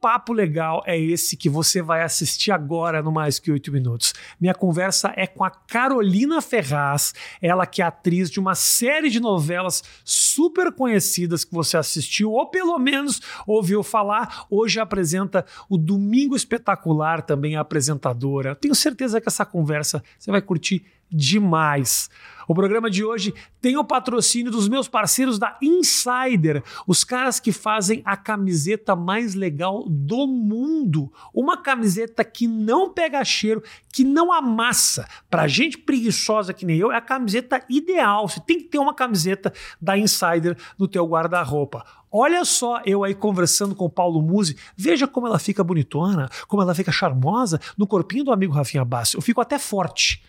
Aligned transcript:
papo 0.00 0.32
legal 0.32 0.82
é 0.86 0.98
esse 0.98 1.36
que 1.36 1.48
você 1.48 1.82
vai 1.82 2.02
assistir 2.02 2.50
agora 2.50 3.02
no 3.02 3.12
Mais 3.12 3.38
Que 3.38 3.52
Oito 3.52 3.70
Minutos? 3.70 4.14
Minha 4.40 4.54
conversa 4.54 5.12
é 5.14 5.26
com 5.26 5.44
a 5.44 5.50
Carolina 5.50 6.40
Ferraz, 6.40 7.12
ela 7.42 7.66
que 7.66 7.82
é 7.82 7.84
atriz 7.84 8.30
de 8.30 8.40
uma 8.40 8.54
série 8.54 9.10
de 9.10 9.20
novelas 9.20 9.82
super 10.02 10.72
conhecidas 10.72 11.44
que 11.44 11.52
você 11.52 11.76
assistiu 11.76 12.32
ou 12.32 12.46
pelo 12.46 12.78
menos 12.78 13.20
ouviu 13.46 13.82
falar. 13.82 14.46
Hoje 14.50 14.80
apresenta 14.80 15.44
o 15.68 15.76
Domingo 15.76 16.34
Espetacular, 16.34 17.20
também 17.20 17.54
é 17.54 17.58
apresentadora. 17.58 18.54
Tenho 18.54 18.74
certeza 18.74 19.20
que 19.20 19.28
essa 19.28 19.44
conversa 19.44 20.02
você 20.18 20.30
vai 20.30 20.40
curtir 20.40 20.84
demais. 21.10 22.08
O 22.50 22.54
programa 22.54 22.90
de 22.90 23.04
hoje 23.04 23.32
tem 23.60 23.76
o 23.76 23.84
patrocínio 23.84 24.50
dos 24.50 24.68
meus 24.68 24.88
parceiros 24.88 25.38
da 25.38 25.56
Insider, 25.62 26.64
os 26.84 27.04
caras 27.04 27.38
que 27.38 27.52
fazem 27.52 28.02
a 28.04 28.16
camiseta 28.16 28.96
mais 28.96 29.36
legal 29.36 29.84
do 29.88 30.26
mundo. 30.26 31.12
Uma 31.32 31.56
camiseta 31.56 32.24
que 32.24 32.48
não 32.48 32.92
pega 32.92 33.24
cheiro, 33.24 33.62
que 33.92 34.02
não 34.02 34.32
amassa. 34.32 35.06
Pra 35.30 35.46
gente 35.46 35.78
preguiçosa 35.78 36.52
que 36.52 36.66
nem 36.66 36.76
eu, 36.76 36.90
é 36.90 36.96
a 36.96 37.00
camiseta 37.00 37.64
ideal. 37.70 38.28
Você 38.28 38.40
tem 38.40 38.58
que 38.58 38.64
ter 38.64 38.78
uma 38.80 38.94
camiseta 38.94 39.52
da 39.80 39.96
Insider 39.96 40.56
no 40.76 40.88
teu 40.88 41.06
guarda-roupa. 41.06 41.86
Olha 42.10 42.44
só 42.44 42.82
eu 42.84 43.04
aí 43.04 43.14
conversando 43.14 43.76
com 43.76 43.84
o 43.84 43.90
Paulo 43.90 44.20
Musi, 44.20 44.56
veja 44.76 45.06
como 45.06 45.28
ela 45.28 45.38
fica 45.38 45.62
bonitona, 45.62 46.28
como 46.48 46.60
ela 46.60 46.74
fica 46.74 46.90
charmosa 46.90 47.60
no 47.78 47.86
corpinho 47.86 48.24
do 48.24 48.32
amigo 48.32 48.52
Rafinha 48.52 48.84
Bassi. 48.84 49.14
Eu 49.14 49.22
fico 49.22 49.40
até 49.40 49.56
forte 49.56 50.20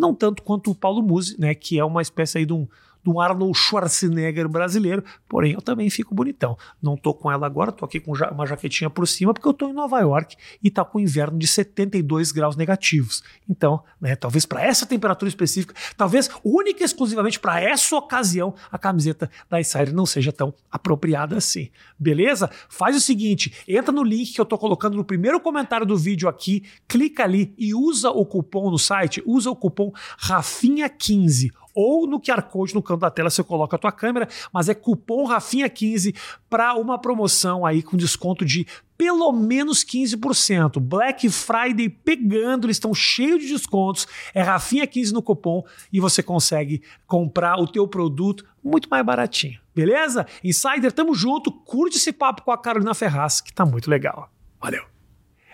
não 0.00 0.14
tanto 0.14 0.42
quanto 0.42 0.70
o 0.70 0.74
Paulo 0.74 1.02
Musi, 1.02 1.38
né, 1.38 1.54
que 1.54 1.78
é 1.78 1.84
uma 1.84 2.00
espécie 2.00 2.38
aí 2.38 2.46
de 2.46 2.54
um 2.54 2.66
do 3.04 3.20
Arnold 3.20 3.56
Schwarzenegger 3.56 4.48
brasileiro, 4.48 5.04
porém 5.28 5.52
eu 5.52 5.62
também 5.62 5.88
fico 5.90 6.14
bonitão. 6.14 6.56
Não 6.82 6.96
tô 6.96 7.14
com 7.14 7.30
ela 7.30 7.46
agora, 7.46 7.72
tô 7.72 7.84
aqui 7.84 8.00
com 8.00 8.12
uma 8.12 8.46
jaquetinha 8.46 8.90
por 8.90 9.06
cima, 9.06 9.32
porque 9.32 9.48
eu 9.48 9.54
tô 9.54 9.68
em 9.68 9.72
Nova 9.72 9.98
York 10.00 10.36
e 10.62 10.70
tá 10.70 10.84
com 10.84 11.00
inverno 11.00 11.38
de 11.38 11.46
72 11.46 12.32
graus 12.32 12.56
negativos. 12.56 13.22
Então, 13.48 13.82
né, 14.00 14.16
talvez 14.16 14.44
para 14.46 14.64
essa 14.64 14.86
temperatura 14.86 15.28
específica, 15.28 15.74
talvez 15.96 16.30
única 16.44 16.82
e 16.82 16.86
exclusivamente 16.86 17.40
para 17.40 17.60
essa 17.60 17.96
ocasião, 17.96 18.54
a 18.70 18.78
camiseta 18.78 19.30
da 19.48 19.60
Insider 19.60 19.94
não 19.94 20.06
seja 20.06 20.32
tão 20.32 20.52
apropriada 20.70 21.36
assim. 21.36 21.70
Beleza? 21.98 22.50
Faz 22.68 22.96
o 22.96 23.00
seguinte, 23.00 23.52
entra 23.66 23.92
no 23.92 24.02
link 24.02 24.32
que 24.32 24.40
eu 24.40 24.44
tô 24.44 24.58
colocando 24.58 24.96
no 24.96 25.04
primeiro 25.04 25.40
comentário 25.40 25.86
do 25.86 25.96
vídeo 25.96 26.28
aqui, 26.28 26.64
clica 26.86 27.24
ali 27.24 27.54
e 27.56 27.74
usa 27.74 28.10
o 28.10 28.24
cupom 28.24 28.70
no 28.70 28.78
site, 28.78 29.22
usa 29.26 29.50
o 29.50 29.56
cupom 29.56 29.92
Rafinha15 30.18 31.50
ou 31.74 32.06
no 32.06 32.20
QR 32.20 32.42
Code 32.42 32.74
no 32.74 32.82
canto 32.82 33.00
da 33.00 33.10
tela 33.10 33.30
você 33.30 33.42
coloca 33.42 33.76
a 33.76 33.78
tua 33.78 33.92
câmera, 33.92 34.28
mas 34.52 34.68
é 34.68 34.74
cupom 34.74 35.28
Rafinha15 35.28 36.14
para 36.48 36.74
uma 36.74 36.98
promoção 36.98 37.64
aí 37.64 37.82
com 37.82 37.96
desconto 37.96 38.44
de 38.44 38.66
pelo 39.00 39.32
menos 39.32 39.82
15%. 39.82 40.78
Black 40.78 41.30
Friday 41.30 41.88
pegando, 41.88 42.66
eles 42.66 42.76
estão 42.76 42.92
cheios 42.92 43.42
de 43.42 43.48
descontos. 43.48 44.06
É 44.34 44.44
Rafinha15 44.44 45.12
no 45.12 45.22
cupom 45.22 45.64
e 45.90 45.98
você 45.98 46.22
consegue 46.22 46.82
comprar 47.06 47.58
o 47.58 47.66
teu 47.66 47.88
produto 47.88 48.44
muito 48.62 48.90
mais 48.90 49.04
baratinho. 49.04 49.58
Beleza? 49.74 50.26
Insider, 50.44 50.92
tamo 50.92 51.14
junto. 51.14 51.50
Curte 51.50 51.96
esse 51.96 52.12
papo 52.12 52.42
com 52.42 52.50
a 52.50 52.58
Carolina 52.58 52.92
Ferraz, 52.92 53.40
que 53.40 53.52
tá 53.52 53.64
muito 53.64 53.88
legal. 53.88 54.30
Valeu. 54.60 54.84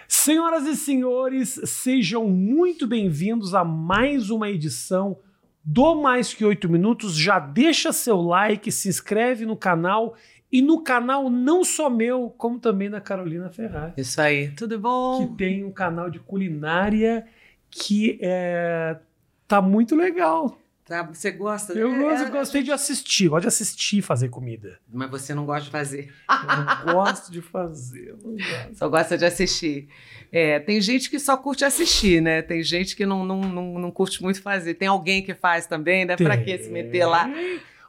Senhoras 0.08 0.66
e 0.66 0.74
senhores, 0.74 1.60
sejam 1.64 2.28
muito 2.28 2.86
bem-vindos 2.86 3.54
a 3.54 3.64
mais 3.64 4.30
uma 4.30 4.48
edição 4.48 5.18
do 5.68 5.96
Mais 5.96 6.32
Que 6.32 6.44
Oito 6.44 6.68
Minutos, 6.68 7.16
já 7.16 7.40
deixa 7.40 7.92
seu 7.92 8.20
like, 8.20 8.70
se 8.70 8.88
inscreve 8.88 9.44
no 9.44 9.56
canal 9.56 10.14
e 10.50 10.62
no 10.62 10.80
canal 10.80 11.28
não 11.28 11.64
só 11.64 11.90
meu, 11.90 12.32
como 12.38 12.60
também 12.60 12.88
da 12.88 13.00
Carolina 13.00 13.50
Ferraz. 13.50 13.92
Isso 13.96 14.20
aí, 14.20 14.52
tudo 14.52 14.78
bom? 14.78 15.26
Que 15.26 15.36
tem 15.36 15.64
um 15.64 15.72
canal 15.72 16.08
de 16.08 16.20
culinária 16.20 17.26
que 17.68 18.16
é, 18.22 18.96
tá 19.48 19.60
muito 19.60 19.96
legal. 19.96 20.56
Tá, 20.86 21.02
você 21.02 21.32
gosta? 21.32 21.72
Eu, 21.72 21.92
é, 21.92 21.98
gosto, 21.98 22.24
eu 22.26 22.30
gostei 22.30 22.62
de 22.62 22.70
assistir, 22.70 23.28
gosto 23.28 23.42
de 23.42 23.48
assistir 23.48 24.02
fazer 24.02 24.28
comida. 24.28 24.78
Mas 24.88 25.10
você 25.10 25.34
não 25.34 25.44
gosta 25.44 25.64
de 25.64 25.70
fazer. 25.70 26.14
Eu 26.86 26.94
gosto 26.94 27.32
de 27.32 27.42
fazer. 27.42 28.14
Gosto. 28.22 28.74
Só 28.78 28.88
gosta 28.88 29.18
de 29.18 29.24
assistir. 29.24 29.88
É, 30.30 30.60
tem 30.60 30.80
gente 30.80 31.10
que 31.10 31.18
só 31.18 31.36
curte 31.36 31.64
assistir, 31.64 32.22
né? 32.22 32.40
Tem 32.40 32.62
gente 32.62 32.94
que 32.94 33.04
não, 33.04 33.24
não, 33.24 33.40
não, 33.40 33.78
não 33.80 33.90
curte 33.90 34.22
muito 34.22 34.40
fazer. 34.40 34.74
Tem 34.74 34.86
alguém 34.86 35.24
que 35.24 35.34
faz 35.34 35.66
também, 35.66 36.04
né? 36.04 36.14
Tem. 36.14 36.24
Pra 36.24 36.36
que 36.36 36.56
se 36.56 36.70
meter 36.70 37.04
lá? 37.04 37.28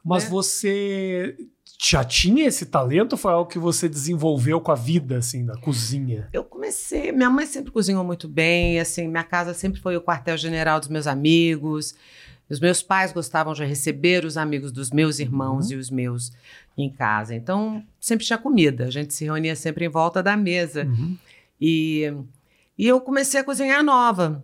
Mas 0.04 0.24
né? 0.24 0.30
você 0.32 1.38
já 1.80 2.04
tinha 2.04 2.48
esse 2.48 2.66
talento 2.66 3.12
ou 3.14 3.18
foi 3.20 3.32
algo 3.32 3.50
que 3.50 3.60
você 3.60 3.88
desenvolveu 3.88 4.60
com 4.60 4.72
a 4.72 4.76
vida, 4.76 5.18
assim, 5.18 5.46
da 5.46 5.56
cozinha? 5.58 6.28
Eu 6.34 6.44
comecei. 6.44 7.12
Minha 7.12 7.30
mãe 7.30 7.46
sempre 7.46 7.72
cozinhou 7.72 8.04
muito 8.04 8.28
bem, 8.28 8.80
assim, 8.80 9.08
minha 9.08 9.24
casa 9.24 9.54
sempre 9.54 9.80
foi 9.80 9.96
o 9.96 10.02
quartel-general 10.02 10.80
dos 10.80 10.90
meus 10.90 11.06
amigos. 11.06 11.94
Os 12.50 12.60
meus 12.60 12.82
pais 12.82 13.12
gostavam 13.12 13.54
de 13.54 13.66
receber 13.66 14.24
os 14.24 14.38
amigos 14.38 14.72
dos 14.72 14.90
meus 14.90 15.20
irmãos 15.20 15.68
uhum. 15.68 15.74
e 15.74 15.76
os 15.76 15.90
meus 15.90 16.32
em 16.78 16.90
casa. 16.90 17.36
Então, 17.36 17.84
sempre 18.00 18.26
tinha 18.26 18.38
comida. 18.38 18.86
A 18.86 18.92
gente 18.92 19.14
se 19.14 19.26
reunia 19.26 19.56
sempre 19.56 19.86
em 19.86 19.90
volta 19.90 20.24
da 20.24 20.38
mesa. 20.38 20.86
Uhum. 20.86 21.18
E, 21.60 22.14
e 22.78 22.88
eu 22.88 23.02
comecei 23.02 23.40
a 23.40 23.44
cozinhar 23.44 23.84
nova. 23.84 24.44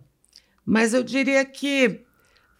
Mas 0.66 0.92
eu 0.92 1.02
diria 1.02 1.44
que 1.44 2.00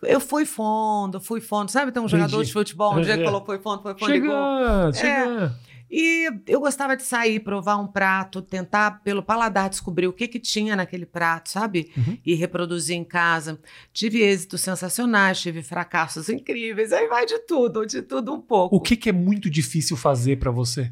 eu 0.02 0.20
fui 0.20 0.46
fundo, 0.46 1.20
fui 1.20 1.40
fundo. 1.40 1.70
Sabe, 1.70 1.92
tem 1.92 2.02
um 2.02 2.06
Entendi. 2.06 2.22
jogador 2.22 2.44
de 2.44 2.52
futebol, 2.52 2.96
um 2.96 3.00
dia 3.00 3.16
que 3.16 3.24
falou 3.24 3.44
foi 3.44 3.58
fundo, 3.58 3.82
foi 3.82 3.94
fundo. 3.94 4.06
Chega, 4.06 4.92
chega. 4.92 5.56
É. 5.70 5.73
E 5.90 6.28
eu 6.46 6.60
gostava 6.60 6.96
de 6.96 7.02
sair, 7.02 7.40
provar 7.40 7.76
um 7.76 7.86
prato, 7.86 8.42
tentar 8.42 9.02
pelo 9.02 9.22
paladar 9.22 9.68
descobrir 9.68 10.06
o 10.06 10.12
que 10.12 10.26
que 10.26 10.40
tinha 10.40 10.74
naquele 10.74 11.06
prato, 11.06 11.50
sabe? 11.50 11.92
Uhum. 11.96 12.18
E 12.24 12.34
reproduzir 12.34 12.96
em 12.96 13.04
casa. 13.04 13.60
Tive 13.92 14.20
êxitos 14.20 14.60
sensacionais, 14.60 15.40
tive 15.40 15.62
fracassos 15.62 16.28
incríveis, 16.28 16.92
aí 16.92 17.06
vai 17.08 17.26
de 17.26 17.38
tudo, 17.40 17.86
de 17.86 18.02
tudo 18.02 18.32
um 18.32 18.40
pouco. 18.40 18.74
O 18.74 18.80
que, 18.80 18.96
que 18.96 19.08
é 19.08 19.12
muito 19.12 19.48
difícil 19.48 19.96
fazer 19.96 20.38
para 20.38 20.50
você? 20.50 20.90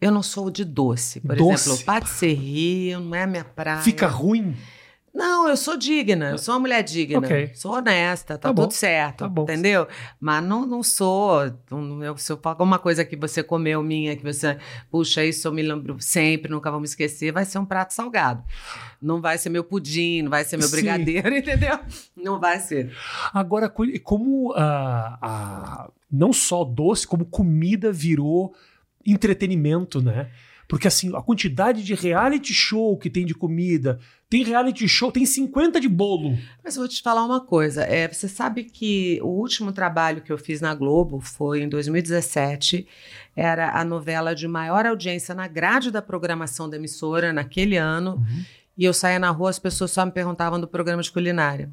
Eu 0.00 0.10
não 0.10 0.22
sou 0.22 0.50
de 0.50 0.64
doce. 0.64 1.20
Por 1.20 1.36
doce? 1.36 1.68
exemplo, 1.68 1.84
patisserie 1.84 2.96
não 2.96 3.14
é 3.14 3.26
minha 3.26 3.44
praia. 3.44 3.80
Fica 3.82 4.06
ruim? 4.08 4.54
Não, 5.14 5.46
eu 5.46 5.58
sou 5.58 5.76
digna, 5.76 6.30
eu 6.30 6.38
sou 6.38 6.54
uma 6.54 6.60
mulher 6.60 6.82
digna. 6.82 7.18
Okay. 7.18 7.50
Sou 7.54 7.74
honesta, 7.74 8.38
tá, 8.38 8.48
tá 8.48 8.54
tudo 8.54 8.72
certo. 8.72 9.18
Tá 9.18 9.28
bom. 9.28 9.42
Entendeu? 9.42 9.86
Mas 10.18 10.42
não, 10.42 10.64
não 10.64 10.82
sou. 10.82 11.52
Não, 11.70 12.02
eu, 12.02 12.16
se 12.16 12.32
eu 12.32 12.38
falar 12.38 12.54
alguma 12.54 12.78
coisa 12.78 13.04
que 13.04 13.14
você 13.14 13.42
comeu 13.42 13.82
minha, 13.82 14.16
que 14.16 14.22
você. 14.22 14.56
Puxa, 14.90 15.22
isso 15.22 15.46
eu 15.46 15.52
me 15.52 15.60
lembro 15.60 15.96
sempre, 16.00 16.50
nunca 16.50 16.70
vou 16.70 16.80
me 16.80 16.86
esquecer, 16.86 17.30
vai 17.30 17.44
ser 17.44 17.58
um 17.58 17.64
prato 17.66 17.92
salgado. 17.92 18.42
Não 19.02 19.20
vai 19.20 19.36
ser 19.36 19.50
meu 19.50 19.62
pudim, 19.62 20.22
não 20.22 20.30
vai 20.30 20.44
ser 20.44 20.56
meu 20.56 20.66
Sim. 20.66 20.76
brigadeiro, 20.76 21.28
entendeu? 21.36 21.78
Não 22.16 22.40
vai 22.40 22.58
ser. 22.58 22.90
Agora, 23.34 23.68
como 24.02 24.54
a, 24.54 25.18
a, 25.20 25.90
não 26.10 26.32
só 26.32 26.64
doce, 26.64 27.06
como 27.06 27.26
comida 27.26 27.92
virou 27.92 28.54
entretenimento, 29.04 30.00
né? 30.00 30.30
Porque 30.68 30.88
assim, 30.88 31.14
a 31.14 31.20
quantidade 31.20 31.84
de 31.84 31.94
reality 31.94 32.54
show 32.54 32.96
que 32.96 33.10
tem 33.10 33.26
de 33.26 33.34
comida, 33.34 33.98
tem 34.28 34.42
reality 34.42 34.88
show, 34.88 35.12
tem 35.12 35.26
50 35.26 35.78
de 35.78 35.88
bolo. 35.88 36.38
Mas 36.64 36.74
eu 36.74 36.80
vou 36.80 36.88
te 36.88 37.02
falar 37.02 37.24
uma 37.24 37.40
coisa. 37.40 37.82
É, 37.82 38.08
você 38.08 38.26
sabe 38.26 38.64
que 38.64 39.20
o 39.22 39.28
último 39.28 39.72
trabalho 39.72 40.22
que 40.22 40.32
eu 40.32 40.38
fiz 40.38 40.60
na 40.60 40.74
Globo 40.74 41.20
foi 41.20 41.62
em 41.62 41.68
2017. 41.68 42.86
Era 43.36 43.78
a 43.78 43.84
novela 43.84 44.34
de 44.34 44.48
maior 44.48 44.86
audiência 44.86 45.34
na 45.34 45.46
grade 45.46 45.90
da 45.90 46.00
programação 46.00 46.68
da 46.68 46.76
emissora 46.76 47.32
naquele 47.32 47.76
ano. 47.76 48.14
Uhum. 48.14 48.44
E 48.76 48.84
eu 48.84 48.94
saía 48.94 49.18
na 49.18 49.30
rua, 49.30 49.50
as 49.50 49.58
pessoas 49.58 49.90
só 49.90 50.04
me 50.06 50.12
perguntavam 50.12 50.58
do 50.58 50.66
programa 50.66 51.02
de 51.02 51.12
culinária. 51.12 51.70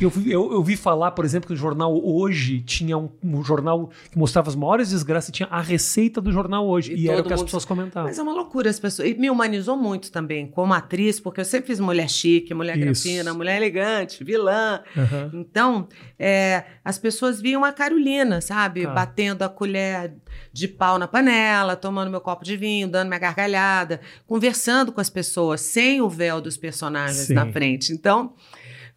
Eu, 0.00 0.10
eu, 0.26 0.52
eu 0.52 0.62
vi 0.62 0.76
falar, 0.76 1.10
por 1.10 1.24
exemplo, 1.24 1.46
que 1.46 1.52
o 1.52 1.56
jornal 1.56 1.92
Hoje 2.02 2.60
tinha 2.62 2.96
um, 2.96 3.10
um, 3.22 3.44
jornal 3.44 3.90
que 4.10 4.18
mostrava 4.18 4.48
as 4.48 4.56
maiores 4.56 4.90
desgraças 4.90 5.28
e 5.28 5.32
tinha 5.32 5.48
a 5.50 5.60
receita 5.60 6.20
do 6.20 6.32
jornal 6.32 6.66
Hoje. 6.66 6.94
E, 6.94 7.02
e 7.02 7.08
era 7.08 7.20
o 7.20 7.24
que 7.24 7.32
as 7.32 7.42
pessoas 7.42 7.64
comentavam. 7.64 8.08
Mas 8.08 8.18
é 8.18 8.22
uma 8.22 8.32
loucura 8.32 8.70
as 8.70 8.80
pessoas. 8.80 9.08
E 9.08 9.14
me 9.14 9.30
humanizou 9.30 9.76
muito 9.76 10.10
também 10.10 10.46
como 10.46 10.72
atriz, 10.72 11.20
porque 11.20 11.40
eu 11.40 11.44
sempre 11.44 11.66
fiz 11.66 11.80
mulher 11.80 12.08
chique, 12.08 12.54
mulher 12.54 12.78
grafina, 12.78 13.34
mulher 13.34 13.58
elegante, 13.58 14.24
vilã. 14.24 14.80
Uhum. 14.96 15.40
Então, 15.40 15.86
é, 16.18 16.64
as 16.82 16.98
pessoas 16.98 17.40
viam 17.40 17.62
a 17.62 17.72
Carolina, 17.72 18.40
sabe? 18.40 18.84
Tá. 18.84 18.92
Batendo 18.92 19.42
a 19.42 19.48
colher 19.50 20.14
de 20.50 20.66
pau 20.66 20.98
na 20.98 21.06
panela, 21.06 21.76
tomando 21.76 22.10
meu 22.10 22.20
copo 22.20 22.42
de 22.42 22.56
vinho, 22.56 22.88
dando 22.88 23.08
minha 23.08 23.20
gargalhada, 23.20 24.00
conversando 24.26 24.90
com 24.90 25.00
as 25.00 25.10
pessoas, 25.10 25.60
sem 25.60 26.00
o 26.00 26.08
véu 26.08 26.40
dos 26.40 26.56
personagens 26.56 27.26
Sim. 27.26 27.34
na 27.34 27.52
frente. 27.52 27.92
Então. 27.92 28.32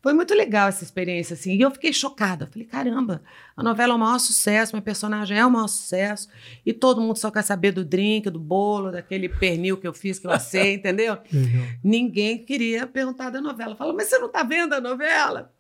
Foi 0.06 0.14
muito 0.14 0.36
legal 0.36 0.68
essa 0.68 0.84
experiência, 0.84 1.34
assim. 1.34 1.56
E 1.56 1.62
eu 1.62 1.72
fiquei 1.72 1.92
chocada. 1.92 2.46
Falei, 2.46 2.68
caramba, 2.68 3.24
a 3.58 3.64
novela 3.64 3.94
é 3.94 3.96
um 3.96 3.98
maior 3.98 4.20
sucesso, 4.20 4.76
meu 4.76 4.84
personagem 4.84 5.36
é 5.36 5.44
um 5.44 5.50
maior 5.50 5.66
sucesso. 5.66 6.30
E 6.64 6.72
todo 6.72 7.02
mundo 7.02 7.18
só 7.18 7.32
quer 7.32 7.42
saber 7.42 7.72
do 7.72 7.84
drink, 7.84 8.30
do 8.30 8.38
bolo, 8.38 8.92
daquele 8.92 9.28
pernil 9.28 9.78
que 9.78 9.88
eu 9.88 9.94
fiz, 9.96 10.20
que 10.20 10.28
eu 10.28 10.32
assei, 10.32 10.76
entendeu? 10.78 11.18
Uhum. 11.34 11.68
Ninguém 11.84 12.38
queria 12.38 12.86
perguntar 12.86 13.32
da 13.32 13.42
novela. 13.42 13.76
Fala, 13.76 13.94
mas 13.94 14.08
você 14.08 14.20
não 14.20 14.28
está 14.28 14.44
vendo 14.44 14.74
a 14.74 14.80
novela? 14.80 15.52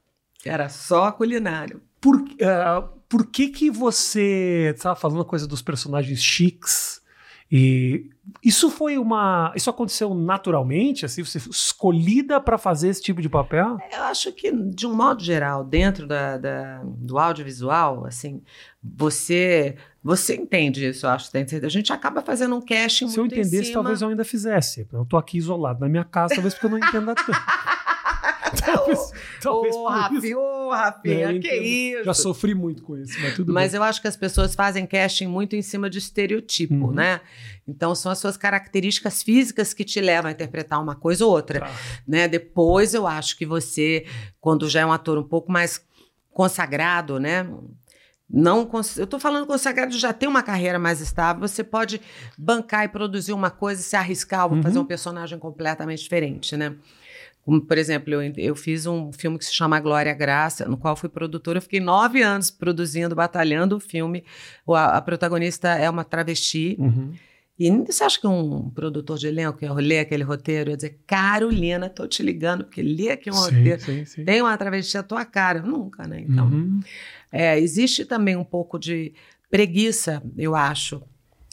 Era 0.45 0.69
só 0.69 1.11
culinário. 1.11 1.81
Por, 1.99 2.17
uh, 2.17 2.87
por 3.09 3.25
que 3.25 3.47
que 3.47 3.71
você 3.71 4.73
estava 4.75 4.95
falando 4.95 5.21
a 5.21 5.25
coisa 5.25 5.47
dos 5.47 5.63
personagens 5.63 6.21
chiques? 6.21 7.01
E 7.51 8.09
isso 8.43 8.69
foi 8.69 8.97
uma. 8.97 9.53
Isso 9.55 9.69
aconteceu 9.69 10.13
naturalmente? 10.13 11.05
Assim, 11.05 11.23
você 11.23 11.37
escolhida 11.37 12.39
para 12.39 12.57
fazer 12.57 12.89
esse 12.89 13.01
tipo 13.01 13.21
de 13.21 13.29
papel? 13.29 13.77
Eu 13.91 14.03
acho 14.03 14.31
que, 14.31 14.51
de 14.51 14.87
um 14.87 14.95
modo 14.95 15.23
geral, 15.23 15.63
dentro 15.63 16.07
da, 16.07 16.37
da 16.37 16.81
do 16.83 17.19
audiovisual, 17.19 18.05
assim, 18.05 18.41
você 18.83 19.75
você 20.03 20.35
entende 20.35 20.87
isso, 20.87 21.05
eu 21.05 21.09
acho. 21.09 21.31
A 21.35 21.69
gente 21.69 21.91
acaba 21.91 22.21
fazendo 22.21 22.55
um 22.55 22.61
casting 22.61 23.07
Se 23.07 23.17
muito 23.17 23.33
eu 23.33 23.41
entendesse, 23.41 23.71
talvez 23.73 24.01
eu 24.01 24.09
ainda 24.09 24.23
fizesse. 24.23 24.87
Eu 24.93 25.05
tô 25.05 25.17
aqui 25.17 25.37
isolado 25.37 25.79
na 25.79 25.89
minha 25.89 26.03
casa, 26.03 26.35
talvez 26.35 26.53
porque 26.53 26.67
eu 26.67 26.69
não 26.69 26.77
entenda 26.77 27.15
tanto. 27.15 27.31
talvez, 28.65 29.11
talvez 29.41 29.75
ô, 29.75 29.87
Rafinha, 29.87 30.37
ô, 30.37 30.69
Rafinha, 30.69 31.31
é, 31.31 31.39
que 31.39 31.55
isso? 31.55 32.03
Já 32.03 32.13
sofri 32.13 32.53
muito 32.53 32.83
com 32.83 32.97
isso, 32.97 33.19
mas 33.21 33.35
tudo 33.35 33.53
Mas 33.53 33.71
bem. 33.71 33.79
eu 33.79 33.83
acho 33.83 34.01
que 34.01 34.07
as 34.07 34.17
pessoas 34.17 34.55
fazem 34.55 34.85
casting 34.85 35.27
muito 35.27 35.55
em 35.55 35.61
cima 35.61 35.89
de 35.89 35.97
estereotipo, 35.97 36.73
uhum. 36.73 36.91
né? 36.91 37.21
Então, 37.67 37.95
são 37.95 38.11
as 38.11 38.19
suas 38.19 38.37
características 38.37 39.23
físicas 39.23 39.73
que 39.73 39.83
te 39.83 39.99
levam 39.99 40.29
a 40.29 40.31
interpretar 40.31 40.81
uma 40.81 40.95
coisa 40.95 41.25
ou 41.25 41.31
outra, 41.31 41.61
tá. 41.61 41.71
né? 42.07 42.27
Depois, 42.27 42.93
eu 42.93 43.07
acho 43.07 43.37
que 43.37 43.45
você, 43.45 44.05
quando 44.39 44.69
já 44.69 44.81
é 44.81 44.85
um 44.85 44.91
ator 44.91 45.17
um 45.17 45.23
pouco 45.23 45.51
mais 45.51 45.83
consagrado, 46.31 47.19
né? 47.19 47.47
Não, 48.29 48.69
eu 48.97 49.03
estou 49.03 49.19
falando 49.19 49.45
consagrado, 49.45 49.95
já 49.97 50.11
tem 50.11 50.27
uma 50.27 50.41
carreira 50.41 50.79
mais 50.79 50.99
estável, 50.99 51.47
você 51.47 51.63
pode 51.63 52.01
bancar 52.37 52.83
e 52.83 52.87
produzir 52.87 53.33
uma 53.33 53.51
coisa, 53.51 53.81
se 53.81 53.95
arriscar, 53.95 54.47
vou 54.47 54.57
uhum. 54.57 54.63
fazer 54.63 54.79
um 54.79 54.85
personagem 54.85 55.37
completamente 55.37 56.01
diferente, 56.01 56.57
né? 56.57 56.75
Como, 57.45 57.61
por 57.61 57.77
exemplo, 57.77 58.11
eu, 58.11 58.33
eu 58.37 58.55
fiz 58.55 58.87
um 58.87 59.13
filme 59.13 59.37
que 59.37 59.45
se 59.45 59.53
chama 59.53 59.79
Glória 59.79 60.13
Graça, 60.15 60.67
no 60.67 60.77
qual 60.77 60.95
fui 60.95 61.07
produtora. 61.07 61.59
Eu 61.59 61.61
fiquei 61.61 61.79
nove 61.79 62.23
anos 62.23 62.49
produzindo, 62.49 63.15
batalhando 63.15 63.77
o 63.77 63.79
filme. 63.79 64.25
A, 64.67 64.97
a 64.97 65.01
protagonista 65.01 65.69
é 65.69 65.87
uma 65.87 66.03
travesti. 66.03 66.75
Uhum. 66.79 67.13
E 67.57 67.69
você 67.69 68.03
acha 68.03 68.19
que 68.19 68.25
um 68.25 68.69
produtor 68.71 69.17
de 69.17 69.27
elenco 69.27 69.63
ia 69.63 69.71
ler 69.73 69.99
aquele 69.99 70.23
roteiro 70.23 70.71
ia 70.71 70.75
dizer, 70.75 70.99
Carolina, 71.05 71.87
tô 71.87 72.07
te 72.07 72.23
ligando, 72.23 72.65
porque 72.65 72.81
li 72.81 73.09
aqui 73.09 73.29
um 73.29 73.33
sim, 73.33 73.55
roteiro, 73.55 73.81
sim, 73.81 74.05
sim. 74.05 74.25
tem 74.25 74.41
uma 74.41 74.57
travesti 74.57 74.97
a 74.97 75.03
tua 75.03 75.23
cara. 75.23 75.61
Nunca, 75.61 76.07
né? 76.07 76.25
Então, 76.27 76.47
uhum. 76.47 76.79
é, 77.31 77.59
existe 77.59 78.05
também 78.05 78.35
um 78.35 78.43
pouco 78.43 78.79
de 78.79 79.13
preguiça, 79.51 80.21
eu 80.35 80.55
acho. 80.55 81.01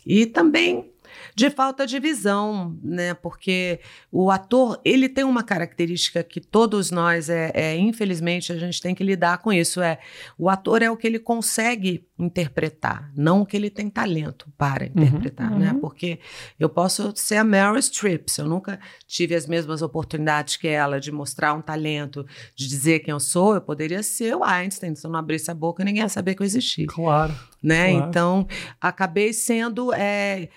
E 0.04 0.24
também 0.24 0.91
de 1.34 1.50
falta 1.50 1.86
de 1.86 1.98
visão, 1.98 2.78
né? 2.82 3.14
Porque 3.14 3.80
o 4.10 4.30
ator, 4.30 4.80
ele 4.84 5.08
tem 5.08 5.24
uma 5.24 5.42
característica 5.42 6.22
que 6.22 6.40
todos 6.40 6.90
nós, 6.90 7.28
é, 7.28 7.50
é, 7.54 7.76
infelizmente, 7.76 8.52
a 8.52 8.58
gente 8.58 8.80
tem 8.80 8.94
que 8.94 9.04
lidar 9.04 9.38
com 9.38 9.52
isso. 9.52 9.80
É 9.80 9.98
o 10.38 10.48
ator 10.48 10.82
é 10.82 10.90
o 10.90 10.96
que 10.96 11.06
ele 11.06 11.18
consegue 11.18 12.06
interpretar, 12.18 13.10
não 13.16 13.42
o 13.42 13.46
que 13.46 13.56
ele 13.56 13.68
tem 13.68 13.90
talento 13.90 14.46
para 14.56 14.84
uhum, 14.84 14.90
interpretar, 15.02 15.50
né? 15.50 15.68
uhum, 15.68 15.74
né? 15.74 15.78
Porque 15.80 16.20
eu 16.58 16.68
posso 16.68 17.12
ser 17.16 17.36
a 17.36 17.44
Meryl 17.44 17.80
Streep, 17.80 18.28
se 18.28 18.40
eu 18.40 18.46
nunca 18.46 18.78
tive 19.06 19.34
as 19.34 19.46
mesmas 19.46 19.82
oportunidades 19.82 20.56
que 20.56 20.68
ela 20.68 21.00
de 21.00 21.10
mostrar 21.10 21.52
um 21.54 21.60
talento, 21.60 22.24
de 22.54 22.68
dizer 22.68 23.00
quem 23.00 23.12
eu 23.12 23.20
sou, 23.20 23.54
eu 23.54 23.60
poderia 23.60 24.02
ser 24.02 24.36
o 24.36 24.44
Einstein. 24.44 24.94
Se 24.94 25.06
eu 25.06 25.10
não 25.10 25.18
abrisse 25.18 25.50
a 25.50 25.54
boca, 25.54 25.84
ninguém 25.84 26.02
ia 26.02 26.08
saber 26.08 26.34
que 26.34 26.42
eu 26.42 26.46
existia. 26.46 26.86
Claro. 26.86 27.34
Né? 27.62 27.92
Claro. 27.92 28.08
Então, 28.08 28.46
acabei 28.80 29.32
sendo. 29.32 29.92
É, 29.92 30.48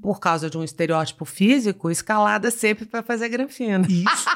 por 0.00 0.20
causa 0.20 0.48
de 0.48 0.56
um 0.56 0.64
estereótipo 0.64 1.24
físico, 1.24 1.90
escalada 1.90 2.50
sempre 2.50 2.86
para 2.86 3.02
fazer 3.02 3.28
granfina. 3.28 3.86
Isso. 3.88 4.28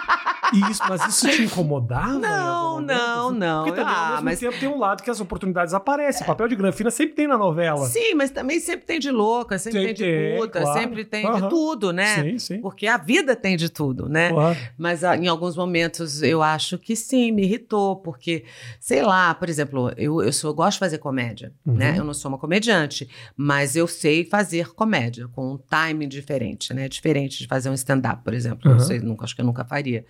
Isso, 0.52 0.82
mas 0.88 1.06
isso 1.06 1.28
te 1.28 1.42
incomodava? 1.42 2.18
Não, 2.18 2.80
não, 2.80 3.32
não. 3.32 3.64
Porque 3.64 3.80
também, 3.80 3.94
ah, 3.94 4.16
ao 4.16 4.22
mesmo 4.22 4.24
mas... 4.24 4.38
tempo, 4.38 4.58
tem 4.58 4.68
um 4.68 4.78
lado 4.78 5.02
que 5.02 5.10
as 5.10 5.20
oportunidades 5.20 5.74
aparecem. 5.74 6.22
O 6.22 6.26
papel 6.26 6.48
de 6.48 6.56
granfina 6.56 6.90
sempre 6.90 7.14
tem 7.14 7.26
na 7.26 7.36
novela. 7.36 7.86
Sim, 7.86 8.14
mas 8.14 8.30
também 8.30 8.60
sempre 8.60 8.86
tem 8.86 8.98
de 8.98 9.10
louca, 9.10 9.58
sempre, 9.58 9.80
sempre 9.80 9.94
tem 9.94 10.30
de 10.32 10.38
puta, 10.38 10.60
claro. 10.60 10.80
sempre 10.80 11.04
tem 11.04 11.26
uhum. 11.26 11.40
de 11.40 11.48
tudo, 11.48 11.92
né? 11.92 12.22
Sim, 12.22 12.38
sim. 12.38 12.60
Porque 12.60 12.86
a 12.86 12.96
vida 12.96 13.34
tem 13.34 13.56
de 13.56 13.68
tudo, 13.68 14.08
né? 14.08 14.30
Claro. 14.30 14.58
Mas 14.78 15.04
ah, 15.04 15.16
em 15.16 15.26
alguns 15.26 15.56
momentos 15.56 16.22
eu 16.22 16.42
acho 16.42 16.78
que 16.78 16.94
sim, 16.94 17.32
me 17.32 17.44
irritou, 17.44 17.96
porque, 17.96 18.44
sei 18.80 19.02
lá, 19.02 19.34
por 19.34 19.48
exemplo, 19.48 19.92
eu, 19.96 20.22
eu, 20.22 20.32
sou, 20.32 20.50
eu 20.50 20.54
gosto 20.54 20.74
de 20.74 20.80
fazer 20.80 20.98
comédia, 20.98 21.52
né? 21.64 21.72
uhum. 21.72 21.78
né? 21.78 21.98
Eu 21.98 22.04
não 22.04 22.14
sou 22.14 22.30
uma 22.30 22.38
comediante, 22.38 23.08
mas 23.36 23.76
eu 23.76 23.86
sei 23.86 24.24
fazer 24.24 24.72
comédia 24.74 25.28
com 25.28 25.52
um 25.52 25.56
timing 25.56 26.08
diferente, 26.08 26.72
né? 26.72 26.88
Diferente 26.88 27.38
de 27.38 27.46
fazer 27.46 27.70
um 27.70 27.74
stand-up, 27.74 28.22
por 28.22 28.34
exemplo. 28.34 28.70
Uhum. 28.70 28.76
Não 28.76 28.84
sei, 28.84 29.00
nunca, 29.00 29.24
acho 29.24 29.34
que 29.34 29.40
eu 29.40 29.46
nunca 29.46 29.64
faria 29.64 30.04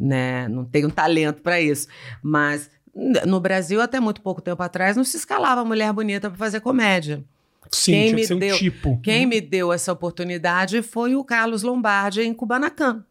né? 0.00 0.48
Não 0.48 0.64
tenho 0.64 0.90
talento 0.90 1.42
para 1.42 1.60
isso. 1.60 1.86
Mas 2.22 2.70
no 3.26 3.38
Brasil, 3.40 3.80
até 3.80 4.00
muito 4.00 4.20
pouco 4.20 4.40
tempo 4.40 4.62
atrás, 4.62 4.96
não 4.96 5.04
se 5.04 5.16
escalava 5.16 5.64
mulher 5.64 5.92
bonita 5.92 6.28
para 6.28 6.38
fazer 6.38 6.60
comédia. 6.60 7.22
Sim, 7.70 7.92
quem 7.92 8.14
me 8.14 8.26
deu, 8.26 8.54
um 8.54 8.58
tipo. 8.58 9.00
Quem 9.00 9.26
hum. 9.26 9.28
me 9.28 9.40
deu 9.40 9.72
essa 9.72 9.92
oportunidade 9.92 10.82
foi 10.82 11.14
o 11.14 11.22
Carlos 11.22 11.62
Lombardi 11.62 12.22
em 12.22 12.34
Kubanacan. 12.34 13.04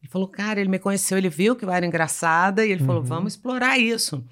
Ele 0.00 0.10
falou, 0.10 0.28
cara, 0.28 0.60
ele 0.60 0.68
me 0.68 0.78
conheceu, 0.78 1.18
ele 1.18 1.28
viu 1.28 1.56
que 1.56 1.64
eu 1.64 1.70
era 1.70 1.84
engraçada 1.84 2.64
e 2.64 2.70
ele 2.70 2.80
uhum. 2.82 2.86
falou, 2.86 3.02
vamos 3.02 3.34
explorar 3.34 3.78
isso. 3.78 4.22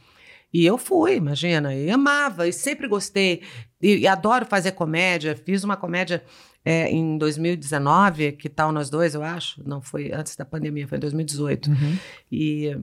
E 0.53 0.67
eu 0.67 0.77
fui, 0.77 1.17
imagina, 1.17 1.75
e 1.75 1.91
amava, 1.91 2.47
e 2.47 2.53
sempre 2.53 2.87
gostei, 2.87 3.43
e, 3.81 3.99
e 3.99 4.07
adoro 4.07 4.45
fazer 4.45 4.73
comédia. 4.73 5.35
Fiz 5.35 5.65
uma 5.65 5.77
comédia 5.77 6.23
é, 6.65 6.91
em 6.91 7.17
2019, 7.17 8.33
que 8.33 8.49
tal 8.49 8.71
nós 8.71 8.91
dois, 8.91 9.15
eu 9.15 9.23
acho? 9.23 9.67
Não, 9.67 9.81
foi 9.81 10.13
antes 10.13 10.37
da 10.37 10.45
pandemia, 10.45 10.87
foi 10.87 10.99
em 10.99 11.01
2018. 11.01 11.71
Uhum. 11.71 11.99
E, 12.31 12.79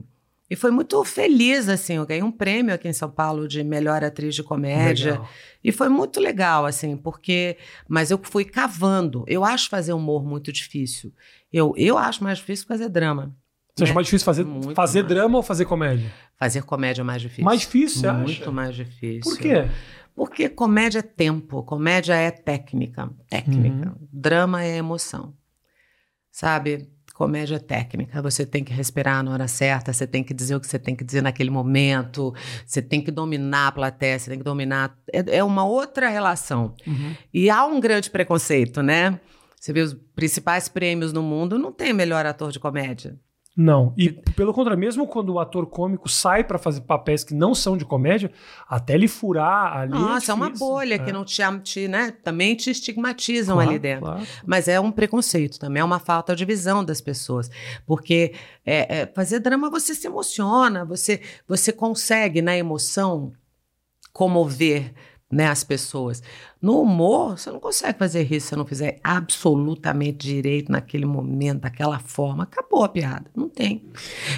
e 0.50 0.56
foi 0.56 0.72
muito 0.72 1.02
feliz, 1.04 1.68
assim, 1.68 1.94
eu 1.94 2.04
ganhei 2.04 2.24
um 2.24 2.32
prêmio 2.32 2.74
aqui 2.74 2.88
em 2.88 2.92
São 2.92 3.08
Paulo 3.08 3.46
de 3.46 3.62
melhor 3.62 4.02
atriz 4.02 4.34
de 4.34 4.42
comédia. 4.42 5.12
Legal. 5.12 5.28
E 5.62 5.70
foi 5.70 5.88
muito 5.88 6.18
legal, 6.18 6.66
assim, 6.66 6.96
porque... 6.96 7.56
Mas 7.88 8.10
eu 8.10 8.18
fui 8.20 8.44
cavando. 8.44 9.24
Eu 9.28 9.44
acho 9.44 9.70
fazer 9.70 9.92
humor 9.92 10.24
muito 10.24 10.52
difícil. 10.52 11.12
Eu, 11.52 11.72
eu 11.76 11.96
acho 11.96 12.24
mais 12.24 12.38
difícil 12.38 12.66
fazer 12.66 12.88
drama. 12.88 13.34
Você 13.76 13.84
acha 13.84 13.94
mais 13.94 14.06
difícil 14.06 14.24
fazer, 14.24 14.46
fazer 14.74 15.02
drama 15.04 15.38
ou 15.38 15.42
fazer 15.42 15.64
comédia? 15.64 16.10
Fazer 16.38 16.62
comédia 16.62 17.02
é 17.02 17.04
mais 17.04 17.22
difícil. 17.22 17.44
Mais 17.44 17.60
difícil, 17.60 18.00
você 18.00 18.12
Muito 18.12 18.42
acha? 18.42 18.50
mais 18.50 18.74
difícil. 18.74 19.20
Por 19.22 19.38
quê? 19.38 19.68
Porque 20.14 20.48
comédia 20.48 20.98
é 20.98 21.02
tempo, 21.02 21.62
comédia 21.62 22.14
é 22.14 22.30
técnica, 22.30 23.10
técnica. 23.28 23.88
Uhum. 23.88 24.08
Drama 24.12 24.62
é 24.62 24.76
emoção. 24.76 25.34
Sabe? 26.30 26.90
Comédia 27.14 27.56
é 27.56 27.58
técnica. 27.58 28.20
Você 28.22 28.44
tem 28.46 28.64
que 28.64 28.72
respirar 28.72 29.22
na 29.22 29.32
hora 29.32 29.48
certa, 29.48 29.92
você 29.92 30.06
tem 30.06 30.22
que 30.24 30.34
dizer 30.34 30.54
o 30.56 30.60
que 30.60 30.66
você 30.66 30.78
tem 30.78 30.96
que 30.96 31.04
dizer 31.04 31.22
naquele 31.22 31.50
momento, 31.50 32.34
você 32.66 32.82
tem 32.82 33.00
que 33.00 33.10
dominar 33.10 33.68
a 33.68 33.72
plateia, 33.72 34.18
você 34.18 34.30
tem 34.30 34.38
que 34.38 34.44
dominar. 34.44 34.96
É, 35.12 35.38
é 35.38 35.44
uma 35.44 35.64
outra 35.64 36.08
relação. 36.08 36.74
Uhum. 36.86 37.14
E 37.32 37.50
há 37.50 37.64
um 37.66 37.80
grande 37.80 38.10
preconceito, 38.10 38.82
né? 38.82 39.18
Você 39.60 39.72
vê 39.72 39.82
os 39.82 39.94
principais 40.14 40.68
prêmios 40.68 41.12
no 41.12 41.22
mundo, 41.22 41.58
não 41.58 41.70
tem 41.70 41.92
melhor 41.92 42.24
ator 42.24 42.50
de 42.50 42.58
comédia. 42.58 43.18
Não. 43.56 43.92
E 43.96 44.10
pelo 44.10 44.54
contrário, 44.54 44.78
mesmo 44.78 45.06
quando 45.06 45.30
o 45.30 45.40
ator 45.40 45.66
cômico 45.66 46.08
sai 46.08 46.44
para 46.44 46.58
fazer 46.58 46.82
papéis 46.82 47.24
que 47.24 47.34
não 47.34 47.54
são 47.54 47.76
de 47.76 47.84
comédia, 47.84 48.30
até 48.68 48.94
ele 48.94 49.08
furar 49.08 49.76
ali. 49.76 49.92
É 49.92 49.98
Nossa, 49.98 50.30
é, 50.30 50.32
é 50.32 50.34
uma 50.34 50.50
bolha 50.50 50.94
é. 50.94 50.98
que 50.98 51.12
não 51.12 51.24
te, 51.24 51.42
te, 51.62 51.88
né? 51.88 52.12
Também 52.22 52.54
te 52.54 52.70
estigmatizam 52.70 53.56
claro, 53.56 53.70
ali 53.70 53.78
dentro. 53.78 54.06
Claro. 54.06 54.26
Mas 54.46 54.68
é 54.68 54.78
um 54.78 54.92
preconceito, 54.92 55.58
também 55.58 55.80
é 55.80 55.84
uma 55.84 55.98
falta 55.98 56.34
de 56.34 56.44
visão 56.44 56.84
das 56.84 57.00
pessoas. 57.00 57.50
Porque 57.84 58.34
é, 58.64 59.00
é, 59.00 59.06
fazer 59.06 59.40
drama 59.40 59.68
você 59.68 59.94
se 59.94 60.06
emociona, 60.06 60.84
você, 60.84 61.20
você 61.46 61.72
consegue, 61.72 62.40
na 62.40 62.56
emoção, 62.56 63.32
comover 64.12 64.94
né, 65.30 65.46
as 65.46 65.62
pessoas. 65.62 66.22
No 66.60 66.82
humor, 66.82 67.38
você 67.38 67.50
não 67.50 67.60
consegue 67.60 67.98
fazer 67.98 68.22
isso 68.22 68.46
se 68.46 68.48
você 68.50 68.56
não 68.56 68.66
fizer 68.66 68.98
absolutamente 69.02 70.26
direito 70.26 70.72
naquele 70.72 71.06
momento, 71.06 71.60
daquela 71.60 72.00
forma. 72.00 72.42
Acabou 72.42 72.82
a 72.82 72.88
piada. 72.88 73.30
Não 73.34 73.48
tem. 73.48 73.84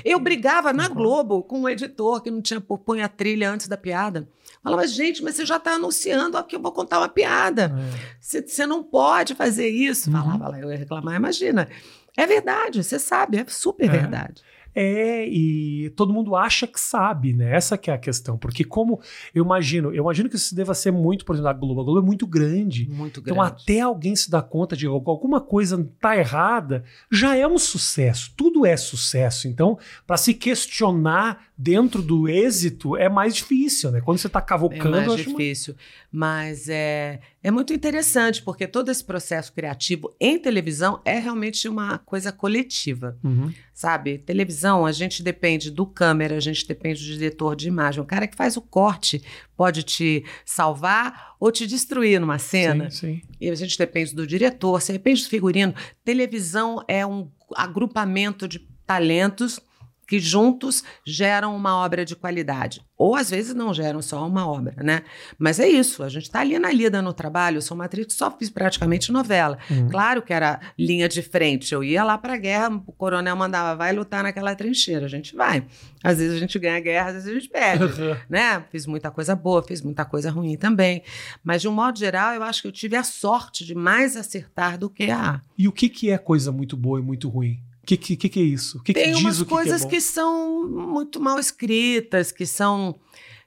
Eu 0.04 0.20
brigava 0.20 0.72
na 0.72 0.88
Globo 0.88 1.42
com 1.42 1.62
um 1.62 1.68
editor 1.68 2.20
que 2.20 2.30
não 2.30 2.42
tinha 2.42 2.60
põe 2.60 3.00
a 3.00 3.08
trilha 3.08 3.50
antes 3.50 3.66
da 3.66 3.76
piada. 3.76 4.28
Falava, 4.62 4.86
gente, 4.86 5.22
mas 5.24 5.34
você 5.34 5.46
já 5.46 5.56
está 5.56 5.74
anunciando 5.74 6.36
aqui, 6.36 6.54
eu 6.54 6.60
vou 6.60 6.70
contar 6.70 6.98
uma 6.98 7.08
piada. 7.08 7.74
É. 7.74 8.12
Você, 8.20 8.66
não 8.66 8.82
pode 8.82 9.34
fazer 9.34 9.68
isso. 9.68 10.10
Uhum. 10.10 10.16
Falava 10.16 10.60
eu 10.60 10.70
ia 10.70 10.78
reclamar, 10.78 11.16
imagina. 11.16 11.68
É 12.16 12.26
verdade, 12.26 12.84
você 12.84 12.98
sabe, 12.98 13.38
é 13.38 13.44
super 13.48 13.86
é. 13.86 13.88
verdade. 13.88 14.42
É, 14.74 15.26
e 15.28 15.90
todo 15.90 16.12
mundo 16.12 16.34
acha 16.34 16.66
que 16.66 16.80
sabe, 16.80 17.32
né? 17.32 17.54
Essa 17.54 17.76
que 17.76 17.90
é 17.90 17.94
a 17.94 17.98
questão. 17.98 18.38
Porque 18.38 18.64
como 18.64 19.00
eu 19.34 19.44
imagino, 19.44 19.88
eu 19.88 20.02
imagino 20.02 20.28
que 20.28 20.36
isso 20.36 20.54
deva 20.54 20.74
ser 20.74 20.90
muito, 20.90 21.24
por 21.24 21.34
exemplo, 21.34 21.50
a 21.50 21.52
Globo. 21.52 21.80
A 21.80 21.84
Globo 21.84 22.00
é 22.00 22.02
muito 22.02 22.26
grande. 22.26 22.88
Muito 22.88 23.20
então, 23.20 23.34
grande. 23.34 23.40
Então, 23.40 23.42
até 23.42 23.80
alguém 23.80 24.16
se 24.16 24.30
dar 24.30 24.42
conta 24.42 24.76
de 24.76 24.86
alguma 24.86 25.40
coisa 25.40 25.86
tá 26.00 26.16
errada, 26.16 26.84
já 27.10 27.36
é 27.36 27.46
um 27.46 27.58
sucesso. 27.58 28.32
Tudo 28.36 28.64
é 28.64 28.76
sucesso. 28.76 29.46
Então, 29.46 29.78
para 30.06 30.16
se 30.16 30.34
questionar 30.34 31.46
dentro 31.56 32.02
do 32.02 32.28
êxito 32.28 32.96
é 32.96 33.08
mais 33.08 33.36
difícil, 33.36 33.92
né? 33.92 34.00
Quando 34.00 34.18
você 34.18 34.26
está 34.26 34.40
cavocando, 34.40 34.96
é 34.96 35.06
mais 35.06 35.24
difícil. 35.24 35.76
Mas 36.10 36.68
é, 36.68 37.20
é 37.42 37.50
muito 37.50 37.72
interessante, 37.72 38.42
porque 38.42 38.66
todo 38.66 38.90
esse 38.90 39.04
processo 39.04 39.52
criativo 39.52 40.14
em 40.18 40.38
televisão 40.38 41.00
é 41.04 41.18
realmente 41.18 41.68
uma 41.68 41.98
coisa 41.98 42.32
coletiva, 42.32 43.16
uhum. 43.22 43.52
sabe? 43.72 44.18
Televisão 44.18 44.61
televisão, 44.62 44.86
a 44.86 44.92
gente 44.92 45.22
depende 45.22 45.70
do 45.70 45.84
câmera, 45.84 46.36
a 46.36 46.40
gente 46.40 46.66
depende 46.66 47.00
do 47.00 47.06
diretor 47.06 47.56
de 47.56 47.68
imagem. 47.68 48.00
O 48.00 48.06
cara 48.06 48.26
que 48.26 48.36
faz 48.36 48.56
o 48.56 48.62
corte 48.62 49.22
pode 49.56 49.82
te 49.82 50.24
salvar 50.44 51.34
ou 51.40 51.50
te 51.50 51.66
destruir 51.66 52.20
numa 52.20 52.38
cena. 52.38 52.90
Sim, 52.90 53.20
sim. 53.20 53.22
E 53.40 53.50
a 53.50 53.54
gente 53.54 53.76
depende 53.76 54.14
do 54.14 54.26
diretor, 54.26 54.80
você 54.80 54.92
depende 54.92 55.22
do 55.22 55.28
figurino. 55.28 55.74
Televisão 56.04 56.82
é 56.86 57.04
um 57.04 57.28
agrupamento 57.54 58.46
de 58.46 58.60
talentos 58.86 59.60
que 60.06 60.18
juntos 60.18 60.84
geram 61.06 61.56
uma 61.56 61.76
obra 61.76 62.04
de 62.04 62.14
qualidade. 62.14 62.84
Ou 62.96 63.16
às 63.16 63.30
vezes 63.30 63.54
não 63.54 63.74
geram 63.74 64.00
só 64.00 64.26
uma 64.26 64.46
obra, 64.46 64.76
né? 64.82 65.02
Mas 65.38 65.58
é 65.58 65.68
isso, 65.68 66.04
a 66.04 66.08
gente 66.08 66.24
está 66.24 66.40
ali 66.40 66.56
na 66.58 66.70
lida 66.70 67.02
no 67.02 67.12
trabalho. 67.12 67.56
Eu 67.56 67.62
sou 67.62 67.74
uma 67.74 67.86
atriz 67.86 68.06
que 68.06 68.12
só 68.12 68.30
fiz 68.30 68.48
praticamente 68.48 69.10
novela. 69.10 69.58
Uhum. 69.68 69.88
Claro 69.88 70.22
que 70.22 70.32
era 70.32 70.60
linha 70.78 71.08
de 71.08 71.20
frente. 71.20 71.74
Eu 71.74 71.82
ia 71.82 72.04
lá 72.04 72.16
para 72.16 72.34
a 72.34 72.36
guerra, 72.36 72.68
o 72.86 72.92
coronel 72.92 73.34
mandava, 73.34 73.74
vai 73.74 73.92
lutar 73.92 74.22
naquela 74.22 74.54
trincheira. 74.54 75.06
A 75.06 75.08
gente 75.08 75.34
vai. 75.34 75.66
Às 76.04 76.18
vezes 76.18 76.36
a 76.36 76.38
gente 76.38 76.58
ganha 76.58 76.76
a 76.76 76.80
guerra, 76.80 77.08
às 77.08 77.14
vezes 77.14 77.28
a 77.28 77.34
gente 77.34 77.48
perde, 77.48 77.84
uhum. 77.84 78.16
né? 78.28 78.64
Fiz 78.70 78.86
muita 78.86 79.10
coisa 79.10 79.34
boa, 79.34 79.62
fiz 79.62 79.82
muita 79.82 80.04
coisa 80.04 80.30
ruim 80.30 80.56
também. 80.56 81.02
Mas 81.42 81.62
de 81.62 81.68
um 81.68 81.72
modo 81.72 81.98
geral, 81.98 82.34
eu 82.34 82.42
acho 82.42 82.62
que 82.62 82.68
eu 82.68 82.72
tive 82.72 82.94
a 82.94 83.02
sorte 83.02 83.64
de 83.64 83.74
mais 83.74 84.16
acertar 84.16 84.78
do 84.78 84.88
que 84.88 85.10
a. 85.10 85.40
E 85.58 85.66
o 85.66 85.72
que, 85.72 85.88
que 85.88 86.10
é 86.10 86.18
coisa 86.18 86.52
muito 86.52 86.76
boa 86.76 87.00
e 87.00 87.02
muito 87.02 87.28
ruim? 87.28 87.60
O 87.82 87.86
que, 87.86 87.96
que, 87.96 88.28
que, 88.28 88.38
é 88.38 88.42
isso? 88.42 88.78
O 88.78 88.82
que, 88.82 88.92
Tem 88.92 89.12
que 89.12 89.24
diz 89.24 89.40
o 89.40 89.44
que 89.44 89.50
coisas 89.50 89.82
que, 89.82 89.88
é 89.88 89.90
que 89.90 90.00
são 90.00 90.68
muito 90.68 91.20
mal 91.20 91.38
escritas, 91.38 92.30
que 92.30 92.46
são 92.46 92.94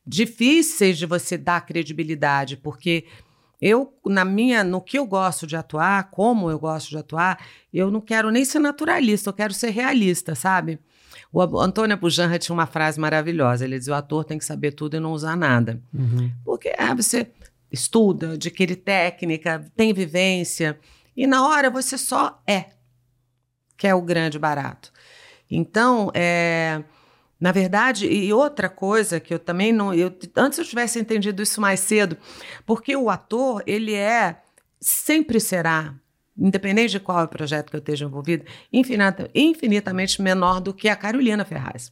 difíceis 0.05 0.97
de 0.97 1.05
você 1.05 1.37
dar 1.37 1.65
credibilidade, 1.65 2.57
porque 2.57 3.05
eu, 3.61 3.93
na 4.05 4.25
minha, 4.25 4.63
no 4.63 4.81
que 4.81 4.99
eu 4.99 5.05
gosto 5.05 5.47
de 5.47 5.55
atuar, 5.55 6.11
como 6.11 6.51
eu 6.51 6.59
gosto 6.59 6.89
de 6.89 6.97
atuar, 6.97 7.39
eu 7.73 7.89
não 7.89 8.01
quero 8.01 8.29
nem 8.29 8.43
ser 8.43 8.59
naturalista, 8.59 9.29
eu 9.29 9.33
quero 9.33 9.53
ser 9.53 9.69
realista, 9.69 10.35
sabe? 10.35 10.79
O 11.31 11.59
Antônio 11.59 11.97
Pujanra 11.97 12.37
tinha 12.37 12.53
uma 12.53 12.65
frase 12.65 12.99
maravilhosa. 12.99 13.65
Ele 13.65 13.77
dizia: 13.77 13.93
o 13.93 13.97
ator 13.97 14.23
tem 14.23 14.37
que 14.37 14.45
saber 14.45 14.71
tudo 14.71 14.95
e 14.95 14.99
não 14.99 15.11
usar 15.11 15.35
nada. 15.35 15.81
Uhum. 15.93 16.31
Porque 16.43 16.69
é, 16.69 16.93
você 16.95 17.27
estuda, 17.71 18.33
adquire 18.33 18.75
técnica, 18.75 19.65
tem 19.75 19.93
vivência, 19.93 20.79
e 21.15 21.25
na 21.25 21.47
hora 21.47 21.69
você 21.69 21.97
só 21.97 22.41
é 22.47 22.74
que 23.77 23.87
é 23.87 23.93
o 23.93 24.01
grande 24.01 24.39
barato. 24.39 24.91
Então, 25.49 26.11
é, 26.13 26.83
na 27.39 27.51
verdade, 27.51 28.07
e 28.07 28.31
outra 28.33 28.69
coisa 28.69 29.19
que 29.19 29.33
eu 29.33 29.39
também 29.39 29.71
não. 29.71 29.93
Eu, 29.93 30.13
antes 30.35 30.57
eu 30.57 30.65
tivesse 30.65 30.99
entendido 30.99 31.41
isso 31.41 31.59
mais 31.59 31.79
cedo, 31.79 32.17
porque 32.65 32.95
o 32.95 33.09
ator, 33.09 33.61
ele 33.65 33.93
é, 33.93 34.37
sempre 34.79 35.39
será, 35.39 35.93
independente 36.37 36.91
de 36.91 36.99
qual 36.99 37.19
é 37.19 37.23
o 37.23 37.27
projeto 37.27 37.69
que 37.69 37.75
eu 37.75 37.79
esteja 37.79 38.05
envolvido, 38.05 38.45
infinita, 38.71 39.29
infinitamente 39.33 40.21
menor 40.21 40.59
do 40.59 40.73
que 40.73 40.89
a 40.89 40.95
Carolina 40.95 41.45
Ferraz. 41.45 41.91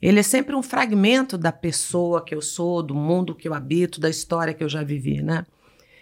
Ele 0.00 0.18
é 0.18 0.22
sempre 0.22 0.56
um 0.56 0.62
fragmento 0.62 1.38
da 1.38 1.52
pessoa 1.52 2.24
que 2.24 2.34
eu 2.34 2.42
sou, 2.42 2.82
do 2.82 2.94
mundo 2.94 3.36
que 3.36 3.46
eu 3.46 3.54
habito, 3.54 4.00
da 4.00 4.10
história 4.10 4.52
que 4.52 4.64
eu 4.64 4.68
já 4.68 4.82
vivi, 4.82 5.22
né? 5.22 5.46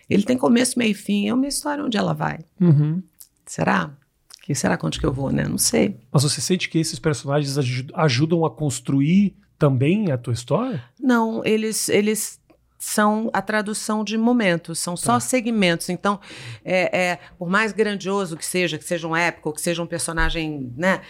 Ele 0.09 0.25
tem 0.25 0.39
começo, 0.39 0.79
meio 0.79 0.91
e 0.91 0.95
fim. 0.95 1.29
É 1.29 1.35
uma 1.35 1.47
história 1.47 1.85
onde 1.85 1.97
ela 1.97 2.13
vai. 2.13 2.41
Uhum. 2.61 3.01
Será? 3.47 3.97
Que 4.43 4.55
será 4.55 4.79
onde 4.83 4.99
que 4.99 5.07
eu 5.07 5.13
vou, 5.13 5.31
né? 5.31 5.45
Não 5.45 5.59
sei. 5.59 5.99
Mas 6.11 6.23
você 6.23 6.41
sente 6.41 6.69
que 6.69 6.79
esses 6.79 6.99
personagens 6.99 7.57
ajudam 7.95 8.45
a 8.45 8.51
construir 8.51 9.37
também 9.59 10.11
a 10.11 10.19
tua 10.19 10.33
história? 10.33 10.83
Não, 10.99 11.45
eles, 11.45 11.89
eles 11.89 12.41
são 12.79 13.29
a 13.33 13.43
tradução 13.43 14.03
de 14.03 14.17
momentos, 14.17 14.79
são 14.79 14.97
só 14.97 15.15
tá. 15.15 15.21
segmentos. 15.21 15.91
Então, 15.91 16.19
é, 16.65 16.99
é, 16.99 17.19
por 17.39 17.49
mais 17.49 17.73
grandioso 17.73 18.37
que 18.37 18.45
seja, 18.45 18.79
que 18.79 18.85
seja 18.85 19.07
um 19.07 19.15
épico, 19.15 19.53
que 19.53 19.61
seja 19.61 19.83
um 19.83 19.87
personagem, 19.87 20.73
né? 20.77 21.03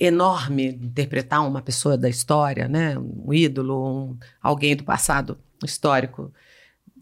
enorme 0.00 0.68
interpretar 0.68 1.46
uma 1.46 1.60
pessoa 1.60 1.96
da 1.96 2.08
história, 2.08 2.66
né, 2.66 2.98
um 2.98 3.34
ídolo, 3.34 3.86
um, 3.86 4.18
alguém 4.42 4.74
do 4.74 4.82
passado 4.82 5.38
histórico. 5.62 6.32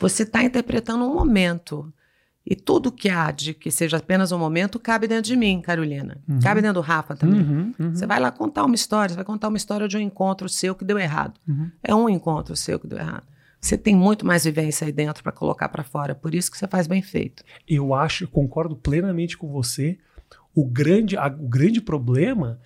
Você 0.00 0.24
está 0.24 0.42
interpretando 0.42 1.04
um 1.04 1.14
momento. 1.14 1.92
E 2.50 2.56
tudo 2.56 2.90
que 2.90 3.10
há 3.10 3.30
de 3.30 3.52
que 3.52 3.70
seja 3.70 3.98
apenas 3.98 4.32
um 4.32 4.38
momento 4.38 4.78
cabe 4.78 5.06
dentro 5.06 5.24
de 5.24 5.36
mim, 5.36 5.60
Carolina. 5.60 6.18
Uhum. 6.26 6.40
Cabe 6.40 6.62
dentro 6.62 6.76
do 6.76 6.80
Rafa 6.80 7.14
também. 7.14 7.42
Uhum, 7.42 7.74
uhum. 7.78 7.94
Você 7.94 8.06
vai 8.06 8.18
lá 8.18 8.30
contar 8.30 8.64
uma 8.64 8.74
história, 8.74 9.10
você 9.10 9.16
vai 9.16 9.24
contar 9.24 9.48
uma 9.48 9.58
história 9.58 9.86
de 9.86 9.98
um 9.98 10.00
encontro 10.00 10.48
seu 10.48 10.74
que 10.74 10.82
deu 10.82 10.98
errado. 10.98 11.38
Uhum. 11.46 11.70
É 11.84 11.94
um 11.94 12.08
encontro 12.08 12.56
seu 12.56 12.80
que 12.80 12.86
deu 12.86 12.98
errado. 12.98 13.26
Você 13.60 13.76
tem 13.76 13.94
muito 13.94 14.24
mais 14.24 14.44
vivência 14.44 14.86
aí 14.86 14.92
dentro 14.92 15.22
para 15.22 15.30
colocar 15.30 15.68
para 15.68 15.84
fora, 15.84 16.14
por 16.14 16.34
isso 16.34 16.50
que 16.50 16.56
você 16.56 16.66
faz 16.66 16.86
bem 16.86 17.02
feito. 17.02 17.44
Eu 17.68 17.92
acho, 17.92 18.26
concordo 18.28 18.74
plenamente 18.74 19.36
com 19.36 19.48
você. 19.48 19.98
O 20.54 20.64
grande, 20.64 21.18
a, 21.18 21.26
o 21.26 21.48
grande 21.48 21.82
problema 21.82 22.58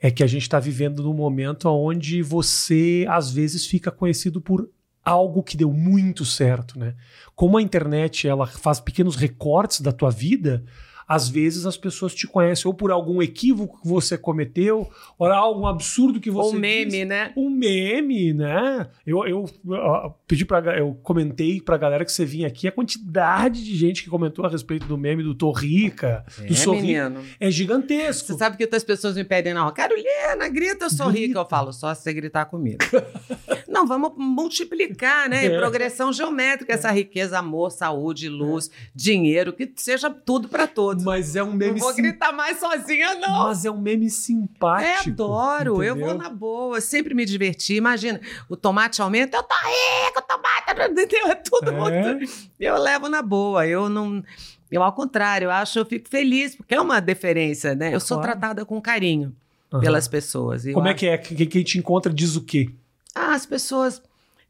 é 0.00 0.10
que 0.10 0.24
a 0.24 0.26
gente 0.26 0.42
está 0.42 0.58
vivendo 0.58 1.04
num 1.04 1.14
momento 1.14 1.68
onde 1.68 2.20
você 2.20 3.06
às 3.08 3.30
vezes 3.30 3.64
fica 3.64 3.92
conhecido 3.92 4.40
por 4.40 4.68
algo 5.04 5.42
que 5.42 5.56
deu 5.56 5.72
muito 5.72 6.24
certo, 6.24 6.78
né? 6.78 6.94
Como 7.34 7.58
a 7.58 7.62
internet 7.62 8.26
ela 8.26 8.46
faz 8.46 8.80
pequenos 8.80 9.16
recortes 9.16 9.80
da 9.80 9.92
tua 9.92 10.10
vida, 10.10 10.64
às 11.06 11.28
vezes 11.28 11.66
as 11.66 11.76
pessoas 11.76 12.14
te 12.14 12.26
conhecem 12.26 12.68
ou 12.68 12.74
por 12.74 12.90
algum 12.90 13.22
equívoco 13.22 13.80
que 13.80 13.88
você 13.88 14.16
cometeu, 14.16 14.88
ou 15.18 15.26
algum 15.26 15.66
absurdo 15.66 16.20
que 16.20 16.30
você 16.30 16.56
Um 16.56 16.58
meme, 16.58 16.90
disse. 16.90 17.04
né? 17.04 17.32
Um 17.36 17.50
meme, 17.50 18.32
né? 18.32 18.88
Eu, 19.06 19.26
eu, 19.26 19.44
eu 19.66 20.14
pedi 20.26 20.44
para 20.44 20.78
eu 20.78 20.94
comentei 21.02 21.60
pra 21.60 21.76
galera 21.76 22.04
que 22.04 22.12
você 22.12 22.24
vinha 22.24 22.48
aqui 22.48 22.68
a 22.68 22.72
quantidade 22.72 23.64
de 23.64 23.76
gente 23.76 24.02
que 24.02 24.10
comentou 24.10 24.44
a 24.44 24.48
respeito 24.48 24.86
do 24.86 24.96
meme 24.96 25.22
do 25.22 25.34
Torrica, 25.34 26.24
é, 26.40 26.46
do. 26.46 26.74
Menino. 26.74 27.22
É 27.38 27.50
gigantesco. 27.50 28.26
Você 28.26 28.38
sabe 28.38 28.56
que 28.56 28.64
outras 28.64 28.84
pessoas 28.84 29.16
me 29.16 29.24
pedem 29.24 29.54
rua, 29.54 29.72
Carolina, 29.72 30.48
grita, 30.48 30.86
eu 30.86 30.90
sou 30.90 31.10
grita. 31.10 31.26
rica. 31.26 31.38
Eu 31.40 31.46
falo, 31.46 31.72
só 31.72 31.94
se 31.94 32.02
você 32.02 32.12
gritar 32.12 32.46
comigo. 32.46 32.78
Não, 33.68 33.86
vamos 33.86 34.12
multiplicar, 34.16 35.28
né? 35.28 35.46
É. 35.46 35.58
Progressão 35.58 36.12
geométrica, 36.12 36.72
essa 36.72 36.90
riqueza, 36.90 37.38
amor, 37.38 37.70
saúde, 37.70 38.28
luz, 38.28 38.70
dinheiro, 38.94 39.52
que 39.52 39.70
seja 39.76 40.08
tudo 40.10 40.48
para 40.48 40.66
todos. 40.66 40.93
Mas 41.02 41.34
é 41.34 41.42
um 41.42 41.52
meme. 41.52 41.72
Não 41.72 41.78
vou 41.78 41.92
sim... 41.92 42.02
gritar 42.02 42.32
mais 42.32 42.58
sozinha, 42.58 43.14
não. 43.14 43.44
Mas 43.44 43.64
é 43.64 43.70
um 43.70 43.80
meme 43.80 44.10
simpático. 44.10 45.08
É, 45.08 45.12
adoro. 45.12 45.76
Entendeu? 45.76 45.96
Eu 45.96 46.06
vou 46.06 46.14
na 46.14 46.30
boa, 46.30 46.80
sempre 46.80 47.14
me 47.14 47.24
diverti. 47.24 47.74
Imagina, 47.74 48.20
o 48.48 48.56
tomate 48.56 49.00
aumenta, 49.02 49.36
eu 49.36 49.42
tô 49.42 49.54
rico, 49.54 50.18
o 50.18 50.22
tomate. 50.22 50.54
Entendeu? 50.90 51.28
É 51.28 51.34
tudo 51.34 51.70
é. 51.70 51.72
muito. 51.72 52.32
Eu 52.60 52.76
levo 52.78 53.08
na 53.08 53.22
boa. 53.22 53.66
Eu 53.66 53.88
não. 53.88 54.22
Eu, 54.70 54.82
ao 54.82 54.92
contrário, 54.92 55.46
eu 55.46 55.50
acho, 55.50 55.78
eu 55.78 55.86
fico 55.86 56.08
feliz, 56.08 56.56
porque 56.56 56.74
é 56.74 56.80
uma 56.80 57.00
deferência, 57.00 57.74
né? 57.74 57.94
Eu 57.94 58.00
sou 58.00 58.18
claro. 58.18 58.32
tratada 58.32 58.64
com 58.64 58.80
carinho 58.80 59.34
uhum. 59.72 59.80
pelas 59.80 60.08
pessoas. 60.08 60.64
Como 60.72 60.86
é 60.86 60.90
acho... 60.90 60.98
que 60.98 61.06
é? 61.06 61.18
Quem, 61.18 61.46
quem 61.46 61.62
te 61.62 61.78
encontra 61.78 62.12
diz 62.12 62.36
o 62.36 62.42
quê? 62.42 62.70
Ah, 63.14 63.34
as 63.34 63.46
pessoas 63.46 64.02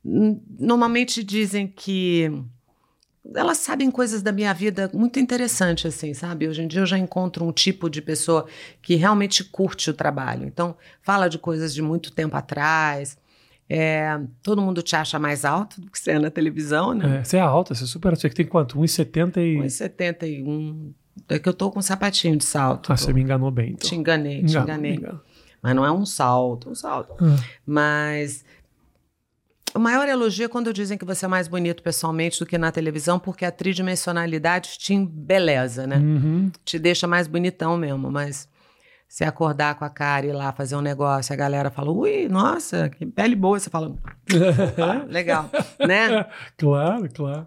normalmente 0.05 1.25
dizem 1.25 1.67
que 1.67 2.31
elas 3.33 3.59
sabem 3.59 3.91
coisas 3.91 4.23
da 4.23 4.33
minha 4.33 4.53
vida 4.53 4.91
muito 4.93 5.19
interessantes, 5.19 5.87
assim, 5.87 6.13
sabe? 6.13 6.49
Hoje 6.49 6.63
em 6.63 6.67
dia 6.67 6.81
eu 6.81 6.87
já 6.87 6.99
encontro 6.99 7.45
um 7.45 7.53
tipo 7.53 7.89
de 7.89 8.03
pessoa 8.03 8.47
que 8.83 8.97
realmente 8.97 9.43
curte 9.45 9.89
o 9.89 9.95
trabalho. 9.95 10.47
Então, 10.47 10.77
fala 11.01 11.29
de 11.29 11.39
coisas 11.39 11.73
de 11.73 11.81
muito 11.81 12.13
tempo 12.13 12.37
atrás. 12.37 13.17
É, 13.69 14.21
todo 14.43 14.61
mundo 14.61 14.83
te 14.83 14.95
acha 14.95 15.19
mais 15.19 15.45
alto 15.45 15.81
do 15.81 15.91
que 15.91 15.99
você 15.99 16.13
é 16.13 16.19
na 16.19 16.31
televisão, 16.31 16.93
né? 16.93 17.21
É, 17.21 17.25
você 17.25 17.39
é 17.39 17.41
alta, 17.41 17.75
você 17.75 17.85
é 17.85 17.87
super 17.87 18.15
Você 18.15 18.29
tem 18.29 18.47
quanto? 18.47 18.79
1,70 18.79 19.39
e... 19.39 19.57
1,71. 19.65 20.93
É 21.29 21.39
que 21.39 21.49
eu 21.49 21.55
tô 21.55 21.71
com 21.71 21.79
um 21.79 21.83
sapatinho 21.83 22.37
de 22.37 22.45
salto. 22.45 22.93
Ah, 22.93 22.97
tô. 22.97 23.03
você 23.03 23.13
me 23.13 23.23
enganou 23.23 23.51
bem, 23.51 23.71
então. 23.71 23.89
Te 23.89 23.95
enganei, 23.95 24.45
te 24.45 24.57
enganei. 24.59 25.01
Mas 25.63 25.75
não 25.75 25.85
é 25.85 25.91
um 25.91 26.05
salto, 26.05 26.69
um 26.69 26.75
salto. 26.75 27.15
Ah. 27.19 27.37
Mas 27.65 28.45
o 29.75 29.79
maior 29.81 30.09
elogio 30.09 30.45
é 30.45 30.49
quando 30.49 30.73
dizem 30.73 30.97
que 30.97 31.05
você 31.05 31.25
é 31.25 31.29
mais 31.29 31.49
bonito 31.49 31.83
pessoalmente 31.83 32.39
do 32.39 32.47
que 32.47 32.57
na 32.57 32.71
televisão, 32.71 33.19
porque 33.19 33.45
a 33.45 33.51
tridimensionalidade 33.51 34.79
te 34.79 34.95
embeleza, 34.95 35.87
né? 35.87 35.97
Uhum. 35.97 36.51
Te 36.65 36.79
deixa 36.79 37.07
mais 37.09 37.27
bonitão 37.27 37.77
mesmo, 37.77 38.11
mas 38.11 38.49
se 39.09 39.25
acordar 39.25 39.75
com 39.77 39.85
a 39.85 39.91
cara 39.91 40.27
e 40.27 40.31
ir 40.31 40.33
lá 40.33 40.53
fazer 40.53 40.77
um 40.77 40.81
negócio, 40.81 41.33
a 41.33 41.37
galera 41.37 41.71
fala, 41.71 41.91
ui, 41.91 42.29
nossa, 42.29 42.89
que 42.89 43.05
pele 43.05 43.35
boa, 43.35 43.59
você 43.59 43.69
fala, 43.69 43.95
legal, 45.09 45.51
né? 45.79 46.27
Claro, 46.57 47.09
claro. 47.13 47.47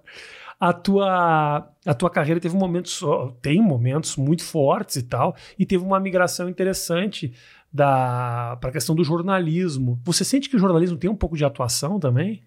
A 0.59 0.73
tua, 0.73 1.69
a 1.85 1.93
tua 1.93 2.09
carreira 2.09 2.39
teve 2.39 2.55
momentos, 2.55 3.01
tem 3.41 3.61
momentos 3.61 4.15
muito 4.15 4.43
fortes 4.43 4.95
e 4.95 5.03
tal, 5.03 5.35
e 5.57 5.65
teve 5.65 5.83
uma 5.83 5.99
migração 5.99 6.49
interessante 6.49 7.33
da 7.71 8.57
para 8.59 8.69
a 8.69 8.73
questão 8.73 8.95
do 8.95 9.03
jornalismo. 9.03 9.99
Você 10.03 10.23
sente 10.23 10.49
que 10.49 10.55
o 10.55 10.59
jornalismo 10.59 10.97
tem 10.97 11.09
um 11.09 11.15
pouco 11.15 11.37
de 11.37 11.45
atuação 11.45 11.99
também? 11.99 12.43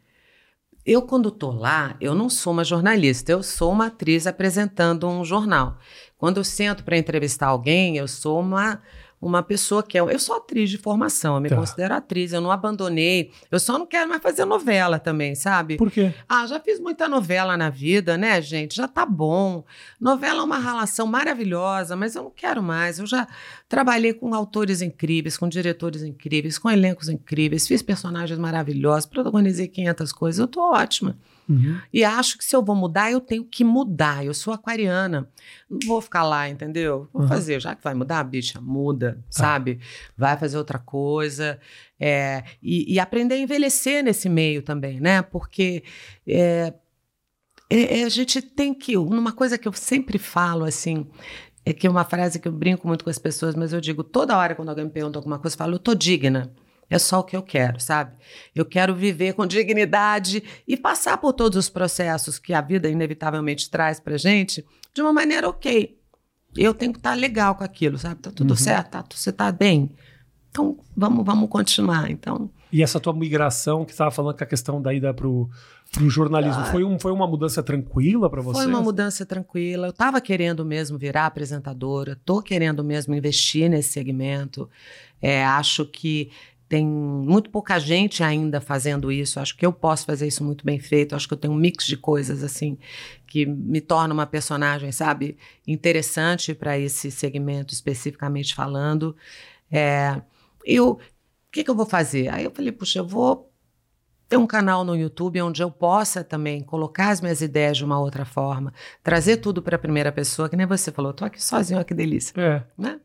Eu, 0.84 1.02
quando 1.02 1.30
tô 1.30 1.50
lá, 1.50 1.94
eu 2.00 2.14
não 2.14 2.30
sou 2.30 2.52
uma 2.52 2.64
jornalista, 2.64 3.30
eu 3.30 3.42
sou 3.42 3.70
uma 3.70 3.86
atriz 3.86 4.26
apresentando 4.26 5.06
um 5.06 5.24
jornal. 5.24 5.78
Quando 6.16 6.38
eu 6.38 6.44
sento 6.44 6.84
para 6.84 6.96
entrevistar 6.96 7.48
alguém, 7.48 7.98
eu 7.98 8.08
sou 8.08 8.40
uma, 8.40 8.80
uma 9.20 9.42
pessoa 9.42 9.82
que 9.82 9.98
é. 9.98 10.00
Eu 10.00 10.18
sou 10.18 10.36
atriz 10.36 10.70
de 10.70 10.78
formação, 10.78 11.34
eu 11.34 11.40
me 11.40 11.50
tá. 11.50 11.56
considero 11.56 11.94
atriz, 11.94 12.32
eu 12.32 12.40
não 12.40 12.50
abandonei. 12.50 13.30
Eu 13.50 13.60
só 13.60 13.78
não 13.78 13.86
quero 13.86 14.08
mais 14.08 14.22
fazer 14.22 14.46
novela 14.46 14.98
também, 14.98 15.34
sabe? 15.34 15.76
Por 15.76 15.90
quê? 15.90 16.14
Ah, 16.26 16.46
já 16.46 16.58
fiz 16.58 16.80
muita 16.80 17.08
novela 17.08 17.56
na 17.56 17.68
vida, 17.68 18.16
né, 18.16 18.40
gente? 18.40 18.74
Já 18.74 18.88
tá 18.88 19.04
bom. 19.04 19.64
Novela 20.00 20.40
é 20.40 20.44
uma 20.44 20.58
relação 20.58 21.06
maravilhosa, 21.06 21.94
mas 21.94 22.14
eu 22.14 22.22
não 22.24 22.30
quero 22.30 22.62
mais. 22.62 22.98
Eu 22.98 23.06
já 23.06 23.28
trabalhei 23.70 24.12
com 24.12 24.34
autores 24.34 24.82
incríveis, 24.82 25.38
com 25.38 25.48
diretores 25.48 26.02
incríveis, 26.02 26.58
com 26.58 26.68
elencos 26.68 27.08
incríveis, 27.08 27.68
fiz 27.68 27.80
personagens 27.80 28.36
maravilhosos, 28.36 29.06
protagonizei 29.06 29.68
500 29.68 30.12
coisas. 30.12 30.40
Eu 30.40 30.48
tô 30.48 30.60
ótima. 30.60 31.16
Uhum. 31.48 31.78
E 31.92 32.02
acho 32.02 32.36
que 32.36 32.44
se 32.44 32.54
eu 32.54 32.64
vou 32.64 32.74
mudar, 32.74 33.12
eu 33.12 33.20
tenho 33.20 33.44
que 33.44 33.62
mudar. 33.62 34.26
Eu 34.26 34.34
sou 34.34 34.52
aquariana. 34.52 35.28
Não 35.70 35.78
vou 35.86 36.00
ficar 36.00 36.24
lá, 36.24 36.48
entendeu? 36.48 37.08
Vou 37.12 37.22
uhum. 37.22 37.28
fazer. 37.28 37.60
Já 37.60 37.76
que 37.76 37.84
vai 37.84 37.94
mudar, 37.94 38.24
bicha, 38.24 38.60
muda, 38.60 39.12
tá. 39.12 39.20
sabe? 39.30 39.78
Vai 40.18 40.36
fazer 40.36 40.58
outra 40.58 40.80
coisa. 40.80 41.56
É, 41.98 42.42
e, 42.60 42.94
e, 42.94 42.98
aprender 42.98 43.36
a 43.36 43.38
envelhecer 43.38 44.02
nesse 44.02 44.28
meio 44.28 44.62
também, 44.62 44.98
né? 44.98 45.22
Porque 45.22 45.84
é, 46.26 46.74
é, 47.70 48.00
é, 48.00 48.04
a 48.04 48.08
gente 48.08 48.42
tem 48.42 48.74
que. 48.74 48.96
Uma 48.96 49.30
coisa 49.30 49.56
que 49.56 49.68
eu 49.68 49.72
sempre 49.72 50.18
falo, 50.18 50.64
assim. 50.64 51.06
É 51.70 51.72
que 51.72 51.86
é 51.86 51.90
uma 51.90 52.04
frase 52.04 52.40
que 52.40 52.48
eu 52.48 52.52
brinco 52.52 52.88
muito 52.88 53.04
com 53.04 53.10
as 53.10 53.18
pessoas, 53.18 53.54
mas 53.54 53.72
eu 53.72 53.80
digo 53.80 54.02
toda 54.02 54.36
hora 54.36 54.56
quando 54.56 54.70
alguém 54.70 54.86
me 54.86 54.90
pergunta 54.90 55.18
alguma 55.18 55.38
coisa, 55.38 55.54
eu 55.54 55.58
falo, 55.58 55.74
eu 55.74 55.78
tô 55.78 55.94
digna. 55.94 56.52
É 56.88 56.98
só 56.98 57.20
o 57.20 57.22
que 57.22 57.36
eu 57.36 57.42
quero, 57.42 57.78
sabe? 57.78 58.16
Eu 58.52 58.64
quero 58.64 58.92
viver 58.92 59.34
com 59.34 59.46
dignidade 59.46 60.42
e 60.66 60.76
passar 60.76 61.16
por 61.18 61.32
todos 61.32 61.56
os 61.56 61.70
processos 61.70 62.40
que 62.40 62.52
a 62.52 62.60
vida 62.60 62.88
inevitavelmente 62.88 63.70
traz 63.70 64.00
pra 64.00 64.16
gente 64.16 64.66
de 64.92 65.00
uma 65.00 65.12
maneira 65.12 65.48
ok. 65.48 65.96
Eu 66.56 66.74
tenho 66.74 66.92
que 66.92 66.98
estar 66.98 67.10
tá 67.10 67.16
legal 67.16 67.54
com 67.54 67.62
aquilo, 67.62 67.96
sabe? 67.96 68.20
Tá 68.20 68.32
tudo 68.32 68.50
uhum. 68.50 68.56
certo, 68.56 68.90
tá, 68.90 69.04
você 69.08 69.30
tá 69.30 69.52
bem. 69.52 69.88
Então, 70.50 70.76
vamos, 70.96 71.24
vamos 71.24 71.48
continuar. 71.48 72.10
Então. 72.10 72.50
E 72.72 72.82
essa 72.82 73.00
tua 73.00 73.12
migração 73.12 73.84
que 73.84 73.92
estava 73.92 74.10
falando 74.10 74.36
com 74.36 74.44
a 74.44 74.46
questão 74.46 74.80
da 74.80 74.94
ida 74.94 75.12
pro, 75.12 75.50
pro 75.92 76.08
jornalismo, 76.08 76.62
ah, 76.62 76.66
foi, 76.66 76.84
um, 76.84 76.98
foi 76.98 77.12
uma 77.12 77.26
mudança 77.26 77.62
tranquila 77.62 78.30
para 78.30 78.40
você? 78.40 78.58
Foi 78.58 78.66
uma 78.66 78.80
mudança 78.80 79.26
tranquila. 79.26 79.88
Eu 79.88 79.90
estava 79.90 80.20
querendo 80.20 80.64
mesmo 80.64 80.96
virar 80.98 81.26
apresentadora, 81.26 82.18
tô 82.24 82.40
querendo 82.40 82.84
mesmo 82.84 83.14
investir 83.14 83.68
nesse 83.68 83.90
segmento. 83.90 84.68
É, 85.20 85.44
acho 85.44 85.84
que 85.84 86.30
tem 86.70 86.86
muito 86.86 87.50
pouca 87.50 87.80
gente 87.80 88.22
ainda 88.22 88.60
fazendo 88.60 89.10
isso. 89.10 89.40
Acho 89.40 89.56
que 89.56 89.66
eu 89.66 89.72
posso 89.72 90.06
fazer 90.06 90.28
isso 90.28 90.44
muito 90.44 90.64
bem 90.64 90.78
feito. 90.78 91.16
Acho 91.16 91.26
que 91.26 91.34
eu 91.34 91.38
tenho 91.38 91.52
um 91.52 91.56
mix 91.56 91.84
de 91.84 91.96
coisas 91.96 92.44
assim 92.44 92.78
que 93.26 93.44
me 93.44 93.80
torna 93.80 94.14
uma 94.14 94.24
personagem, 94.24 94.92
sabe, 94.92 95.36
interessante 95.66 96.54
para 96.54 96.78
esse 96.78 97.10
segmento 97.10 97.74
especificamente 97.74 98.54
falando. 98.54 99.16
É, 99.68 100.22
eu, 100.64 101.00
o 101.50 101.52
que, 101.52 101.64
que 101.64 101.70
eu 101.70 101.74
vou 101.74 101.84
fazer? 101.84 102.28
Aí 102.28 102.44
eu 102.44 102.50
falei, 102.52 102.70
puxa, 102.70 103.00
eu 103.00 103.06
vou 103.06 103.52
ter 104.28 104.36
um 104.36 104.46
canal 104.46 104.84
no 104.84 104.96
YouTube 104.96 105.42
onde 105.42 105.60
eu 105.60 105.68
possa 105.68 106.22
também 106.22 106.62
colocar 106.62 107.08
as 107.08 107.20
minhas 107.20 107.42
ideias 107.42 107.76
de 107.76 107.84
uma 107.84 107.98
outra 107.98 108.24
forma, 108.24 108.72
trazer 109.02 109.38
tudo 109.38 109.60
para 109.60 109.74
a 109.74 109.78
primeira 109.78 110.12
pessoa, 110.12 110.48
que 110.48 110.56
nem 110.56 110.64
você 110.64 110.92
falou, 110.92 111.12
tô 111.12 111.24
aqui 111.24 111.42
sozinho, 111.42 111.78
olha 111.78 111.84
que 111.84 111.92
delícia. 111.92 112.32
É. 112.40 112.62
Né? 112.78 113.00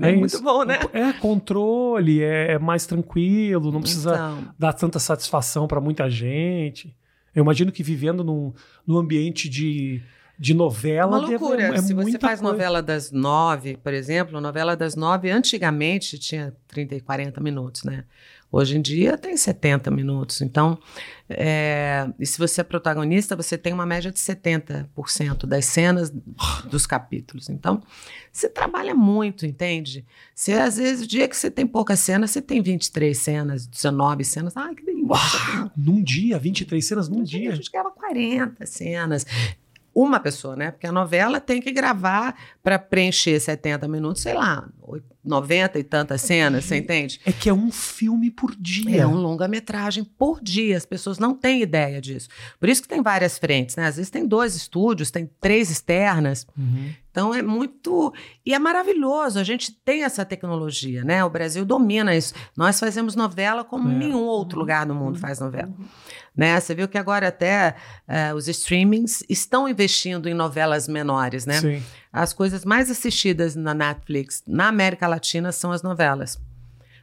É, 0.00 0.12
é 0.12 0.16
muito 0.16 0.42
bom, 0.42 0.64
né? 0.64 0.78
É 0.94 1.12
controle, 1.12 2.22
é, 2.22 2.52
é 2.52 2.58
mais 2.58 2.86
tranquilo, 2.86 3.70
não 3.70 3.82
precisa 3.82 4.14
então. 4.14 4.54
dar 4.58 4.72
tanta 4.72 4.98
satisfação 4.98 5.68
para 5.68 5.82
muita 5.82 6.08
gente. 6.08 6.96
Eu 7.34 7.42
imagino 7.42 7.70
que 7.70 7.82
vivendo 7.82 8.24
num, 8.24 8.54
num 8.86 8.96
ambiente 8.96 9.46
de, 9.46 10.02
de 10.38 10.54
novela. 10.54 11.18
Uma 11.18 11.28
loucura. 11.28 11.62
É, 11.62 11.74
é 11.74 11.82
Se 11.82 11.94
você 11.94 12.18
faz 12.18 12.40
coisa. 12.40 12.42
novela 12.42 12.82
das 12.82 13.10
nove, 13.10 13.76
por 13.76 13.92
exemplo, 13.92 14.40
novela 14.40 14.76
das 14.76 14.96
nove, 14.96 15.30
antigamente 15.30 16.18
tinha 16.18 16.54
30 16.68 16.96
e 16.96 17.00
40 17.00 17.40
minutos, 17.40 17.84
né? 17.84 18.04
Hoje 18.50 18.78
em 18.78 18.80
dia 18.80 19.18
tem 19.18 19.36
70 19.36 19.90
minutos. 19.90 20.40
Então, 20.40 20.78
é, 21.28 22.08
e 22.20 22.24
se 22.24 22.38
você 22.38 22.60
é 22.60 22.64
protagonista, 22.64 23.34
você 23.34 23.58
tem 23.58 23.72
uma 23.72 23.84
média 23.84 24.12
de 24.12 24.18
70% 24.20 25.44
das 25.44 25.64
cenas 25.64 26.12
dos 26.70 26.86
capítulos. 26.86 27.48
Então, 27.48 27.82
você 28.32 28.48
trabalha 28.48 28.94
muito, 28.94 29.44
entende? 29.44 30.06
Você, 30.32 30.52
às 30.52 30.76
vezes, 30.76 31.04
o 31.04 31.08
dia 31.08 31.26
que 31.26 31.36
você 31.36 31.50
tem 31.50 31.66
poucas 31.66 31.98
cenas, 31.98 32.30
você 32.30 32.40
tem 32.40 32.62
23 32.62 33.18
cenas, 33.18 33.66
19 33.66 34.24
cenas. 34.24 34.56
Ai, 34.56 34.72
que 34.72 34.84
delícia. 34.84 35.08
Uau, 35.08 35.72
num 35.76 36.00
dia, 36.00 36.38
23 36.38 36.86
cenas 36.86 37.08
num 37.08 37.24
dia. 37.24 37.40
dia. 37.40 37.52
A 37.52 37.56
gente 37.56 37.72
grava 37.72 37.90
40 37.90 38.64
cenas 38.66 39.26
uma 39.94 40.18
pessoa, 40.18 40.56
né? 40.56 40.70
Porque 40.70 40.86
a 40.86 40.92
novela 40.92 41.40
tem 41.40 41.60
que 41.60 41.70
gravar 41.70 42.34
para 42.62 42.78
preencher 42.78 43.38
70 43.38 43.86
minutos, 43.86 44.22
sei 44.22 44.34
lá, 44.34 44.68
90 45.24 45.78
e 45.78 45.84
tantas 45.84 46.20
cenas, 46.20 46.64
você 46.64 46.76
entende? 46.76 47.20
É 47.24 47.32
que 47.32 47.48
é 47.48 47.54
um 47.54 47.70
filme 47.70 48.30
por 48.30 48.54
dia. 48.54 49.02
É 49.02 49.06
um 49.06 49.16
longa-metragem 49.16 50.04
por 50.04 50.42
dia. 50.42 50.76
As 50.76 50.84
pessoas 50.84 51.18
não 51.18 51.34
têm 51.34 51.62
ideia 51.62 52.00
disso. 52.00 52.28
Por 52.60 52.68
isso 52.68 52.82
que 52.82 52.88
tem 52.88 53.02
várias 53.02 53.38
frentes, 53.38 53.76
né? 53.76 53.86
Às 53.86 53.96
vezes 53.96 54.10
tem 54.10 54.26
dois 54.26 54.54
estúdios, 54.54 55.10
tem 55.10 55.30
três 55.40 55.70
externas. 55.70 56.46
Uhum. 56.56 56.92
Então 57.10 57.32
é 57.32 57.40
muito. 57.40 58.12
E 58.44 58.52
é 58.52 58.58
maravilhoso. 58.58 59.38
A 59.38 59.44
gente 59.44 59.72
tem 59.72 60.02
essa 60.02 60.24
tecnologia, 60.24 61.04
né? 61.04 61.24
O 61.24 61.30
Brasil 61.30 61.64
domina 61.64 62.14
isso. 62.14 62.34
Nós 62.56 62.78
fazemos 62.80 63.14
novela 63.14 63.62
como 63.62 63.88
é. 63.88 63.94
nenhum 63.94 64.24
outro 64.24 64.58
lugar 64.58 64.84
do 64.84 64.94
mundo 64.94 65.16
faz 65.18 65.38
novela. 65.38 65.72
Né? 66.36 66.58
Você 66.58 66.74
viu 66.74 66.88
que 66.88 66.98
agora 66.98 67.28
até 67.28 67.76
uh, 68.08 68.34
os 68.34 68.48
streamings 68.48 69.22
estão 69.28 69.68
investindo 69.68 70.28
em 70.28 70.34
novelas 70.34 70.88
menores, 70.88 71.46
né? 71.46 71.60
Sim. 71.60 71.82
As 72.14 72.32
coisas 72.32 72.64
mais 72.64 72.88
assistidas 72.88 73.56
na 73.56 73.74
Netflix 73.74 74.40
na 74.46 74.68
América 74.68 75.08
Latina 75.08 75.50
são 75.50 75.72
as 75.72 75.82
novelas. 75.82 76.40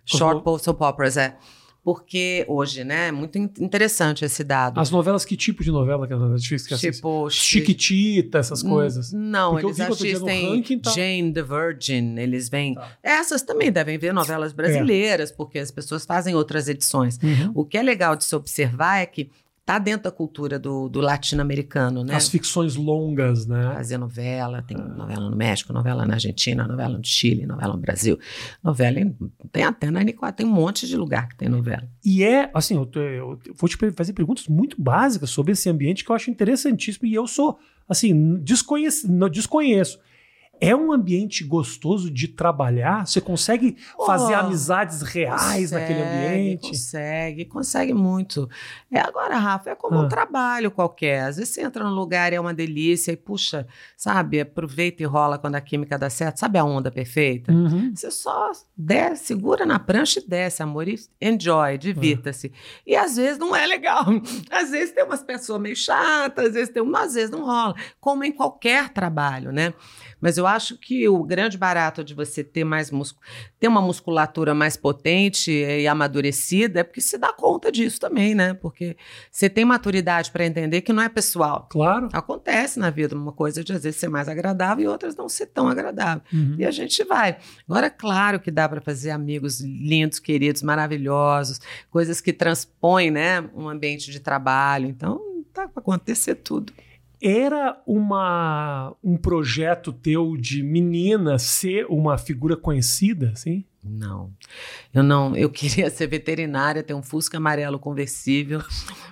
Short 0.06 0.42
uhum. 0.48 0.58
soap 0.58 0.82
operas, 0.82 1.18
é. 1.18 1.36
Porque 1.84 2.46
hoje, 2.48 2.86
né, 2.86 3.08
é 3.08 3.12
muito 3.12 3.38
interessante 3.38 4.24
esse 4.24 4.42
dado. 4.42 4.80
As 4.80 4.90
novelas, 4.90 5.26
que 5.26 5.36
tipo 5.36 5.64
de 5.64 5.72
novela 5.72 6.08
que 6.08 6.14
a 6.14 6.18
Netflix 6.18 6.66
que 6.66 6.78
Tipo, 6.78 7.30
Chiquitita, 7.30 8.38
essas 8.38 8.64
coisas. 8.64 9.12
Não, 9.12 9.54
Porque 9.54 9.66
eles 9.66 9.80
assistem 9.82 10.56
ranking, 10.56 10.80
tá... 10.80 10.92
Jane 10.92 11.34
the 11.34 11.42
Virgin, 11.42 12.18
eles 12.18 12.48
vêm... 12.48 12.76
Tá. 12.76 12.88
Essas 13.04 13.42
também 13.42 13.70
devem 13.70 13.98
ver 13.98 14.14
novelas 14.14 14.54
brasileiras, 14.54 15.32
é. 15.32 15.34
porque 15.34 15.60
as 15.60 15.72
pessoas 15.72 16.06
fazem 16.06 16.36
outras 16.36 16.70
edições. 16.70 17.20
Uhum. 17.22 17.52
O 17.54 17.66
que 17.66 17.78
é 17.78 17.84
legal 17.84 18.16
de 18.16 18.24
se 18.24 18.36
observar 18.36 19.00
é 19.00 19.06
que 19.06 19.30
tá 19.66 19.78
dentro 19.78 20.04
da 20.04 20.12
cultura 20.12 20.58
do, 20.58 20.90
do 20.90 21.00
latino-americano, 21.00 22.04
né? 22.04 22.16
As 22.16 22.28
ficções 22.28 22.76
longas, 22.76 23.46
né? 23.46 23.74
Fazer 23.76 23.98
novela, 23.98 24.62
tem 24.62 24.76
novela 24.78 25.30
no 25.30 25.36
México, 25.36 25.72
novela 25.72 26.06
na 26.06 26.16
Argentina, 26.16 26.68
novela 26.68 26.98
no 26.98 27.06
Chile, 27.06 27.46
novela 27.46 27.74
no 27.74 27.80
Brasil. 27.80 28.20
Novela 28.64 29.00
em, 29.00 29.16
tem 29.52 29.64
até 29.64 29.92
na 29.92 30.04
N4, 30.04 30.34
tem 30.34 30.46
um 30.46 30.52
monte 30.52 30.88
de 30.88 30.98
lugar 30.98 31.30
que 31.30 31.38
tem 31.38 31.48
novela. 31.48 31.88
E 32.04 32.24
é, 32.24 32.50
assim, 32.54 32.76
eu, 32.76 32.90
eu 32.96 33.40
vou 33.56 33.70
te 33.70 33.78
fazer 33.92 34.14
perguntas 34.14 34.48
muito 34.48 34.82
básicas 34.82 35.30
sobre 35.30 35.54
esse 35.54 35.70
ambiente 35.70 36.04
que 36.04 36.12
eu 36.12 36.16
acho 36.16 36.32
interessantíssimo 36.32 37.08
e 37.08 37.14
eu 37.14 37.28
sou, 37.28 37.58
assim, 37.88 38.38
desconheço, 38.42 39.12
não 39.12 39.30
desconheço 39.30 40.00
é 40.62 40.76
um 40.76 40.92
ambiente 40.92 41.44
gostoso 41.44 42.12
de 42.12 42.28
trabalhar? 42.28 43.08
Você 43.08 43.20
consegue 43.20 43.76
oh, 43.98 44.06
fazer 44.06 44.36
amizades 44.36 45.02
reais 45.02 45.72
consegue, 45.72 45.74
naquele 45.74 46.02
ambiente? 46.04 46.68
Consegue, 46.68 47.46
consegue 47.46 47.94
muito. 47.96 48.48
É 48.92 49.00
agora, 49.00 49.38
Rafa, 49.38 49.72
é 49.72 49.76
como 49.76 49.98
ah. 49.98 50.02
um 50.04 50.08
trabalho 50.08 50.70
qualquer. 50.70 51.24
Às 51.24 51.38
vezes 51.38 51.56
você 51.56 51.62
entra 51.62 51.84
num 51.84 51.96
lugar 51.96 52.32
e 52.32 52.36
é 52.36 52.40
uma 52.40 52.54
delícia 52.54 53.12
e 53.12 53.18
puxa, 53.18 53.66
sabe, 53.98 54.40
aproveita 54.40 55.02
e 55.02 55.06
rola 55.06 55.40
quando 55.40 55.56
a 55.56 55.62
química 55.62 55.98
dá 55.98 56.12
certo. 56.12 56.38
Sabe 56.38 56.60
a 56.60 56.64
onda 56.64 56.92
perfeita? 56.92 57.52
Uhum. 57.52 57.92
Você 57.96 58.12
só 58.12 58.52
desce, 58.78 59.26
segura 59.26 59.66
na 59.66 59.80
prancha 59.80 60.20
e 60.20 60.28
desce, 60.28 60.62
amor, 60.62 60.88
e 60.88 61.00
enjoy, 61.20 61.80
divirta-se. 61.80 62.48
Uhum. 62.48 62.54
E 62.86 62.96
às 62.96 63.16
vezes 63.16 63.40
não 63.40 63.56
é 63.56 63.66
legal. 63.66 64.06
Às 64.52 64.70
vezes 64.70 64.94
tem 64.94 65.04
umas 65.04 65.24
pessoas 65.24 65.62
meio 65.62 65.76
chatas, 65.76 66.48
às 66.48 66.54
vezes 66.54 66.70
tem 66.70 66.84
uma, 66.84 67.04
às 67.04 67.14
vezes 67.14 67.30
não 67.30 67.46
rola. 67.46 67.74
Como 68.00 68.24
em 68.24 68.32
qualquer 68.32 68.90
trabalho, 68.90 69.52
né? 69.52 69.74
Mas 70.20 70.38
eu 70.38 70.46
acho 70.56 70.78
que 70.78 71.08
o 71.08 71.24
grande 71.24 71.58
barato 71.58 72.04
de 72.04 72.14
você 72.14 72.44
ter 72.44 72.64
mais 72.64 72.92
ter 73.60 73.68
uma 73.68 73.82
musculatura 73.82 74.54
mais 74.54 74.76
potente 74.78 75.52
e 75.52 75.88
amadurecida 75.88 76.80
é 76.82 76.84
porque 76.84 77.02
você 77.02 77.18
dá 77.18 77.34
conta 77.34 77.72
disso 77.72 78.00
também, 78.00 78.36
né? 78.36 78.54
Porque 78.54 78.96
você 79.32 79.50
tem 79.50 79.66
maturidade 79.66 80.32
para 80.32 80.46
entender 80.46 80.82
que 80.82 80.94
não 80.94 81.04
é 81.04 81.10
pessoal. 81.10 81.68
Claro. 81.70 82.10
Acontece 82.14 82.80
na 82.80 82.90
vida 82.90 83.16
uma 83.16 83.32
coisa 83.32 83.64
de 83.64 83.74
às 83.74 83.84
vezes 83.84 84.00
ser 84.00 84.10
mais 84.10 84.28
agradável 84.28 84.86
e 84.86 84.88
outras 84.88 85.16
não 85.16 85.30
ser 85.30 85.48
tão 85.48 85.68
agradável. 85.68 86.22
Uhum. 86.34 86.56
E 86.58 86.66
a 86.66 86.72
gente 86.72 87.04
vai. 87.04 87.38
Agora, 87.68 87.90
claro 87.90 88.40
que 88.40 88.52
dá 88.52 88.68
para 88.68 88.82
fazer 88.82 89.12
amigos 89.12 89.62
lindos, 89.62 90.20
queridos, 90.20 90.62
maravilhosos, 90.62 91.60
coisas 91.90 92.22
que 92.22 92.34
transpõem, 92.34 93.12
né, 93.12 93.42
um 93.56 93.68
ambiente 93.68 94.12
de 94.12 94.20
trabalho. 94.20 94.88
Então, 94.88 95.20
tá 95.54 95.68
para 95.68 95.82
acontecer 95.82 96.36
tudo. 96.36 96.74
Era 97.22 97.80
uma, 97.86 98.96
um 99.04 99.16
projeto 99.16 99.94
teu 99.94 100.36
de 100.36 100.64
menina 100.64 101.38
ser 101.38 101.86
uma 101.88 102.18
figura 102.18 102.58
conhecida, 102.58 103.32
assim? 103.34 103.64
Não. 103.84 104.32
Eu 104.94 105.02
não, 105.02 105.36
eu 105.36 105.50
queria 105.50 105.90
ser 105.90 106.06
veterinária, 106.06 106.84
ter 106.84 106.94
um 106.94 107.02
Fusca 107.02 107.38
amarelo 107.38 107.80
conversível, 107.80 108.62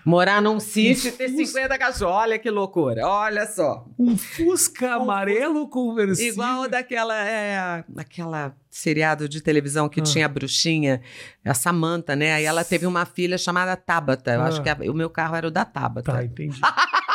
morar 0.06 0.42
num 0.42 0.60
sítio 0.60 1.10
e 1.10 1.12
ter 1.12 1.30
50 1.30 1.78
cachorros. 1.78 2.16
Olha 2.16 2.38
que 2.38 2.52
loucura. 2.52 3.06
Olha 3.06 3.48
só. 3.48 3.86
Um 3.98 4.16
Fusca 4.16 4.98
um 4.98 5.04
amarelo 5.04 5.68
conversível. 5.68 6.34
Igual 6.34 6.70
daquela 6.70 7.28
é, 7.28 7.84
aquela 7.98 8.56
seriado 8.70 9.28
de 9.28 9.42
televisão 9.42 9.90
que 9.90 10.02
ah. 10.02 10.04
tinha 10.04 10.26
a 10.28 10.30
bruxinha, 10.30 11.02
a 11.44 11.56
Samantha, 11.56 12.16
né? 12.16 12.34
Aí 12.34 12.46
ela 12.46 12.64
teve 12.64 12.86
uma 12.86 13.06
filha 13.06 13.40
chamada 13.40 13.76
Tabata. 13.76 14.34
Eu 14.34 14.42
ah. 14.42 14.48
acho 14.48 14.62
que 14.62 14.70
a, 14.70 14.78
o 14.88 14.94
meu 14.94 15.10
carro 15.10 15.36
era 15.36 15.48
o 15.48 15.52
da 15.52 15.66
Tabata. 15.66 16.12
Tá, 16.12 16.24
entendi. 16.24 16.62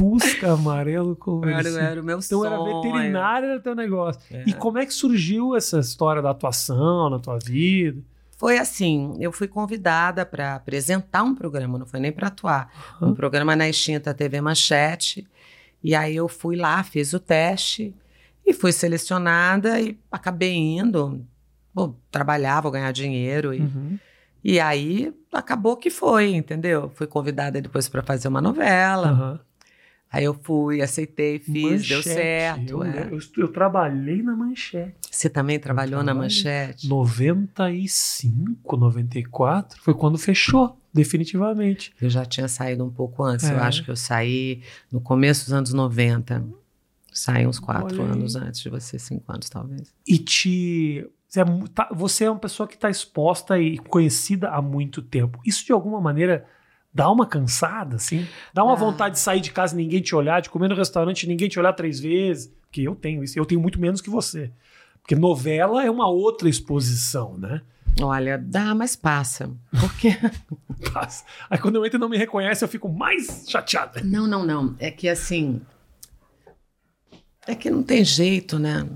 Fusca 0.00 0.52
amarelo 0.52 1.14
conversível. 1.14 1.78
Era, 1.78 1.90
era 1.90 2.00
o 2.00 2.04
meu 2.04 2.18
então 2.18 2.40
sonho. 2.40 2.54
Então 2.54 2.66
era 2.66 2.80
veterinária, 2.80 3.46
era 3.46 3.60
teu 3.60 3.74
negócio. 3.74 4.22
É. 4.30 4.44
E 4.46 4.54
como 4.54 4.78
é 4.78 4.86
que 4.86 4.94
surgiu 4.94 5.54
essa 5.54 5.78
história 5.78 6.22
da 6.22 6.30
atuação 6.30 7.10
na 7.10 7.18
tua 7.18 7.38
vida? 7.38 8.02
Foi 8.38 8.56
assim, 8.56 9.14
eu 9.20 9.30
fui 9.30 9.46
convidada 9.46 10.24
para 10.24 10.54
apresentar 10.54 11.22
um 11.22 11.34
programa, 11.34 11.78
não 11.78 11.84
foi 11.84 12.00
nem 12.00 12.10
para 12.10 12.28
atuar. 12.28 12.72
Uhum. 12.98 13.10
Um 13.10 13.14
programa 13.14 13.54
na 13.54 13.68
extinta 13.68 14.14
TV 14.14 14.40
Manchete. 14.40 15.28
E 15.84 15.94
aí 15.94 16.16
eu 16.16 16.26
fui 16.28 16.56
lá, 16.56 16.82
fiz 16.82 17.12
o 17.12 17.20
teste 17.20 17.94
e 18.46 18.54
fui 18.54 18.72
selecionada 18.72 19.78
e 19.78 19.98
acabei 20.10 20.54
indo. 20.54 21.22
Vou 21.74 22.00
trabalhar, 22.10 22.62
vou 22.62 22.72
ganhar 22.72 22.90
dinheiro. 22.92 23.52
E, 23.52 23.60
uhum. 23.60 23.98
e 24.42 24.58
aí 24.58 25.12
acabou 25.30 25.76
que 25.76 25.90
foi, 25.90 26.34
entendeu? 26.34 26.90
Fui 26.94 27.06
convidada 27.06 27.60
depois 27.60 27.86
para 27.86 28.02
fazer 28.02 28.28
uma 28.28 28.40
novela. 28.40 29.12
Uhum. 29.12 29.49
Aí 30.12 30.24
eu 30.24 30.34
fui, 30.34 30.82
aceitei, 30.82 31.38
fiz, 31.38 31.62
manchete. 31.62 31.88
deu 31.88 32.02
certo. 32.02 32.70
Eu, 32.70 32.82
é. 32.82 33.08
eu, 33.12 33.20
eu, 33.36 33.48
trabalhei 33.48 34.20
na 34.22 34.34
Manchete. 34.34 34.96
Você 35.08 35.30
também 35.30 35.56
trabalhou 35.56 36.02
na 36.02 36.12
Manchete? 36.12 36.88
95, 36.88 38.76
94, 38.76 39.80
foi 39.80 39.94
quando 39.94 40.18
fechou, 40.18 40.76
definitivamente. 40.92 41.92
Eu 42.00 42.10
já 42.10 42.24
tinha 42.24 42.48
saído 42.48 42.84
um 42.84 42.90
pouco 42.90 43.22
antes. 43.22 43.48
É. 43.48 43.52
Eu 43.52 43.60
acho 43.60 43.84
que 43.84 43.90
eu 43.90 43.94
saí 43.94 44.62
no 44.90 45.00
começo 45.00 45.44
dos 45.44 45.52
anos 45.52 45.72
90. 45.72 46.44
Saí 47.12 47.46
uns 47.46 47.60
quatro 47.60 48.02
Olhei. 48.02 48.12
anos 48.12 48.34
antes 48.34 48.60
de 48.60 48.68
você, 48.68 48.98
cinco 48.98 49.30
anos 49.32 49.48
talvez. 49.48 49.94
E 50.06 50.18
te. 50.18 51.08
Você 51.28 51.40
é, 51.40 51.44
tá, 51.72 51.88
você 51.92 52.24
é 52.24 52.30
uma 52.30 52.40
pessoa 52.40 52.66
que 52.66 52.74
está 52.74 52.90
exposta 52.90 53.60
e 53.60 53.78
conhecida 53.78 54.48
há 54.48 54.60
muito 54.60 55.00
tempo. 55.00 55.40
Isso 55.46 55.64
de 55.64 55.70
alguma 55.70 56.00
maneira 56.00 56.44
dá 56.92 57.10
uma 57.10 57.26
cansada, 57.26 57.96
assim? 57.96 58.26
Dá 58.52 58.64
uma 58.64 58.72
ah. 58.72 58.76
vontade 58.76 59.14
de 59.14 59.20
sair 59.20 59.40
de 59.40 59.52
casa 59.52 59.74
e 59.74 59.76
ninguém 59.76 60.00
te 60.00 60.14
olhar, 60.14 60.40
de 60.40 60.50
comer 60.50 60.68
no 60.68 60.74
restaurante 60.74 61.22
e 61.22 61.28
ninguém 61.28 61.48
te 61.48 61.58
olhar 61.58 61.72
três 61.72 62.00
vezes? 62.00 62.52
Porque 62.62 62.82
eu 62.82 62.94
tenho 62.94 63.24
isso. 63.24 63.38
Eu 63.38 63.46
tenho 63.46 63.60
muito 63.60 63.80
menos 63.80 64.00
que 64.00 64.10
você. 64.10 64.50
Porque 65.00 65.14
novela 65.14 65.84
é 65.84 65.90
uma 65.90 66.08
outra 66.08 66.48
exposição, 66.48 67.36
né? 67.36 67.62
Olha, 68.00 68.38
dá, 68.38 68.74
mas 68.74 68.94
passa. 68.94 69.50
Por 69.78 69.96
quê? 69.96 70.16
passa. 70.92 71.24
Aí 71.48 71.58
quando 71.58 71.76
eu 71.76 71.84
entro 71.84 71.98
e 71.98 72.00
não 72.00 72.08
me 72.08 72.16
reconhece, 72.16 72.64
eu 72.64 72.68
fico 72.68 72.88
mais 72.88 73.44
chateada. 73.48 74.00
Não, 74.04 74.26
não, 74.26 74.44
não. 74.44 74.76
É 74.78 74.90
que 74.90 75.08
assim. 75.08 75.60
É 77.46 77.54
que 77.54 77.70
não 77.70 77.82
tem 77.82 78.04
jeito, 78.04 78.58
né? 78.58 78.86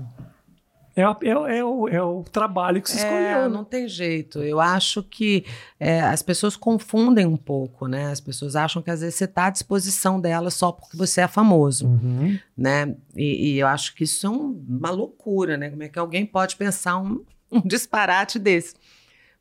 É, 0.95 1.01
é, 1.01 1.57
é, 1.57 1.63
o, 1.63 1.87
é 1.89 2.01
o 2.01 2.23
trabalho 2.23 2.81
que 2.81 2.89
se 2.89 2.97
escolheu. 2.97 3.17
É, 3.17 3.41
né? 3.41 3.47
não 3.49 3.65
tem 3.65 3.87
jeito. 3.87 4.41
Eu 4.41 4.61
acho 4.61 5.03
que 5.03 5.45
é, 5.77 5.99
as 5.99 6.21
pessoas 6.21 6.55
confundem 6.55 7.25
um 7.25 7.35
pouco, 7.35 7.87
né? 7.87 8.11
As 8.11 8.21
pessoas 8.21 8.55
acham 8.55 8.81
que 8.81 8.89
às 8.89 9.01
vezes 9.01 9.15
você 9.15 9.25
está 9.25 9.47
à 9.47 9.49
disposição 9.49 10.21
delas 10.21 10.53
só 10.53 10.71
porque 10.71 10.95
você 10.95 11.21
é 11.21 11.27
famoso, 11.27 11.87
uhum. 11.87 12.39
né? 12.55 12.95
E, 13.15 13.55
e, 13.55 13.59
eu 13.59 13.67
acho 13.67 13.93
que 13.93 14.05
isso 14.05 14.25
é 14.25 14.29
um, 14.29 14.63
uma 14.69 14.89
loucura, 14.89 15.57
né? 15.57 15.69
Como 15.69 15.83
é 15.83 15.89
que 15.89 15.99
alguém 15.99 16.25
pode 16.25 16.55
pensar 16.55 16.97
um, 16.97 17.25
um 17.51 17.61
disparate 17.61 18.39
desse? 18.39 18.75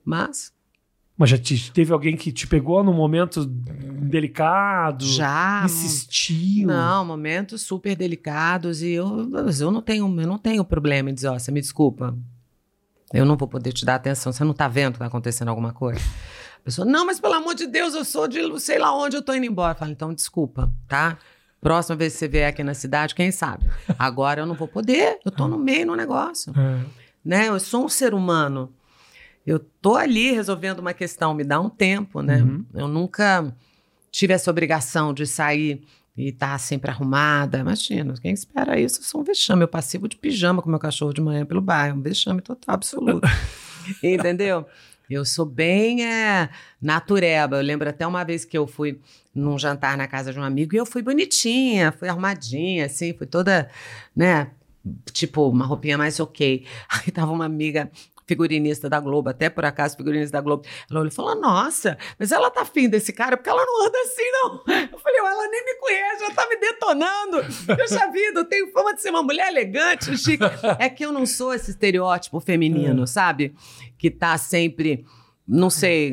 Mas 0.05 0.54
mas 1.17 1.31
já 1.31 1.39
te, 1.39 1.71
teve 1.71 1.93
alguém 1.93 2.17
que 2.17 2.33
te 2.33 2.47
pegou 2.47 2.83
num 2.83 2.93
momento 2.93 3.45
delicado? 3.47 5.05
Já. 5.05 5.63
Insistiu? 5.65 6.67
Não, 6.67 7.05
momentos 7.05 7.63
super 7.63 7.95
delicados. 7.95 8.83
E 8.83 8.91
eu, 8.91 9.31
eu, 9.61 9.71
não, 9.71 9.81
tenho, 9.81 10.07
eu 10.21 10.27
não 10.27 10.39
tenho 10.39 10.65
problema 10.65 11.11
em 11.11 11.15
dizer, 11.15 11.29
ó, 11.29 11.39
você 11.39 11.53
me 11.53 11.61
desculpa. 11.61 12.17
Eu 13.13 13.25
não 13.25 13.37
vou 13.37 13.47
poder 13.47 13.73
te 13.73 13.85
dar 13.85 13.95
atenção. 13.95 14.33
Você 14.33 14.43
não 14.43 14.53
tá 14.53 14.67
vendo 14.67 14.95
que 14.95 14.99
tá 14.99 15.07
acontecendo 15.07 15.49
alguma 15.49 15.73
coisa? 15.73 16.01
A 16.59 16.65
pessoa, 16.65 16.85
não, 16.85 17.07
mas 17.07 17.21
pelo 17.21 17.35
amor 17.35 17.55
de 17.55 17.69
Deus, 17.69 17.95
eu 17.95 18.05
sou 18.05 18.27
de 18.27 18.59
sei 18.59 18.79
lá 18.79 18.93
onde 18.93 19.17
eu 19.17 19.23
tô 19.23 19.33
indo 19.35 19.47
embora. 19.47 19.75
Eu 19.75 19.79
falo, 19.79 19.93
então 19.93 20.13
desculpa, 20.13 20.73
tá? 20.89 21.17
Próxima 21.61 21.95
vez 21.95 22.13
que 22.15 22.19
você 22.19 22.29
vier 22.29 22.49
aqui 22.49 22.65
na 22.65 22.75
cidade, 22.75 23.15
quem 23.15 23.31
sabe? 23.31 23.67
Agora 23.97 24.41
eu 24.43 24.47
não 24.47 24.55
vou 24.55 24.67
poder. 24.67 25.21
Eu 25.25 25.31
tô 25.31 25.47
no 25.47 25.59
meio 25.59 25.87
do 25.87 25.95
negócio. 25.95 26.53
É. 26.59 26.85
Né? 27.25 27.49
Eu 27.49 27.61
sou 27.61 27.85
um 27.85 27.89
ser 27.89 28.15
humano. 28.15 28.73
Eu 29.47 29.59
tô 29.59 29.97
ali 29.97 30.33
resolvendo 30.33 30.79
uma 30.79 30.95
questão, 30.95 31.35
me 31.35 31.45
dá 31.45 31.61
um 31.61 31.69
tempo, 31.69 32.23
né? 32.23 32.43
Uhum. 32.43 32.65
Eu 32.75 32.89
nunca 32.89 33.55
tive 34.11 34.33
essa 34.33 34.51
obrigação 34.51 35.13
de 35.13 35.27
sair 35.27 35.83
e 36.17 36.29
estar 36.29 36.53
tá 36.53 36.59
sempre 36.59 36.91
arrumada. 36.91 37.59
Imagina, 37.59 38.15
quem 38.21 38.33
espera 38.33 38.79
isso? 38.79 39.01
Eu 39.01 39.05
sou 39.05 39.21
um 39.21 39.25
vexame. 39.25 39.63
Eu 39.63 39.69
passivo 39.69 40.09
de 40.09 40.17
pijama 40.17 40.63
com 40.63 40.71
meu 40.71 40.79
cachorro 40.79 41.13
de 41.13 41.21
manhã 41.21 41.45
pelo 41.45 41.61
bairro. 41.61 41.99
Um 41.99 42.03
vexame 42.03 42.41
total, 42.41 42.75
absoluto. 42.75 43.29
Entendeu? 44.03 44.67
Eu 45.11 45.25
sou 45.25 45.45
bem 45.45 46.05
é, 46.05 46.49
natureba. 46.81 47.57
Eu 47.57 47.63
lembro 47.63 47.89
até 47.89 48.07
uma 48.07 48.25
vez 48.25 48.45
que 48.45 48.57
eu 48.57 48.67
fui 48.67 49.01
num 49.35 49.59
jantar 49.59 49.97
na 49.97 50.07
casa 50.07 50.33
de 50.33 50.39
um 50.39 50.43
amigo 50.43 50.75
e 50.75 50.79
eu 50.79 50.87
fui 50.87 51.03
bonitinha, 51.03 51.93
fui 51.93 52.09
arrumadinha, 52.09 52.87
assim, 52.87 53.13
fui 53.13 53.27
toda, 53.27 53.69
né? 54.15 54.51
Tipo, 55.13 55.49
uma 55.49 55.67
roupinha 55.67 55.99
mais 55.99 56.21
ok. 56.21 56.65
Aí 56.89 57.11
tava 57.11 57.33
uma 57.33 57.45
amiga 57.45 57.91
figurinista 58.27 58.89
da 58.89 59.01
Globo, 59.01 59.29
até 59.29 59.49
por 59.49 59.65
acaso 59.65 59.97
figurinista 59.97 60.39
da 60.39 60.41
Globo. 60.41 60.65
Ela 60.91 61.01
olhou 61.01 61.13
e 61.13 61.15
falou: 61.15 61.35
Nossa, 61.35 61.97
mas 62.19 62.33
ela 62.33 62.51
tá 62.51 62.63
afim 62.63 62.89
desse 62.89 63.13
cara 63.13 63.37
porque 63.37 63.51
ela 63.51 63.65
não 63.65 63.87
anda 63.87 63.99
assim, 63.99 64.31
não. 64.33 64.55
Eu 64.93 64.99
falei: 64.99 65.19
Ela 65.19 65.49
nem 65.49 65.65
me 65.65 65.75
conhece, 65.75 66.25
ela 66.25 66.35
tá 66.35 66.49
me 66.49 66.57
detonando. 66.57 67.37
Poxa 67.67 68.11
vida, 68.11 68.41
eu 68.41 68.45
tenho 68.45 68.73
fama 68.73 68.95
de 68.95 69.03
ser 69.03 69.11
uma 69.11 69.23
mulher 69.23 69.49
elegante, 69.49 70.17
chique. 70.17 70.45
É 70.79 70.89
que 70.89 71.05
eu 71.05 71.13
não 71.13 71.27
sou 71.27 71.55
esse 71.55 71.71
estereótipo 71.71 72.41
feminino, 72.41 73.05
é. 73.05 73.07
sabe? 73.07 73.55
Que 73.99 74.11
tá 74.11 74.37
sempre, 74.39 75.05
não 75.47 75.71
sei, 75.71 76.13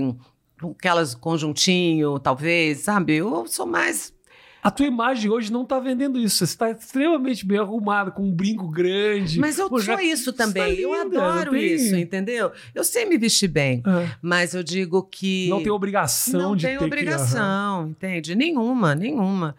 aquelas 0.69 1.15
conjuntinho, 1.15 2.19
talvez, 2.19 2.79
sabe? 2.79 3.15
Eu 3.15 3.47
sou 3.47 3.65
mais 3.65 4.13
a 4.61 4.69
tua 4.69 4.85
imagem 4.85 5.29
hoje 5.29 5.51
não 5.51 5.63
está 5.63 5.79
vendendo 5.79 6.19
isso. 6.19 6.37
Você 6.37 6.43
está 6.45 6.69
extremamente 6.69 7.45
bem 7.45 7.57
arrumado, 7.57 8.11
com 8.11 8.23
um 8.23 8.31
brinco 8.31 8.67
grande. 8.67 9.39
Mas 9.39 9.57
eu 9.57 9.69
Pô, 9.69 9.79
sou 9.79 9.97
já... 9.97 10.03
isso 10.03 10.31
também. 10.31 10.75
Tá 10.75 10.81
eu 10.81 10.93
adoro 10.93 11.51
tem... 11.51 11.73
isso, 11.73 11.95
entendeu? 11.95 12.51
Eu 12.73 12.83
sei 12.83 13.05
me 13.05 13.17
vestir 13.17 13.47
bem. 13.47 13.81
É. 13.85 14.15
Mas 14.21 14.53
eu 14.53 14.63
digo 14.63 15.03
que. 15.03 15.49
Não 15.49 15.63
tem 15.63 15.71
obrigação 15.71 16.41
não 16.41 16.55
de 16.55 16.67
tem 16.67 16.77
ter 16.77 16.85
obrigação, 16.85 17.85
que... 17.85 17.91
entende? 17.91 18.35
Nenhuma, 18.35 18.93
nenhuma. 18.93 19.55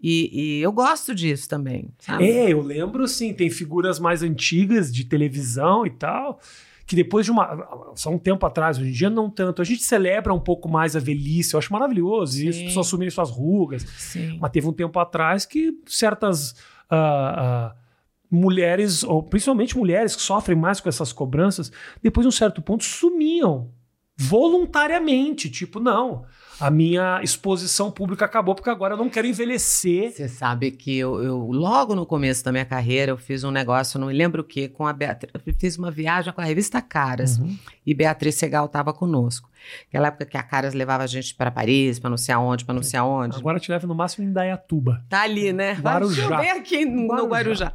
E, 0.00 0.58
e, 0.58 0.60
eu 0.60 0.70
gosto 0.70 1.14
disso 1.14 1.48
também. 1.48 1.88
Sabe? 1.98 2.30
É, 2.30 2.52
eu 2.52 2.60
lembro, 2.60 3.08
sim, 3.08 3.32
tem 3.32 3.48
figuras 3.48 3.98
mais 3.98 4.22
antigas 4.22 4.92
de 4.92 5.04
televisão 5.04 5.86
e 5.86 5.90
tal 5.90 6.38
que 6.86 6.94
depois 6.94 7.24
de 7.24 7.32
uma. 7.32 7.92
Só 7.94 8.10
um 8.10 8.18
tempo 8.18 8.44
atrás, 8.44 8.78
hoje 8.78 8.90
em 8.90 8.92
dia 8.92 9.10
não 9.10 9.30
tanto. 9.30 9.62
A 9.62 9.64
gente 9.64 9.82
celebra 9.82 10.32
um 10.32 10.40
pouco 10.40 10.68
mais 10.68 10.94
a 10.94 11.00
velhice, 11.00 11.54
eu 11.54 11.58
acho 11.58 11.72
maravilhoso. 11.72 12.42
E 12.42 12.48
as 12.48 12.56
pessoas 12.56 12.86
assumirem 12.86 13.10
suas 13.10 13.30
rugas. 13.30 13.82
Sim. 13.82 14.38
Mas 14.40 14.50
teve 14.50 14.66
um 14.66 14.72
tempo 14.72 14.98
atrás 14.98 15.46
que 15.46 15.72
certas. 15.86 16.52
Uh, 16.90 17.70
uh, 17.70 17.84
mulheres, 18.30 19.04
ou 19.04 19.22
principalmente 19.22 19.78
mulheres 19.78 20.16
que 20.16 20.22
sofrem 20.22 20.58
mais 20.58 20.80
com 20.80 20.88
essas 20.88 21.12
cobranças, 21.12 21.70
depois 22.02 22.24
de 22.24 22.28
um 22.28 22.32
certo 22.32 22.60
ponto 22.60 22.82
sumiam 22.82 23.70
voluntariamente. 24.16 25.50
Tipo, 25.50 25.80
não, 25.80 26.24
a 26.60 26.70
minha 26.70 27.20
exposição 27.22 27.90
pública 27.90 28.24
acabou 28.24 28.54
porque 28.54 28.70
agora 28.70 28.94
eu 28.94 28.98
não 28.98 29.08
quero 29.08 29.26
envelhecer. 29.26 30.12
Você 30.12 30.28
sabe 30.28 30.70
que 30.70 30.96
eu, 30.96 31.22
eu, 31.22 31.38
logo 31.50 31.94
no 31.94 32.06
começo 32.06 32.44
da 32.44 32.52
minha 32.52 32.64
carreira, 32.64 33.10
eu 33.10 33.16
fiz 33.16 33.42
um 33.42 33.50
negócio, 33.50 33.98
não 33.98 34.06
me 34.06 34.14
lembro 34.14 34.42
o 34.42 34.44
que, 34.44 34.68
com 34.68 34.86
a 34.86 34.92
Beatriz. 34.92 35.32
Eu 35.34 35.54
fiz 35.58 35.76
uma 35.76 35.90
viagem 35.90 36.32
com 36.32 36.40
a 36.40 36.44
revista 36.44 36.80
Caras 36.80 37.38
uhum. 37.38 37.56
e 37.84 37.92
Beatriz 37.92 38.36
Segal 38.36 38.66
estava 38.66 38.92
conosco. 38.92 39.50
Aquela 39.88 40.08
época 40.08 40.26
que 40.26 40.36
a 40.36 40.42
Caras 40.42 40.74
levava 40.74 41.02
a 41.02 41.06
gente 41.06 41.34
para 41.34 41.50
Paris, 41.50 41.98
para 41.98 42.10
não 42.10 42.16
sei 42.16 42.34
aonde, 42.34 42.64
para 42.64 42.74
não 42.74 42.82
sei 42.82 43.00
aonde. 43.00 43.36
Agora 43.38 43.58
te 43.58 43.70
leva 43.70 43.86
no 43.86 43.94
máximo 43.94 44.28
em 44.28 44.32
Dayatuba. 44.32 45.02
Tá 45.08 45.22
ali, 45.22 45.52
né? 45.52 45.72
Guarujá. 45.74 46.28
Vai 46.28 46.46
chover 46.46 46.60
aqui 46.60 46.84
no 46.84 47.06
Guarujá. 47.06 47.22
no 47.22 47.28
Guarujá. 47.28 47.74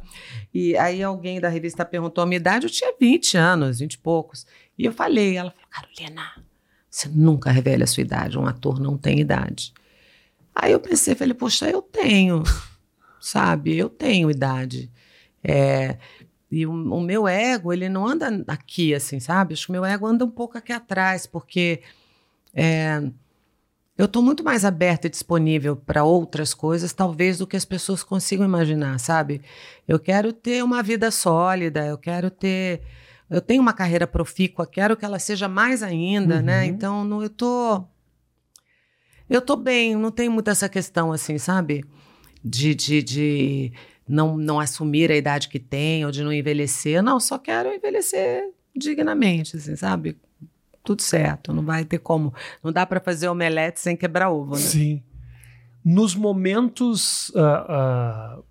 E 0.54 0.76
aí 0.76 1.02
alguém 1.02 1.40
da 1.40 1.48
revista 1.48 1.84
perguntou 1.84 2.22
a 2.22 2.26
minha 2.26 2.36
idade, 2.36 2.66
eu 2.66 2.70
tinha 2.70 2.92
20 2.98 3.36
anos, 3.36 3.80
20 3.80 3.94
e 3.94 3.98
poucos. 3.98 4.46
E 4.80 4.86
eu 4.86 4.94
falei, 4.94 5.36
ela 5.36 5.50
falou, 5.50 5.68
Carolina, 5.68 6.42
você 6.88 7.06
nunca 7.06 7.50
revela 7.50 7.84
a 7.84 7.86
sua 7.86 8.00
idade, 8.00 8.38
um 8.38 8.46
ator 8.46 8.80
não 8.80 8.96
tem 8.96 9.20
idade. 9.20 9.74
Aí 10.54 10.72
eu 10.72 10.80
pensei, 10.80 11.14
falei, 11.14 11.34
poxa, 11.34 11.68
eu 11.68 11.82
tenho, 11.82 12.42
sabe? 13.20 13.76
Eu 13.76 13.90
tenho 13.90 14.30
idade. 14.30 14.90
É, 15.44 15.98
e 16.50 16.66
o, 16.66 16.72
o, 16.72 16.98
meu 16.98 17.28
ego, 17.28 17.74
ele 17.74 17.90
não 17.90 18.06
anda 18.06 18.42
aqui, 18.48 18.94
assim, 18.94 19.20
sabe? 19.20 19.52
Acho 19.52 19.66
que 19.66 19.68
o 19.68 19.72
meu 19.72 19.84
ego 19.84 20.06
anda 20.06 20.24
um 20.24 20.30
pouco 20.30 20.56
aqui 20.56 20.72
atrás, 20.72 21.26
porque 21.26 21.82
é, 22.54 23.02
eu 23.98 24.06
estou 24.06 24.22
muito 24.22 24.42
mais 24.42 24.64
aberta 24.64 25.08
e 25.08 25.10
disponível 25.10 25.76
para 25.76 26.04
outras 26.04 26.54
coisas, 26.54 26.94
talvez, 26.94 27.36
do 27.36 27.46
que 27.46 27.54
as 27.58 27.66
pessoas 27.66 28.02
consigam 28.02 28.46
imaginar, 28.46 28.98
sabe? 28.98 29.42
Eu 29.86 29.98
quero 29.98 30.32
ter 30.32 30.64
uma 30.64 30.82
vida 30.82 31.10
sólida, 31.10 31.84
eu 31.84 31.98
quero 31.98 32.30
ter 32.30 32.80
eu 33.30 33.40
tenho 33.40 33.62
uma 33.62 33.72
carreira 33.72 34.06
profícua, 34.06 34.66
quero 34.66 34.96
que 34.96 35.04
ela 35.04 35.18
seja 35.18 35.48
mais 35.48 35.82
ainda, 35.82 36.36
né? 36.36 36.38
uhum. 36.40 36.44
né? 36.44 36.66
Então, 36.66 37.04
não, 37.04 37.22
eu 37.22 37.30
tô. 37.30 37.84
Eu 39.28 39.40
tô 39.40 39.54
bem, 39.54 39.94
não 39.94 40.10
tem 40.10 40.28
muita 40.28 40.50
essa 40.50 40.68
questão, 40.68 41.12
assim, 41.12 41.38
sabe? 41.38 41.84
De, 42.42 42.74
de, 42.74 43.00
de 43.00 43.72
não, 44.08 44.36
não 44.36 44.58
assumir 44.58 45.12
a 45.12 45.16
idade 45.16 45.48
que 45.48 45.60
tem 45.60 46.04
ou 46.04 46.10
de 46.10 46.24
não 46.24 46.32
envelhecer. 46.32 47.00
Não, 47.00 47.20
só 47.20 47.38
quero 47.38 47.72
envelhecer 47.72 48.50
dignamente, 48.74 49.56
assim, 49.56 49.76
sabe? 49.76 50.18
Tudo 50.82 51.02
certo, 51.02 51.52
não 51.52 51.64
vai 51.64 51.84
ter 51.84 51.98
como. 51.98 52.34
Não 52.64 52.72
dá 52.72 52.84
para 52.84 52.98
fazer 52.98 53.28
omelete 53.28 53.78
sem 53.78 53.96
quebrar 53.96 54.30
ovo, 54.30 54.54
né? 54.54 54.60
Sim. 54.60 55.02
Nos 55.84 56.16
momentos. 56.16 57.28
Uh, 57.30 58.40
uh, 58.40 58.44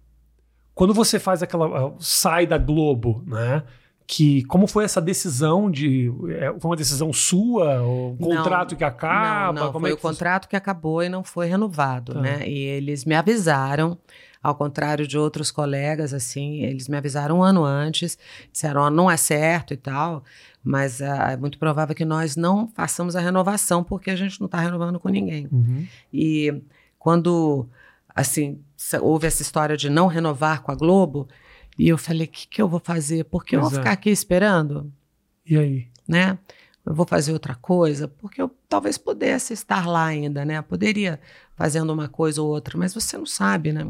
quando 0.73 0.93
você 0.93 1.19
faz 1.19 1.43
aquela. 1.43 1.87
Uh, 1.87 1.97
sai 1.99 2.47
da 2.47 2.57
Globo, 2.57 3.21
né? 3.27 3.63
Que 4.11 4.43
como 4.45 4.65
foi 4.65 4.85
essa 4.85 4.99
decisão 4.99 5.69
de 5.69 6.11
é, 6.29 6.51
foi 6.59 6.71
uma 6.71 6.75
decisão 6.75 7.13
sua 7.13 7.83
o 7.83 8.17
contrato 8.19 8.71
não, 8.71 8.77
que 8.79 8.83
acaba 8.83 9.53
não, 9.53 9.71
não 9.71 9.79
foi 9.79 9.91
é 9.91 9.93
o 9.93 9.97
contrato 9.97 10.49
que 10.49 10.55
acabou 10.55 11.03
e 11.03 11.07
não 11.07 11.23
foi 11.23 11.45
renovado 11.45 12.15
tá. 12.15 12.19
né 12.19 12.49
e 12.49 12.57
eles 12.57 13.05
me 13.05 13.13
avisaram 13.13 13.95
ao 14.41 14.55
contrário 14.55 15.05
de 15.05 15.15
outros 15.15 15.51
colegas 15.51 16.11
assim 16.11 16.63
eles 16.63 16.87
me 16.87 16.97
avisaram 16.97 17.37
um 17.37 17.43
ano 17.43 17.63
antes 17.63 18.17
disseram 18.51 18.81
oh, 18.81 18.89
não 18.89 19.11
é 19.11 19.15
certo 19.15 19.75
e 19.75 19.77
tal 19.77 20.23
mas 20.63 21.01
uh, 21.01 21.29
é 21.29 21.37
muito 21.37 21.59
provável 21.59 21.93
que 21.93 22.03
nós 22.03 22.35
não 22.35 22.67
façamos 22.67 23.15
a 23.15 23.19
renovação 23.19 23.83
porque 23.83 24.09
a 24.09 24.15
gente 24.15 24.39
não 24.39 24.47
está 24.47 24.59
renovando 24.59 24.99
com 24.99 25.09
ninguém 25.09 25.47
uhum. 25.51 25.85
e 26.11 26.63
quando 26.97 27.69
assim 28.15 28.59
houve 29.01 29.27
essa 29.27 29.43
história 29.43 29.77
de 29.77 29.87
não 29.87 30.07
renovar 30.07 30.63
com 30.63 30.71
a 30.71 30.75
Globo 30.75 31.27
e 31.79 31.87
eu 31.87 31.97
falei, 31.97 32.27
o 32.27 32.29
que, 32.29 32.45
que 32.45 32.61
eu 32.61 32.67
vou 32.67 32.81
fazer? 32.81 33.23
Porque 33.23 33.55
eu 33.55 33.61
vou 33.61 33.71
ficar 33.71 33.93
aqui 33.93 34.09
esperando? 34.09 34.91
E 35.45 35.57
aí? 35.57 35.87
Né? 36.05 36.37
Eu 36.85 36.93
vou 36.93 37.05
fazer 37.05 37.31
outra 37.31 37.55
coisa? 37.55 38.05
Porque 38.05 38.41
eu 38.41 38.53
talvez 38.67 38.97
pudesse 38.97 39.53
estar 39.53 39.87
lá 39.87 40.05
ainda, 40.05 40.43
né? 40.43 40.61
Poderia 40.61 41.21
fazendo 41.55 41.93
uma 41.93 42.09
coisa 42.09 42.41
ou 42.41 42.49
outra, 42.49 42.77
mas 42.77 42.93
você 42.93 43.17
não 43.17 43.25
sabe, 43.25 43.71
né? 43.71 43.89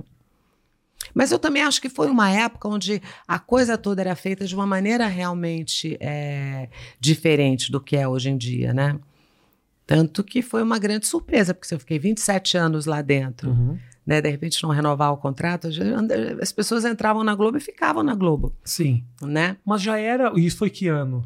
Mas 1.15 1.31
eu 1.31 1.39
também 1.39 1.63
acho 1.63 1.81
que 1.81 1.89
foi 1.89 2.09
uma 2.09 2.29
época 2.29 2.67
onde 2.67 3.01
a 3.27 3.39
coisa 3.39 3.75
toda 3.75 4.01
era 4.01 4.15
feita 4.15 4.45
de 4.45 4.53
uma 4.53 4.67
maneira 4.67 5.07
realmente 5.07 5.97
é, 5.99 6.69
diferente 6.99 7.71
do 7.71 7.81
que 7.81 7.95
é 7.95 8.07
hoje 8.07 8.29
em 8.29 8.37
dia, 8.37 8.71
né? 8.71 8.99
Tanto 9.89 10.23
que 10.23 10.43
foi 10.43 10.61
uma 10.61 10.77
grande 10.77 11.07
surpresa, 11.07 11.51
porque 11.51 11.73
eu 11.73 11.79
fiquei 11.79 11.97
27 11.97 12.55
anos 12.55 12.85
lá 12.85 13.01
dentro. 13.01 13.49
Uhum 13.49 13.79
né, 14.05 14.19
de 14.21 14.29
repente 14.29 14.63
não 14.63 14.71
renovar 14.71 15.13
o 15.13 15.17
contrato, 15.17 15.67
as 16.41 16.51
pessoas 16.51 16.83
entravam 16.83 17.23
na 17.23 17.35
Globo 17.35 17.57
e 17.57 17.59
ficavam 17.59 18.01
na 18.01 18.15
Globo. 18.15 18.55
Sim. 18.63 19.03
Né? 19.21 19.57
Mas 19.63 19.83
já 19.83 19.99
era. 19.99 20.31
Isso 20.35 20.57
foi 20.57 20.71
que 20.71 20.87
ano? 20.87 21.23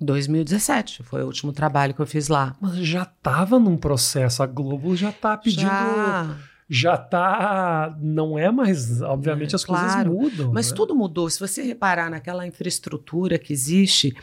2017 0.00 1.02
foi 1.02 1.24
o 1.24 1.26
último 1.26 1.52
trabalho 1.52 1.92
que 1.92 2.00
eu 2.00 2.06
fiz 2.06 2.28
lá. 2.28 2.54
Mas 2.60 2.76
já 2.76 3.02
estava 3.02 3.58
num 3.58 3.76
processo, 3.76 4.40
a 4.40 4.46
Globo 4.46 4.94
já 4.94 5.10
está 5.10 5.36
pedindo. 5.36 5.62
Já 5.66 6.36
já 6.68 6.96
tá. 6.96 7.96
Não 8.00 8.38
é 8.38 8.50
mais. 8.50 9.02
Obviamente, 9.02 9.54
as 9.54 9.64
claro, 9.64 10.12
coisas 10.12 10.32
mudam. 10.32 10.52
Mas 10.52 10.70
né? 10.70 10.76
tudo 10.76 10.94
mudou. 10.94 11.28
Se 11.28 11.38
você 11.38 11.62
reparar 11.62 12.08
naquela 12.08 12.46
infraestrutura 12.46 13.38
que 13.38 13.52
existe, 13.52 14.16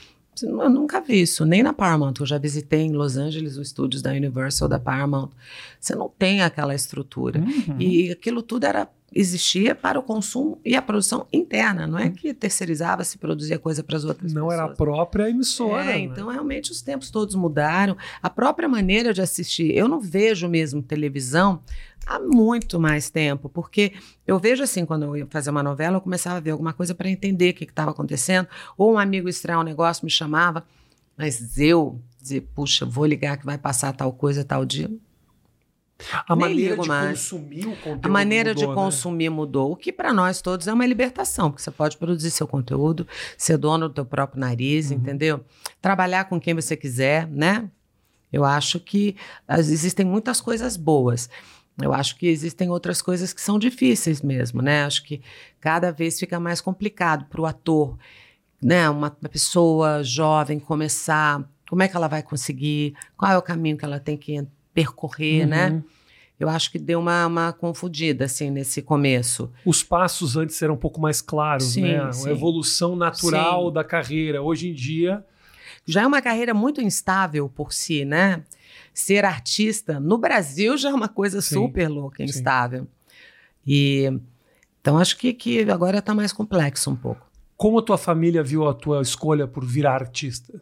eu 0.48 0.70
nunca 0.70 1.00
vi 1.02 1.22
isso, 1.22 1.46
nem 1.46 1.64
na 1.64 1.74
Paramount. 1.74 2.14
Eu 2.20 2.26
já 2.26 2.38
visitei 2.38 2.82
em 2.82 2.92
Los 2.92 3.18
Angeles 3.18 3.58
os 3.58 3.68
estúdios 3.68 4.02
da 4.02 4.12
Universal, 4.12 4.68
da 4.68 4.80
Paramount. 4.80 5.30
Você 5.80 5.96
não 5.96 6.10
tem 6.10 6.42
aquela 6.42 6.76
estrutura. 6.76 7.40
Uhum. 7.40 7.80
E 7.80 8.12
aquilo 8.12 8.42
tudo 8.42 8.66
era 8.66 8.88
existia 9.13 9.76
para 9.76 10.00
o 10.00 10.04
consumo 10.04 10.60
e 10.63 10.76
a 10.76 10.82
produção 10.82 11.28
interna, 11.34 11.86
não 11.86 12.00
é 12.00 12.06
uhum. 12.06 12.13
que 12.13 12.34
terceirizava 12.34 13.04
se 13.04 13.17
produzia 13.17 13.60
coisa 13.60 13.84
para 13.84 13.97
as 13.97 14.06
outras 14.06 14.32
não 14.34 14.47
pessoas. 14.47 14.60
era 14.60 14.71
a 14.71 14.76
própria 14.76 15.30
emissora. 15.30 15.84
É, 15.84 15.86
né? 15.86 16.00
então 16.00 16.30
realmente 16.30 16.71
os 16.71 16.82
tempos 16.82 17.12
todos 17.12 17.36
mudaram. 17.36 17.97
A 18.24 18.30
própria 18.30 18.69
maneira 18.69 19.13
de 19.13 19.21
assistir, 19.21 19.76
eu 19.76 19.88
não 19.88 20.00
vejo 20.00 20.47
mesmo 20.47 20.82
televisão 20.82 21.62
há 22.06 22.19
muito 22.19 22.80
mais 22.80 23.10
tempo, 23.10 23.50
porque 23.50 23.93
eu 24.26 24.39
vejo 24.39 24.63
assim, 24.63 24.86
quando 24.86 25.04
eu 25.04 25.17
ia 25.17 25.28
fazer 25.30 25.50
uma 25.50 25.62
novela, 25.62 25.97
eu 25.97 26.02
começava 26.02 26.38
a 26.38 26.41
ver 26.41 26.52
alguma 26.52 26.74
coisa 26.74 26.95
para 26.95 27.10
entender 27.10 27.52
o 27.52 27.54
que 27.54 27.65
estava 27.65 27.91
acontecendo, 27.91 28.47
ou 28.78 28.93
um 28.93 28.97
amigo 28.97 29.30
estrear 29.30 29.60
um 29.60 29.63
negócio 29.63 30.06
me 30.06 30.12
chamava, 30.12 30.65
mas 31.17 31.60
eu 31.60 32.02
dizer, 32.19 32.41
puxa, 32.56 32.86
vou 32.86 33.06
ligar 33.06 33.38
que 33.38 33.45
vai 33.45 33.58
passar 33.58 33.93
tal 33.93 34.12
coisa 34.13 34.43
tal 34.43 34.65
dia, 34.65 34.89
a 36.28 36.36
Nem 36.36 36.48
maneira 36.48 36.78
de 36.78 36.88
mais. 36.88 37.10
consumir 37.20 37.68
o 37.68 37.76
conteúdo. 37.76 38.06
A 38.06 38.10
maneira 38.10 38.50
mudou, 38.50 38.64
de 38.64 38.70
né? 38.70 38.76
consumir 38.76 39.30
mudou. 39.30 39.72
O 39.72 39.76
que 39.76 39.92
para 39.92 40.14
nós 40.14 40.42
todos 40.42 40.68
é 40.68 40.74
uma 40.74 40.86
libertação, 40.86 41.50
porque 41.52 41.64
você 41.64 41.72
pode 41.72 41.98
produzir 41.98 42.32
seu 42.32 42.48
conteúdo, 42.48 43.08
ser 43.38 43.58
dono 43.58 43.88
do 43.88 43.94
teu 43.94 44.06
próprio 44.06 44.40
nariz, 44.40 44.92
uhum. 44.92 44.98
entendeu? 44.98 45.44
Trabalhar 45.82 46.26
com 46.26 46.40
quem 46.40 46.54
você 46.54 46.76
quiser, 46.76 47.28
né? 47.28 47.70
Eu 48.32 48.46
acho 48.46 48.80
que 48.80 49.16
existem 49.50 50.06
muitas 50.06 50.40
coisas 50.40 50.78
boas. 50.78 51.30
Eu 51.82 51.94
acho 51.94 52.18
que 52.18 52.28
existem 52.28 52.70
outras 52.70 53.02
coisas 53.02 53.34
que 53.34 53.42
são 53.42 53.58
difíceis 53.58 54.22
mesmo, 54.22 54.62
né? 54.62 54.84
Acho 54.86 55.04
que 55.04 55.22
cada 55.60 55.92
vez 55.92 56.20
fica 56.20 56.40
mais 56.40 56.62
complicado 56.62 57.26
para 57.26 57.42
o 57.42 57.46
ator, 57.46 57.98
né? 58.62 58.90
Uma, 58.90 59.16
uma, 59.20 59.30
pessoa 59.30 60.04
jovem 60.04 60.60
começar, 60.60 61.44
como 61.70 61.82
é 61.82 61.88
que 61.88 61.96
ela 61.96 62.08
vai 62.08 62.22
conseguir? 62.22 62.94
Qual 63.18 63.32
é 63.32 63.38
o 63.38 63.42
caminho 63.42 63.78
que 63.78 63.86
ela 63.86 64.00
tem 64.00 64.18
que 64.18 64.46
percorrer, 64.74 65.46
né? 65.48 65.68
uhum. 65.68 65.76
né? 65.76 65.84
Eu 66.40 66.50
acho 66.50 66.72
que 66.72 66.80
deu 66.80 67.00
uma, 67.00 67.28
uma 67.28 67.54
confundida, 67.54 68.26
assim, 68.26 68.50
nesse 68.50 68.82
começo. 68.82 69.52
Os 69.64 69.84
passos 69.84 70.36
antes 70.36 70.60
eram 70.62 70.74
um 70.74 70.78
pouco 70.78 71.00
mais 71.00 71.22
claros, 71.22 71.74
sim, 71.74 71.84
né? 71.84 72.12
Sim. 72.12 72.30
A 72.30 72.32
evolução 72.32 72.96
natural 72.96 73.68
sim. 73.68 73.74
da 73.74 73.84
carreira. 73.84 74.42
Hoje 74.42 74.70
em 74.70 74.74
dia... 74.74 75.24
Já 75.86 76.02
é 76.02 76.08
uma 76.08 76.22
carreira 76.22 76.54
muito 76.54 76.82
instável 76.82 77.50
por 77.50 77.74
si, 77.74 78.06
né? 78.06 78.44
ser 78.94 79.26
artista 79.26 80.00
no 80.00 80.18
Brasil 80.18 80.78
já 80.78 80.90
é 80.90 80.94
uma 80.94 81.08
coisa 81.08 81.42
super 81.42 81.88
louca, 81.88 82.24
instável. 82.24 82.88
E 83.66 84.12
então 84.80 84.98
acho 84.98 85.18
que, 85.18 85.34
que 85.34 85.70
agora 85.70 86.00
está 86.00 86.14
mais 86.14 86.34
complexo 86.34 86.90
um 86.90 86.96
pouco. 86.96 87.30
Como 87.56 87.78
a 87.78 87.82
tua 87.82 87.98
família 87.98 88.44
viu 88.44 88.68
a 88.68 88.74
tua 88.74 89.02
escolha 89.02 89.48
por 89.48 89.64
virar 89.64 89.94
artista? 89.94 90.60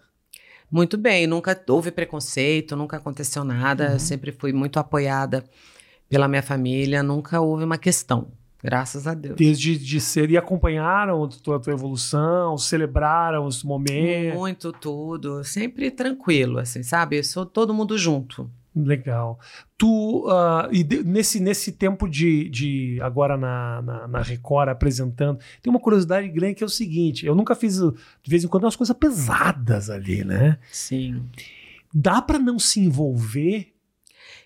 Muito 0.71 0.97
bem, 0.97 1.25
nunca 1.25 1.59
houve 1.67 1.91
preconceito, 1.91 2.75
nunca 2.75 2.97
aconteceu 2.97 3.43
nada, 3.43 3.93
uhum. 3.93 3.99
sempre 3.99 4.31
fui 4.31 4.53
muito 4.53 4.79
apoiada 4.79 5.43
pela 6.07 6.27
minha 6.27 6.43
família, 6.43 7.01
nunca 7.01 7.39
houve 7.41 7.63
uma 7.63 7.77
questão. 7.77 8.31
Graças 8.61 9.07
a 9.07 9.13
Deus. 9.13 9.37
Desde 9.37 9.77
de 9.77 10.01
ser. 10.01 10.29
E 10.29 10.37
acompanharam 10.37 11.23
a 11.23 11.27
tua, 11.29 11.59
tua 11.59 11.73
evolução, 11.73 12.57
celebraram 12.57 13.45
os 13.45 13.63
momentos. 13.63 14.37
Muito, 14.37 14.73
tudo. 14.73 15.43
Sempre 15.45 15.89
tranquilo, 15.89 16.59
assim, 16.59 16.83
sabe? 16.83 17.17
Eu 17.17 17.23
sou 17.23 17.45
todo 17.45 17.73
mundo 17.73 17.97
junto. 17.97 18.51
Legal. 18.75 19.39
Tu, 19.77 20.27
uh, 20.27 20.71
e 20.71 20.83
de, 20.83 21.03
nesse, 21.03 21.39
nesse 21.39 21.71
tempo 21.71 22.07
de, 22.07 22.47
de 22.49 22.99
agora 23.01 23.35
na, 23.35 23.81
na, 23.81 24.07
na, 24.07 24.21
Record 24.21 24.69
apresentando, 24.69 25.39
tem 25.61 25.71
uma 25.71 25.79
curiosidade 25.79 26.29
grande 26.29 26.55
que 26.55 26.63
é 26.63 26.65
o 26.65 26.69
seguinte: 26.69 27.25
eu 27.25 27.33
nunca 27.33 27.55
fiz, 27.55 27.77
de 27.77 28.29
vez 28.29 28.43
em 28.43 28.47
quando, 28.47 28.63
umas 28.63 28.75
coisas 28.75 28.95
pesadas 28.95 29.89
ali, 29.89 30.23
né? 30.23 30.59
Sim. 30.71 31.23
Dá 31.93 32.21
para 32.21 32.37
não 32.37 32.59
se 32.59 32.79
envolver 32.79 33.73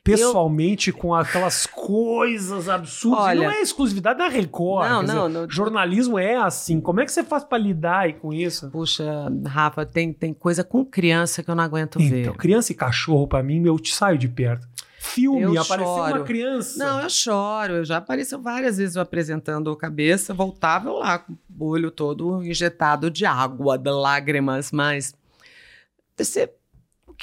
pessoalmente 0.03 0.89
eu... 0.89 0.97
com 0.97 1.15
aquelas 1.15 1.65
coisas 1.65 2.67
absurdas. 2.67 3.19
Olha, 3.19 3.43
não 3.43 3.51
é 3.51 3.61
exclusividade 3.61 4.19
da 4.19 4.27
Record. 4.27 4.89
Não, 4.89 5.01
não, 5.01 5.27
dizer, 5.27 5.39
não, 5.39 5.49
Jornalismo 5.49 6.19
é 6.19 6.35
assim. 6.35 6.81
Como 6.81 6.99
é 6.99 7.05
que 7.05 7.11
você 7.11 7.23
faz 7.23 7.43
para 7.43 7.57
lidar 7.57 8.11
com 8.13 8.33
isso? 8.33 8.69
Puxa, 8.69 9.31
Rafa, 9.45 9.85
tem, 9.85 10.11
tem 10.11 10.33
coisa 10.33 10.63
com 10.63 10.85
criança 10.85 11.41
que 11.41 11.49
eu 11.49 11.55
não 11.55 11.63
aguento 11.63 11.99
então, 11.99 12.09
ver. 12.09 12.21
Então, 12.23 12.33
criança 12.33 12.71
e 12.71 12.75
cachorro, 12.75 13.27
para 13.27 13.41
mim, 13.41 13.65
eu 13.65 13.79
te 13.79 13.93
saio 13.93 14.17
de 14.17 14.27
perto. 14.27 14.67
Filme, 14.99 15.41
eu 15.41 15.61
apareceu 15.61 15.95
choro. 15.95 16.15
uma 16.15 16.23
criança. 16.23 16.79
Não, 16.79 17.01
eu 17.01 17.09
choro. 17.09 17.73
Eu 17.73 17.85
já 17.85 17.97
apareceu 17.97 18.41
várias 18.41 18.77
vezes 18.77 18.95
eu 18.95 19.01
apresentando 19.01 19.69
a 19.69 19.77
cabeça, 19.77 20.33
voltava 20.33 20.89
eu 20.89 20.93
lá 20.93 21.19
com 21.19 21.35
o 21.59 21.65
olho 21.65 21.91
todo 21.91 22.41
injetado 22.41 23.11
de 23.11 23.25
água, 23.25 23.77
de 23.77 23.91
lágrimas, 23.91 24.71
mas 24.71 25.13
você 26.15 26.49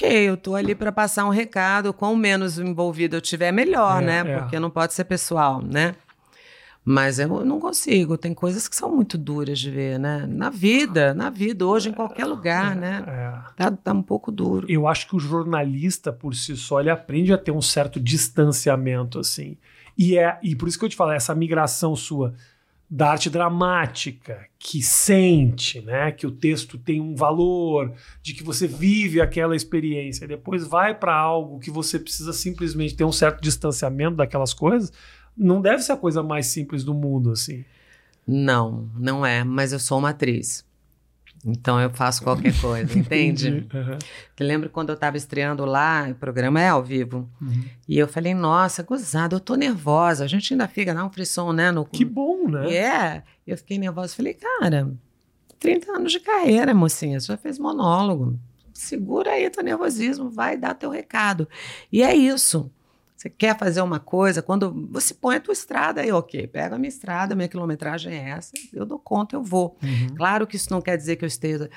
ok, 0.01 0.29
eu 0.29 0.35
tô 0.35 0.55
ali 0.55 0.73
para 0.73 0.91
passar 0.91 1.25
um 1.25 1.29
recado, 1.29 1.93
quanto 1.93 2.17
menos 2.17 2.57
envolvido 2.57 3.15
eu 3.15 3.21
tiver, 3.21 3.51
melhor, 3.51 4.01
é, 4.01 4.05
né? 4.05 4.19
É. 4.19 4.39
Porque 4.39 4.59
não 4.59 4.69
pode 4.69 4.93
ser 4.93 5.05
pessoal, 5.05 5.61
né? 5.61 5.95
Mas 6.83 7.19
eu 7.19 7.45
não 7.45 7.59
consigo, 7.59 8.17
tem 8.17 8.33
coisas 8.33 8.67
que 8.67 8.75
são 8.75 8.91
muito 8.95 9.15
duras 9.15 9.59
de 9.59 9.69
ver, 9.69 9.99
né? 9.99 10.25
Na 10.27 10.49
vida, 10.49 11.13
na 11.13 11.29
vida, 11.29 11.63
hoje 11.63 11.89
em 11.89 11.93
qualquer 11.93 12.25
lugar, 12.25 12.75
é, 12.75 12.79
né? 12.79 13.03
É. 13.07 13.53
Tá, 13.55 13.71
tá 13.71 13.93
um 13.93 14.01
pouco 14.01 14.31
duro. 14.31 14.65
Eu 14.67 14.87
acho 14.87 15.07
que 15.07 15.15
o 15.15 15.19
jornalista, 15.19 16.11
por 16.11 16.33
si 16.33 16.57
só, 16.57 16.79
ele 16.79 16.89
aprende 16.89 17.31
a 17.31 17.37
ter 17.37 17.51
um 17.51 17.61
certo 17.61 17.99
distanciamento, 17.99 19.19
assim. 19.19 19.57
E, 19.95 20.17
é, 20.17 20.39
e 20.41 20.55
por 20.55 20.67
isso 20.67 20.79
que 20.79 20.85
eu 20.85 20.89
te 20.89 20.95
falo, 20.95 21.11
essa 21.11 21.35
migração 21.35 21.95
sua 21.95 22.33
da 22.93 23.11
arte 23.11 23.29
dramática, 23.29 24.45
que 24.59 24.83
sente, 24.83 25.79
né, 25.79 26.11
que 26.11 26.27
o 26.27 26.31
texto 26.31 26.77
tem 26.77 26.99
um 26.99 27.15
valor, 27.15 27.93
de 28.21 28.33
que 28.33 28.43
você 28.43 28.67
vive 28.67 29.21
aquela 29.21 29.55
experiência, 29.55 30.25
e 30.25 30.27
depois 30.27 30.67
vai 30.67 30.93
para 30.93 31.15
algo 31.15 31.57
que 31.57 31.71
você 31.71 31.97
precisa 31.97 32.33
simplesmente 32.33 32.93
ter 32.93 33.05
um 33.05 33.11
certo 33.13 33.41
distanciamento 33.41 34.17
daquelas 34.17 34.53
coisas, 34.53 34.91
não 35.37 35.61
deve 35.61 35.81
ser 35.81 35.93
a 35.93 35.97
coisa 35.97 36.21
mais 36.21 36.47
simples 36.47 36.83
do 36.83 36.93
mundo, 36.93 37.31
assim. 37.31 37.63
Não, 38.27 38.89
não 38.99 39.25
é, 39.25 39.41
mas 39.45 39.71
eu 39.71 39.79
sou 39.79 39.97
uma 39.97 40.09
atriz. 40.09 40.65
Então 41.45 41.79
eu 41.79 41.89
faço 41.89 42.23
qualquer 42.23 42.53
coisa, 42.59 42.97
entende? 42.97 43.67
Uhum. 43.73 43.97
Lembro 44.39 44.69
quando 44.69 44.89
eu 44.89 44.95
estava 44.95 45.17
estreando 45.17 45.65
lá, 45.65 46.07
o 46.09 46.15
programa 46.15 46.61
é 46.61 46.69
ao 46.69 46.83
vivo, 46.83 47.29
uhum. 47.41 47.63
e 47.87 47.97
eu 47.97 48.07
falei, 48.07 48.33
nossa, 48.33 48.83
gozado, 48.83 49.35
eu 49.35 49.39
tô 49.39 49.55
nervosa. 49.55 50.23
A 50.23 50.27
gente 50.27 50.53
ainda 50.53 50.67
fica, 50.67 50.93
dá 50.93 51.03
um 51.05 51.11
frisson, 51.11 51.51
né? 51.51 51.71
No... 51.71 51.85
Que 51.85 52.05
bom, 52.05 52.47
né? 52.47 52.73
É, 52.73 53.23
eu 53.45 53.57
fiquei 53.57 53.77
nervosa. 53.77 54.15
Falei, 54.15 54.35
cara, 54.35 54.91
30 55.59 55.91
anos 55.91 56.11
de 56.11 56.19
carreira, 56.19 56.73
mocinha, 56.73 57.19
você 57.19 57.27
já 57.27 57.37
fez 57.37 57.57
monólogo. 57.59 58.39
Segura 58.73 59.31
aí 59.31 59.49
teu 59.49 59.63
nervosismo, 59.63 60.29
vai 60.29 60.57
dar 60.57 60.73
teu 60.73 60.89
recado. 60.89 61.47
E 61.91 62.01
é 62.01 62.15
isso. 62.15 62.71
Você 63.21 63.29
quer 63.29 63.55
fazer 63.55 63.81
uma 63.81 63.99
coisa, 63.99 64.41
quando 64.41 64.87
você 64.89 65.13
põe 65.13 65.35
a 65.35 65.39
tua 65.39 65.51
estrada 65.51 66.01
aí, 66.01 66.11
ok, 66.11 66.47
pega 66.47 66.75
a 66.75 66.79
minha 66.79 66.89
estrada, 66.89 67.35
minha 67.35 67.47
quilometragem 67.47 68.11
é 68.11 68.29
essa, 68.29 68.51
eu 68.73 68.83
dou 68.83 68.97
conta, 68.97 69.35
eu 69.35 69.43
vou. 69.43 69.77
Uhum. 69.83 70.15
Claro 70.15 70.47
que 70.47 70.55
isso 70.55 70.71
não 70.71 70.81
quer 70.81 70.97
dizer 70.97 71.17
que 71.17 71.23
eu 71.23 71.27
esteja 71.27 71.69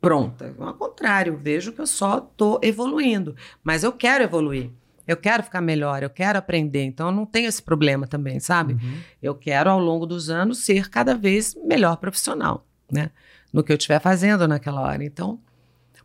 pronta. 0.00 0.54
Ao 0.56 0.74
contrário, 0.74 1.36
vejo 1.36 1.72
que 1.72 1.80
eu 1.80 1.86
só 1.88 2.18
estou 2.18 2.60
evoluindo. 2.62 3.34
Mas 3.64 3.82
eu 3.82 3.90
quero 3.90 4.22
evoluir. 4.22 4.70
Eu 5.04 5.16
quero 5.16 5.42
ficar 5.42 5.60
melhor, 5.60 6.04
eu 6.04 6.10
quero 6.10 6.38
aprender. 6.38 6.84
Então, 6.84 7.08
eu 7.08 7.12
não 7.12 7.26
tenho 7.26 7.48
esse 7.48 7.60
problema 7.60 8.06
também, 8.06 8.38
sabe? 8.38 8.74
Uhum. 8.74 8.98
Eu 9.20 9.34
quero, 9.34 9.70
ao 9.70 9.80
longo 9.80 10.06
dos 10.06 10.30
anos, 10.30 10.58
ser 10.58 10.88
cada 10.90 11.16
vez 11.16 11.56
melhor 11.56 11.96
profissional, 11.96 12.64
né? 12.88 13.10
No 13.52 13.64
que 13.64 13.72
eu 13.72 13.76
estiver 13.76 13.98
fazendo 13.98 14.46
naquela 14.46 14.80
hora. 14.80 15.02
Então, 15.02 15.40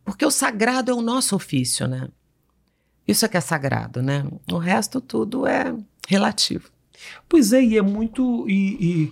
porque 0.04 0.25
o 0.25 0.32
sagrado 0.32 0.89
é 0.89 0.95
o 0.95 1.02
nosso 1.02 1.36
ofício, 1.36 1.88
né? 1.88 2.10
Isso 3.10 3.26
é 3.26 3.28
que 3.28 3.38
é 3.38 3.41
sagrado, 3.41 4.02
né? 4.04 4.24
O 4.52 4.58
resto 4.58 5.02
tudo 5.02 5.48
é 5.48 5.76
relativo. 6.08 6.69
Pois 7.28 7.54
é, 7.54 7.63
e 7.63 7.78
é 7.78 7.82
muito. 7.82 8.48
E, 8.48 8.78
e, 8.80 9.12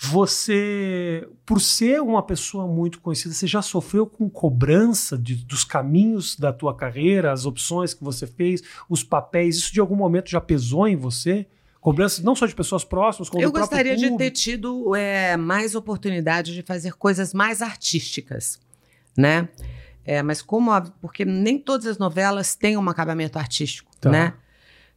você, 0.00 1.28
por 1.44 1.60
ser 1.60 2.00
uma 2.00 2.22
pessoa 2.22 2.68
muito 2.68 3.00
conhecida, 3.00 3.34
você 3.34 3.48
já 3.48 3.60
sofreu 3.60 4.06
com 4.06 4.30
cobrança 4.30 5.18
de, 5.18 5.34
dos 5.34 5.64
caminhos 5.64 6.36
da 6.36 6.52
tua 6.52 6.72
carreira, 6.72 7.32
as 7.32 7.44
opções 7.46 7.94
que 7.94 8.04
você 8.04 8.24
fez, 8.24 8.62
os 8.88 9.02
papéis. 9.02 9.56
Isso 9.56 9.72
de 9.72 9.80
algum 9.80 9.96
momento 9.96 10.30
já 10.30 10.40
pesou 10.40 10.86
em 10.86 10.94
você? 10.94 11.46
Cobrança 11.80 12.22
não 12.22 12.36
só 12.36 12.46
de 12.46 12.54
pessoas 12.54 12.84
próximas, 12.84 13.28
como 13.28 13.42
Eu 13.42 13.50
gostaria 13.50 13.96
de 13.96 14.16
ter 14.16 14.30
tido 14.30 14.94
é, 14.94 15.36
mais 15.36 15.74
oportunidade 15.74 16.54
de 16.54 16.62
fazer 16.62 16.94
coisas 16.94 17.34
mais 17.34 17.60
artísticas, 17.60 18.60
né? 19.16 19.48
É, 20.08 20.22
mas 20.22 20.40
como 20.40 20.70
a, 20.70 20.80
porque 20.80 21.22
nem 21.22 21.58
todas 21.58 21.86
as 21.86 21.98
novelas 21.98 22.54
têm 22.54 22.78
um 22.78 22.88
acabamento 22.88 23.38
artístico, 23.38 23.90
tá. 24.00 24.08
né? 24.08 24.32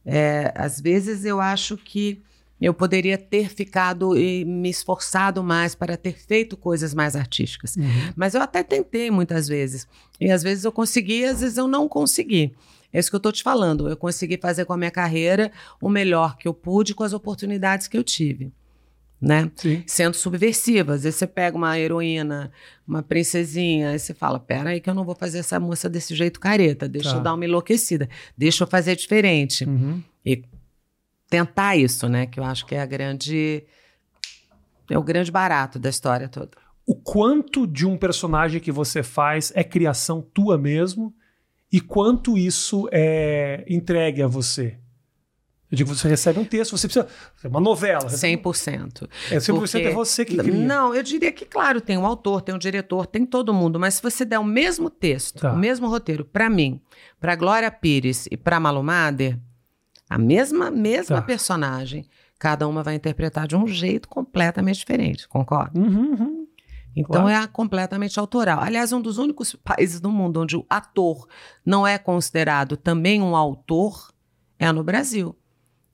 É, 0.06 0.50
às 0.56 0.80
vezes 0.80 1.26
eu 1.26 1.38
acho 1.38 1.76
que 1.76 2.22
eu 2.58 2.72
poderia 2.72 3.18
ter 3.18 3.50
ficado 3.50 4.16
e 4.16 4.42
me 4.42 4.70
esforçado 4.70 5.42
mais 5.42 5.74
para 5.74 5.98
ter 5.98 6.14
feito 6.14 6.56
coisas 6.56 6.94
mais 6.94 7.14
artísticas. 7.14 7.76
Uhum. 7.76 8.12
Mas 8.16 8.34
eu 8.34 8.40
até 8.40 8.62
tentei 8.62 9.10
muitas 9.10 9.48
vezes. 9.48 9.86
E 10.18 10.30
às 10.30 10.42
vezes 10.42 10.64
eu 10.64 10.72
consegui, 10.72 11.26
às 11.26 11.42
vezes 11.42 11.58
eu 11.58 11.68
não 11.68 11.86
consegui. 11.86 12.54
É 12.90 12.98
isso 12.98 13.10
que 13.10 13.14
eu 13.14 13.18
estou 13.18 13.32
te 13.32 13.42
falando. 13.42 13.90
Eu 13.90 13.98
consegui 13.98 14.38
fazer 14.38 14.64
com 14.64 14.72
a 14.72 14.78
minha 14.78 14.90
carreira 14.90 15.52
o 15.78 15.90
melhor 15.90 16.38
que 16.38 16.48
eu 16.48 16.54
pude 16.54 16.94
com 16.94 17.04
as 17.04 17.12
oportunidades 17.12 17.86
que 17.86 17.98
eu 17.98 18.02
tive 18.02 18.50
né? 19.22 19.48
Sim. 19.54 19.84
Sendo 19.86 20.14
subversivas. 20.14 21.06
Aí 21.06 21.12
você 21.12 21.28
pega 21.28 21.56
uma 21.56 21.78
heroína, 21.78 22.50
uma 22.86 23.04
princesinha, 23.04 23.90
aí 23.90 23.98
você 23.98 24.12
fala: 24.12 24.40
pera 24.40 24.70
aí, 24.70 24.80
que 24.80 24.90
eu 24.90 24.94
não 24.94 25.04
vou 25.04 25.14
fazer 25.14 25.38
essa 25.38 25.60
moça 25.60 25.88
desse 25.88 26.12
jeito 26.16 26.40
careta, 26.40 26.88
deixa 26.88 27.12
tá. 27.12 27.16
eu 27.16 27.22
dar 27.22 27.34
uma 27.34 27.44
enlouquecida, 27.44 28.08
deixa 28.36 28.64
eu 28.64 28.68
fazer 28.68 28.96
diferente. 28.96 29.64
Uhum. 29.64 30.02
E 30.26 30.42
tentar 31.30 31.76
isso, 31.76 32.08
né? 32.08 32.26
Que 32.26 32.40
eu 32.40 32.44
acho 32.44 32.66
que 32.66 32.74
é 32.74 32.80
a 32.80 32.86
grande. 32.86 33.62
É 34.90 34.98
o 34.98 35.02
grande 35.02 35.30
barato 35.30 35.78
da 35.78 35.88
história 35.88 36.28
toda. 36.28 36.50
O 36.84 36.96
quanto 36.96 37.64
de 37.64 37.86
um 37.86 37.96
personagem 37.96 38.60
que 38.60 38.72
você 38.72 39.04
faz 39.04 39.52
é 39.54 39.62
criação 39.62 40.20
tua 40.20 40.58
mesmo 40.58 41.14
e 41.70 41.80
quanto 41.80 42.36
isso 42.36 42.88
é 42.90 43.64
entregue 43.68 44.20
a 44.20 44.26
você? 44.26 44.81
Eu 45.72 45.76
digo, 45.76 45.94
você 45.94 46.06
recebe 46.06 46.38
um 46.38 46.44
texto, 46.44 46.76
você 46.76 46.86
precisa. 46.86 47.08
É 47.42 47.48
uma 47.48 47.58
novela. 47.58 48.04
100%. 48.04 49.08
É 49.30 49.38
100% 49.38 49.54
porque, 49.54 49.78
é 49.78 49.90
você 49.90 50.22
que 50.22 50.36
cria. 50.36 50.52
Não, 50.52 50.94
eu 50.94 51.02
diria 51.02 51.32
que, 51.32 51.46
claro, 51.46 51.80
tem 51.80 51.96
um 51.96 52.04
autor, 52.04 52.42
tem 52.42 52.54
um 52.54 52.58
diretor, 52.58 53.06
tem 53.06 53.24
todo 53.24 53.54
mundo, 53.54 53.80
mas 53.80 53.94
se 53.94 54.02
você 54.02 54.22
der 54.22 54.38
o 54.38 54.44
mesmo 54.44 54.90
texto, 54.90 55.40
tá. 55.40 55.54
o 55.54 55.56
mesmo 55.56 55.88
roteiro 55.88 56.26
para 56.26 56.50
mim, 56.50 56.78
para 57.18 57.34
Glória 57.34 57.70
Pires 57.70 58.28
e 58.30 58.36
para 58.36 58.60
Malu 58.60 58.82
Mader, 58.82 59.38
a 60.10 60.18
mesma, 60.18 60.70
mesma 60.70 61.16
tá. 61.16 61.22
personagem, 61.22 62.04
cada 62.38 62.68
uma 62.68 62.82
vai 62.82 62.94
interpretar 62.94 63.48
de 63.48 63.56
um 63.56 63.66
jeito 63.66 64.10
completamente 64.10 64.80
diferente, 64.80 65.26
concorda? 65.26 65.80
Uhum, 65.80 66.10
uhum. 66.10 66.46
Então 66.94 67.22
claro. 67.22 67.44
é 67.44 67.46
completamente 67.46 68.20
autoral. 68.20 68.60
Aliás, 68.60 68.92
um 68.92 69.00
dos 69.00 69.16
únicos 69.16 69.54
países 69.54 70.00
do 70.02 70.10
mundo 70.10 70.42
onde 70.42 70.54
o 70.54 70.66
ator 70.68 71.26
não 71.64 71.86
é 71.86 71.96
considerado 71.96 72.76
também 72.76 73.22
um 73.22 73.34
autor 73.34 74.12
é 74.58 74.70
no 74.70 74.84
Brasil. 74.84 75.34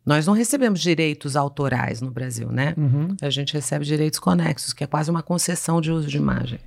Nós 0.09 0.27
não 0.27 0.33
recebemos 0.33 0.81
direitos 0.81 1.37
autorais 1.37 2.01
no 2.01 2.11
Brasil, 2.11 2.51
né? 2.51 2.73
Uhum. 2.79 3.15
A 3.21 3.29
gente 3.29 3.53
recebe 3.53 3.85
direitos 3.85 4.19
conexos, 4.19 4.73
que 4.73 4.83
é 4.83 4.87
quase 4.87 5.11
uma 5.11 5.23
concessão 5.23 5.83
de 5.83 5.93
uso 5.93 6.09
de 6.09 6.17
imagem. 6.17 6.59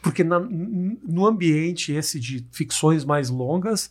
Porque 0.00 0.24
na, 0.24 0.40
no 0.40 1.26
ambiente 1.26 1.92
esse 1.92 2.18
de 2.18 2.46
ficções 2.50 3.04
mais 3.04 3.28
longas, 3.28 3.90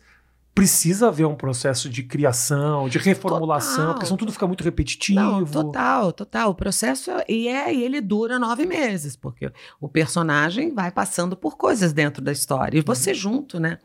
precisa 0.56 1.10
haver 1.10 1.28
um 1.28 1.36
processo 1.36 1.88
de 1.88 2.02
criação, 2.02 2.90
de 2.90 2.98
reformulação, 2.98 3.76
total. 3.76 3.94
porque 3.94 4.06
senão 4.08 4.18
tudo 4.18 4.32
fica 4.32 4.48
muito 4.48 4.64
repetitivo. 4.64 5.20
Não, 5.20 5.46
total, 5.46 6.12
total. 6.12 6.50
O 6.50 6.56
processo 6.56 7.12
e 7.30 7.48
é 7.48 7.72
e 7.72 7.84
ele 7.84 8.02
dura 8.02 8.40
nove 8.40 8.66
meses, 8.66 9.16
porque 9.16 9.52
o 9.80 9.88
personagem 9.88 10.74
vai 10.74 10.90
passando 10.90 11.38
por 11.38 11.58
coisas 11.58 11.94
dentro 11.94 12.24
da 12.24 12.32
história 12.32 12.80
e 12.80 12.82
você 12.82 13.12
uhum. 13.12 13.16
junto, 13.16 13.60
né? 13.60 13.78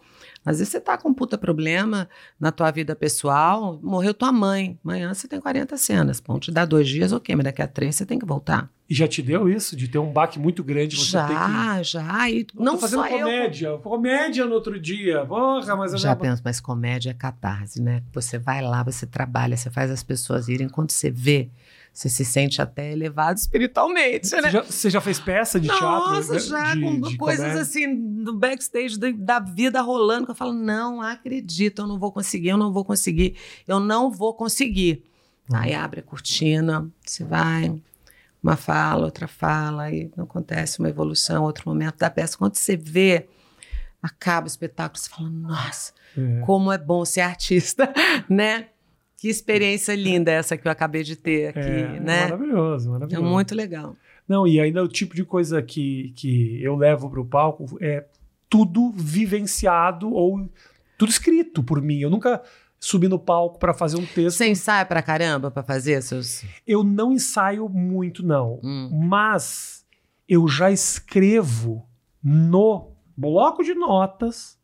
Às 0.45 0.59
vezes 0.59 0.73
você 0.73 0.81
tá 0.81 0.97
com 0.97 1.11
um 1.11 1.15
puta 1.15 1.37
problema 1.37 2.09
na 2.39 2.51
tua 2.51 2.71
vida 2.71 2.97
pessoal, 2.97 3.79
morreu 3.83 4.15
tua 4.15 4.33
mãe. 4.33 4.79
Amanhã 4.83 5.13
você 5.13 5.29
tem 5.29 5.41
40 5.41 5.77
cenas. 5.77 6.23
Vão 6.27 6.41
te 6.41 6.51
dar 6.51 6.65
dois 6.65 6.89
dias, 6.89 7.13
ok, 7.13 7.37
mas 7.37 7.45
daqui 7.45 7.61
a 7.61 7.67
três 7.67 7.97
você 7.97 8.07
tem 8.07 8.19
que 8.19 8.25
voltar. 8.25 8.71
E 8.89 8.95
já 8.95 9.07
te 9.07 9.23
deu 9.23 9.49
isso? 9.49 9.77
De 9.77 9.87
ter 9.87 9.99
um 9.99 10.11
baque 10.11 10.39
muito 10.39 10.65
grande? 10.65 10.97
Você 10.97 11.13
já, 11.13 11.77
que... 11.77 11.85
já. 11.85 12.31
E 12.31 12.47
não 12.55 12.73
tô 12.73 12.79
fazendo 12.79 13.07
comédia. 13.07 13.69
Eu... 13.69 13.79
Comédia 13.79 14.47
no 14.47 14.55
outro 14.55 14.81
dia. 14.81 15.25
Porra, 15.27 15.77
mas 15.77 15.93
eu 15.93 15.99
já 15.99 16.17
penso, 16.17 16.43
mas 16.45 16.59
comédia 16.59 17.11
é 17.11 17.15
catarse, 17.15 17.81
né? 17.81 18.03
Você 18.13 18.39
vai 18.39 18.63
lá, 18.63 18.83
você 18.83 19.07
trabalha, 19.07 19.57
você 19.57 19.71
faz 19.71 19.91
as 19.91 20.03
pessoas 20.03 20.49
irem. 20.49 20.69
Quando 20.69 20.91
você 20.91 21.11
vê 21.11 21.51
você 21.93 22.09
se 22.09 22.25
sente 22.25 22.63
até 22.63 22.93
elevado 22.93 23.37
espiritualmente, 23.37 24.29
você 24.29 24.41
né? 24.41 24.51
Já, 24.51 24.63
você 24.63 24.89
já 24.89 25.01
fez 25.01 25.19
peça 25.19 25.59
de 25.61 25.69
Nossa, 25.69 25.81
teatro? 25.81 26.11
Nossa, 26.13 26.39
já, 26.39 26.75
de, 26.75 26.81
com 26.81 27.01
de 27.01 27.17
coisas 27.17 27.41
comédia? 27.41 27.63
assim, 27.63 27.87
no 27.87 28.33
backstage 28.35 28.99
da, 28.99 29.11
da, 29.11 29.41
vida 29.41 29.81
rolando, 29.81 30.27
que 30.27 30.31
eu 30.31 30.37
falo, 30.37 30.53
não 30.53 31.03
acredito, 31.03 31.83
eu 31.83 31.87
não 31.87 31.99
vou 31.99 32.13
conseguir, 32.13 32.49
eu 32.49 32.57
não 32.57 32.73
vou 32.73 32.85
conseguir, 32.85 33.37
eu 33.67 33.81
não 33.81 34.11
vou 34.11 34.33
conseguir. 34.35 35.05
Hum. 35.51 35.57
Aí 35.57 35.75
abre 35.75 36.01
a 36.01 36.03
cortina, 36.03 36.89
você 37.05 37.25
vai, 37.25 37.75
uma 38.43 38.57
fala, 38.57 39.05
outra 39.05 39.27
fala, 39.27 39.85
aí 39.85 40.11
acontece 40.17 40.79
uma 40.79 40.89
evolução, 40.89 41.43
outro 41.43 41.69
momento 41.69 41.99
da 41.99 42.09
peça. 42.09 42.39
Quando 42.39 42.55
você 42.55 42.77
vê, 42.77 43.29
acaba 44.03 44.47
o 44.47 44.49
espetáculo, 44.49 44.99
você 44.99 45.11
fala, 45.11 45.29
nossa, 45.29 45.93
é. 46.17 46.41
como 46.47 46.73
é 46.73 46.79
bom 46.79 47.05
ser 47.05 47.23
artista, 47.23 47.93
né? 48.29 48.69
Que 49.21 49.29
experiência 49.29 49.95
linda 49.95 50.33
essa 50.33 50.57
que 50.57 50.67
eu 50.67 50.73
acabei 50.73 51.03
de 51.03 51.15
ter 51.15 51.49
aqui, 51.49 51.61
é, 51.61 52.01
né? 52.01 52.23
Maravilhoso, 52.23 52.91
maravilhoso. 52.91 53.27
É 53.27 53.29
muito 53.29 53.55
legal. 53.55 53.95
Não, 54.27 54.47
e 54.47 54.59
ainda 54.59 54.83
o 54.83 54.89
tipo 54.89 55.15
de 55.15 55.27
coisa 55.27 55.61
que, 55.61 56.15
que 56.17 56.59
eu 56.63 56.75
levo 56.75 57.11
para 57.11 57.21
o 57.21 57.27
palco 57.27 57.77
é 57.83 58.07
tudo 58.49 58.91
vivenciado 58.91 60.11
ou 60.11 60.51
tudo 60.97 61.11
escrito 61.11 61.63
por 61.63 61.83
mim. 61.83 61.99
Eu 61.99 62.09
nunca 62.09 62.43
subi 62.79 63.09
no 63.09 63.19
palco 63.19 63.59
para 63.59 63.75
fazer 63.75 63.99
um 63.99 64.07
texto. 64.07 64.39
Você 64.39 64.49
ensaia 64.49 64.87
pra 64.87 65.03
caramba 65.03 65.51
para 65.51 65.63
fazer 65.63 66.01
seus. 66.03 66.43
Eu 66.67 66.83
não 66.83 67.13
ensaio 67.13 67.69
muito, 67.69 68.25
não. 68.25 68.59
Hum. 68.65 68.89
Mas 69.07 69.85
eu 70.27 70.49
já 70.49 70.71
escrevo 70.71 71.87
no 72.25 72.93
bloco 73.15 73.63
de 73.63 73.75
notas 73.75 74.59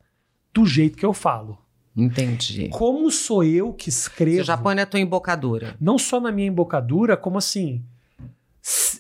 do 0.55 0.65
jeito 0.65 0.97
que 0.97 1.05
eu 1.05 1.13
falo. 1.13 1.66
Entendi. 1.97 2.69
Como 2.69 3.11
sou 3.11 3.43
eu 3.43 3.73
que 3.73 3.89
escrevo? 3.89 4.37
Você 4.37 4.45
já 4.45 4.57
põe 4.57 4.75
na 4.75 4.85
tua 4.85 5.01
embocadura. 5.01 5.75
Não 5.81 5.99
só 5.99 6.21
na 6.21 6.31
minha 6.31 6.49
embocadura, 6.49 7.17
como 7.17 7.39
assim. 7.39 7.83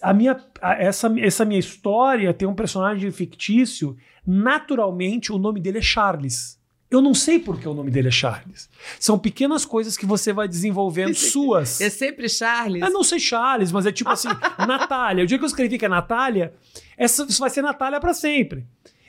A 0.01 0.15
minha, 0.15 0.41
essa, 0.79 1.13
essa 1.19 1.45
minha 1.45 1.61
história 1.61 2.33
tem 2.33 2.49
um 2.49 2.55
personagem 2.55 3.11
fictício. 3.11 3.97
Naturalmente, 4.27 5.31
o 5.33 5.39
nome 5.39 5.61
dele 5.61 5.79
é 5.79 5.83
Charles. 5.83 6.57
Eu 6.89 7.03
não 7.03 7.13
sei 7.13 7.39
por 7.39 7.59
que 7.59 7.69
o 7.69 7.75
nome 7.75 7.91
dele 7.91 8.09
é 8.09 8.13
Charles. 8.13 8.71
São 8.99 9.19
pequenas 9.19 9.65
coisas 9.65 9.97
que 9.97 10.07
você 10.07 10.33
vai 10.33 10.47
desenvolvendo 10.47 11.13
suas. 11.17 11.81
É 11.81 11.91
sempre 11.91 12.29
Charles? 12.29 12.81
Eu 12.81 12.91
não 12.91 13.03
sei 13.03 13.19
Charles, 13.19 13.73
mas 13.73 13.87
é 13.87 13.93
tipo 13.93 14.09
assim, 14.09 14.29
Natália. 14.67 15.25
O 15.25 15.27
dia 15.27 15.37
que 15.37 15.45
eu 15.45 15.49
escrevi 15.49 15.79
que 15.79 15.85
é 15.85 15.89
Natália, 15.89 16.55
essa, 16.97 17.25
isso 17.25 17.41
vai 17.41 17.51
ser 17.51 17.61
Natália 17.61 18.01
para 18.01 18.15
sempre. 18.15 18.65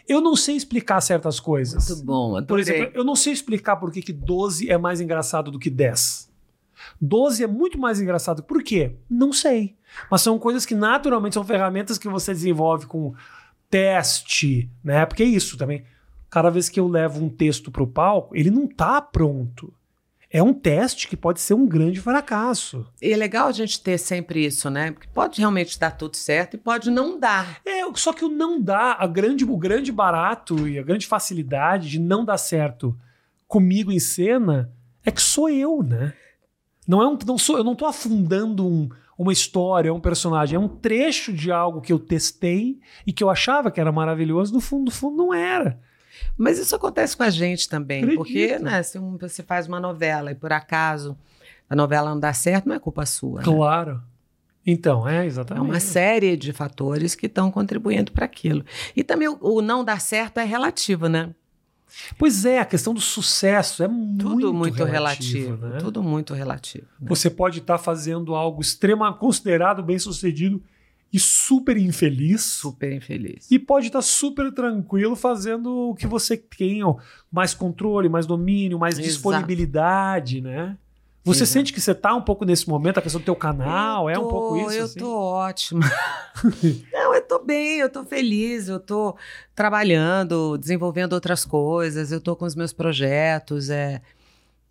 Eu 0.07 0.21
não 0.21 0.35
sei 0.35 0.55
explicar 0.55 1.01
certas 1.01 1.39
coisas. 1.39 1.89
Muito 1.89 2.05
bom, 2.05 2.37
adorei. 2.37 2.45
Por 2.45 2.59
exemplo, 2.59 2.91
eu 2.95 3.03
não 3.03 3.15
sei 3.15 3.33
explicar 3.33 3.75
por 3.75 3.91
que, 3.91 4.01
que 4.01 4.13
12 4.13 4.69
é 4.69 4.77
mais 4.77 5.01
engraçado 5.01 5.51
do 5.51 5.59
que 5.59 5.69
10. 5.69 6.29
12 7.01 7.43
é 7.43 7.47
muito 7.47 7.77
mais 7.77 7.99
engraçado. 7.99 8.43
Por 8.43 8.63
quê? 8.63 8.95
Não 9.09 9.33
sei. 9.33 9.75
Mas 10.09 10.21
são 10.21 10.39
coisas 10.39 10.65
que 10.65 10.75
naturalmente 10.75 11.33
são 11.33 11.43
ferramentas 11.43 11.97
que 11.97 12.07
você 12.07 12.33
desenvolve 12.33 12.85
com 12.85 13.13
teste, 13.69 14.69
né? 14.83 15.05
Porque 15.05 15.23
é 15.23 15.27
isso 15.27 15.57
também. 15.57 15.83
Cada 16.29 16.49
vez 16.49 16.69
que 16.69 16.79
eu 16.79 16.87
levo 16.87 17.23
um 17.23 17.29
texto 17.29 17.71
para 17.71 17.83
o 17.83 17.87
palco, 17.87 18.35
ele 18.35 18.51
não 18.51 18.67
tá 18.67 19.01
pronto. 19.01 19.73
É 20.29 20.43
um 20.43 20.53
teste 20.53 21.07
que 21.07 21.15
pode 21.15 21.39
ser 21.39 21.53
um 21.53 21.65
grande 21.65 22.01
fracasso. 22.01 22.85
E 23.01 23.13
é 23.13 23.15
legal 23.15 23.47
a 23.47 23.51
gente 23.53 23.79
ter 23.79 23.97
sempre 23.97 24.45
isso, 24.45 24.69
né? 24.69 24.91
Porque 24.91 25.07
pode 25.13 25.39
realmente 25.39 25.79
dar 25.79 25.91
tudo 25.91 26.17
certo 26.17 26.55
e 26.55 26.57
pode 26.59 26.91
não 26.91 27.17
dar. 27.17 27.61
É, 27.65 27.81
só 27.95 28.11
que 28.11 28.25
o 28.25 28.29
não 28.29 28.61
dá, 28.61 28.97
a 28.99 29.07
grande, 29.07 29.45
o 29.45 29.57
grande 29.57 29.91
barato 29.91 30.67
e 30.67 30.77
a 30.77 30.83
grande 30.83 31.07
facilidade 31.07 31.89
de 31.89 31.99
não 31.99 32.25
dar 32.25 32.37
certo 32.37 32.97
comigo 33.47 33.91
em 33.91 33.99
cena 33.99 34.69
é 35.05 35.11
que 35.11 35.21
sou 35.21 35.49
eu, 35.49 35.81
né? 35.81 36.13
Não 36.85 37.01
é 37.01 37.07
um, 37.07 37.17
não 37.25 37.37
sou, 37.37 37.57
eu 37.57 37.63
não 37.63 37.73
estou 37.73 37.87
afundando 37.87 38.67
um, 38.67 38.89
uma 39.17 39.31
história, 39.31 39.93
um 39.93 39.99
personagem, 39.99 40.57
é 40.57 40.59
um 40.59 40.67
trecho 40.67 41.31
de 41.31 41.51
algo 41.51 41.81
que 41.81 41.93
eu 41.93 41.99
testei 41.99 42.79
e 43.05 43.13
que 43.13 43.23
eu 43.23 43.29
achava 43.29 43.71
que 43.71 43.79
era 43.79 43.91
maravilhoso, 43.91 44.53
no 44.53 44.59
fundo, 44.59 44.85
no 44.85 44.91
fundo 44.91 45.15
não 45.15 45.33
era. 45.33 45.79
Mas 46.35 46.59
isso 46.59 46.75
acontece 46.75 47.15
com 47.15 47.23
a 47.23 47.29
gente 47.29 47.69
também, 47.69 47.99
Acredito. 47.99 48.17
porque 48.17 48.59
né, 48.59 48.81
se 48.83 48.97
você 48.99 49.43
faz 49.43 49.67
uma 49.67 49.79
novela 49.79 50.31
e 50.31 50.35
por 50.35 50.51
acaso 50.51 51.17
a 51.69 51.75
novela 51.75 52.09
não 52.09 52.19
dá 52.19 52.33
certo, 52.33 52.67
não 52.67 52.75
é 52.75 52.79
culpa 52.79 53.05
sua. 53.05 53.39
Né? 53.39 53.45
Claro. 53.45 53.95
Né? 53.95 54.01
Então, 54.65 55.07
é 55.07 55.25
exatamente. 55.25 55.65
É 55.65 55.69
uma 55.69 55.79
série 55.79 56.35
de 56.35 56.51
fatores 56.51 57.15
que 57.15 57.27
estão 57.27 57.49
contribuindo 57.49 58.11
para 58.11 58.25
aquilo. 58.25 58.65
E 58.95 59.03
também 59.03 59.29
o, 59.29 59.37
o 59.39 59.61
não 59.61 59.83
dar 59.83 60.01
certo 60.01 60.39
é 60.39 60.43
relativo, 60.43 61.07
né? 61.07 61.33
Pois 62.17 62.43
é, 62.43 62.59
a 62.59 62.65
questão 62.65 62.93
do 62.93 62.99
sucesso 62.99 63.81
é 63.81 63.87
muito, 63.87 64.25
Tudo 64.25 64.53
muito 64.53 64.83
relativo. 64.83 65.55
relativo 65.55 65.67
né? 65.67 65.77
Tudo 65.79 66.03
muito 66.03 66.33
relativo. 66.33 66.85
Né? 66.99 67.07
Você 67.07 67.29
pode 67.29 67.59
estar 67.59 67.77
tá 67.77 67.83
fazendo 67.83 68.35
algo 68.35 68.61
extremamente 68.61 69.19
considerado 69.19 69.81
bem 69.81 69.97
sucedido 69.97 70.61
e 71.11 71.19
super 71.19 71.77
infeliz. 71.77 72.41
Super 72.43 72.91
infeliz. 72.93 73.49
E 73.49 73.57
pode 73.57 73.87
estar 73.87 73.99
tá 73.99 74.03
super 74.03 74.51
tranquilo 74.51 75.15
fazendo 75.15 75.89
o 75.89 75.95
que 75.95 76.07
você 76.07 76.35
tem, 76.37 76.81
mais 77.31 77.53
controle, 77.53 78.09
mais 78.09 78.25
domínio, 78.25 78.79
mais 78.79 78.95
Exato. 78.95 79.07
disponibilidade, 79.07 80.41
né? 80.41 80.77
Você 81.23 81.43
Exato. 81.43 81.53
sente 81.53 81.73
que 81.73 81.81
você 81.81 81.91
está 81.91 82.15
um 82.15 82.21
pouco 82.21 82.45
nesse 82.45 82.69
momento, 82.69 82.99
a 82.99 83.01
questão 83.01 83.19
do 83.19 83.25
teu 83.25 83.35
canal, 83.35 84.05
tô, 84.05 84.09
é 84.09 84.17
um 84.17 84.27
pouco 84.29 84.57
isso? 84.57 84.71
Eu 84.71 84.85
assim? 84.85 84.99
tô 84.99 85.13
ótima. 85.13 85.81
Não, 86.93 87.13
eu 87.13 87.21
tô 87.21 87.39
bem, 87.39 87.79
eu 87.79 87.89
tô 87.89 88.05
feliz, 88.05 88.69
eu 88.69 88.79
tô 88.79 89.13
trabalhando, 89.53 90.57
desenvolvendo 90.57 91.13
outras 91.13 91.43
coisas, 91.43 92.13
eu 92.13 92.21
tô 92.21 92.33
com 92.33 92.45
os 92.45 92.55
meus 92.55 92.71
projetos, 92.71 93.69
é, 93.69 94.01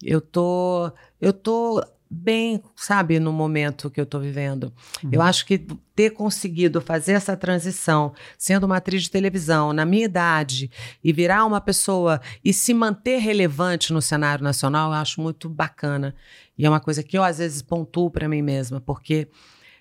eu 0.03 0.19
tô, 0.19 0.91
eu 1.21 1.35
tô 1.35 1.85
bem, 2.17 2.63
sabe, 2.75 3.21
no 3.21 3.33
momento 3.33 3.91
que 3.91 4.01
eu 4.01 4.05
estou 4.05 4.21
vivendo. 4.21 4.73
Uhum. 5.05 5.11
Eu 5.13 5.23
acho 5.23 5.45
que 5.45 5.59
ter 5.95 6.11
conseguido 6.11 6.81
fazer 6.81 7.13
essa 7.13 7.37
transição, 7.37 8.13
sendo 8.39 8.65
uma 8.65 8.79
atriz 8.79 9.03
de 9.03 9.11
televisão, 9.11 9.73
na 9.73 9.85
minha 9.85 10.05
idade, 10.05 10.71
e 11.03 11.13
virar 11.13 11.45
uma 11.45 11.61
pessoa 11.61 12.21
e 12.45 12.53
se 12.53 12.73
manter 12.75 13.19
relevante 13.19 13.93
no 13.93 14.03
cenário 14.03 14.43
nacional, 14.43 14.91
eu 14.91 14.97
acho 14.97 15.21
muito 15.21 15.49
bacana. 15.49 16.15
E 16.59 16.65
é 16.65 16.69
uma 16.69 16.81
coisa 16.81 17.03
que 17.03 17.17
eu, 17.17 17.23
às 17.23 17.39
vezes, 17.39 17.63
pontuo 17.63 18.11
para 18.11 18.29
mim 18.29 18.43
mesma, 18.43 18.81
porque 18.81 19.29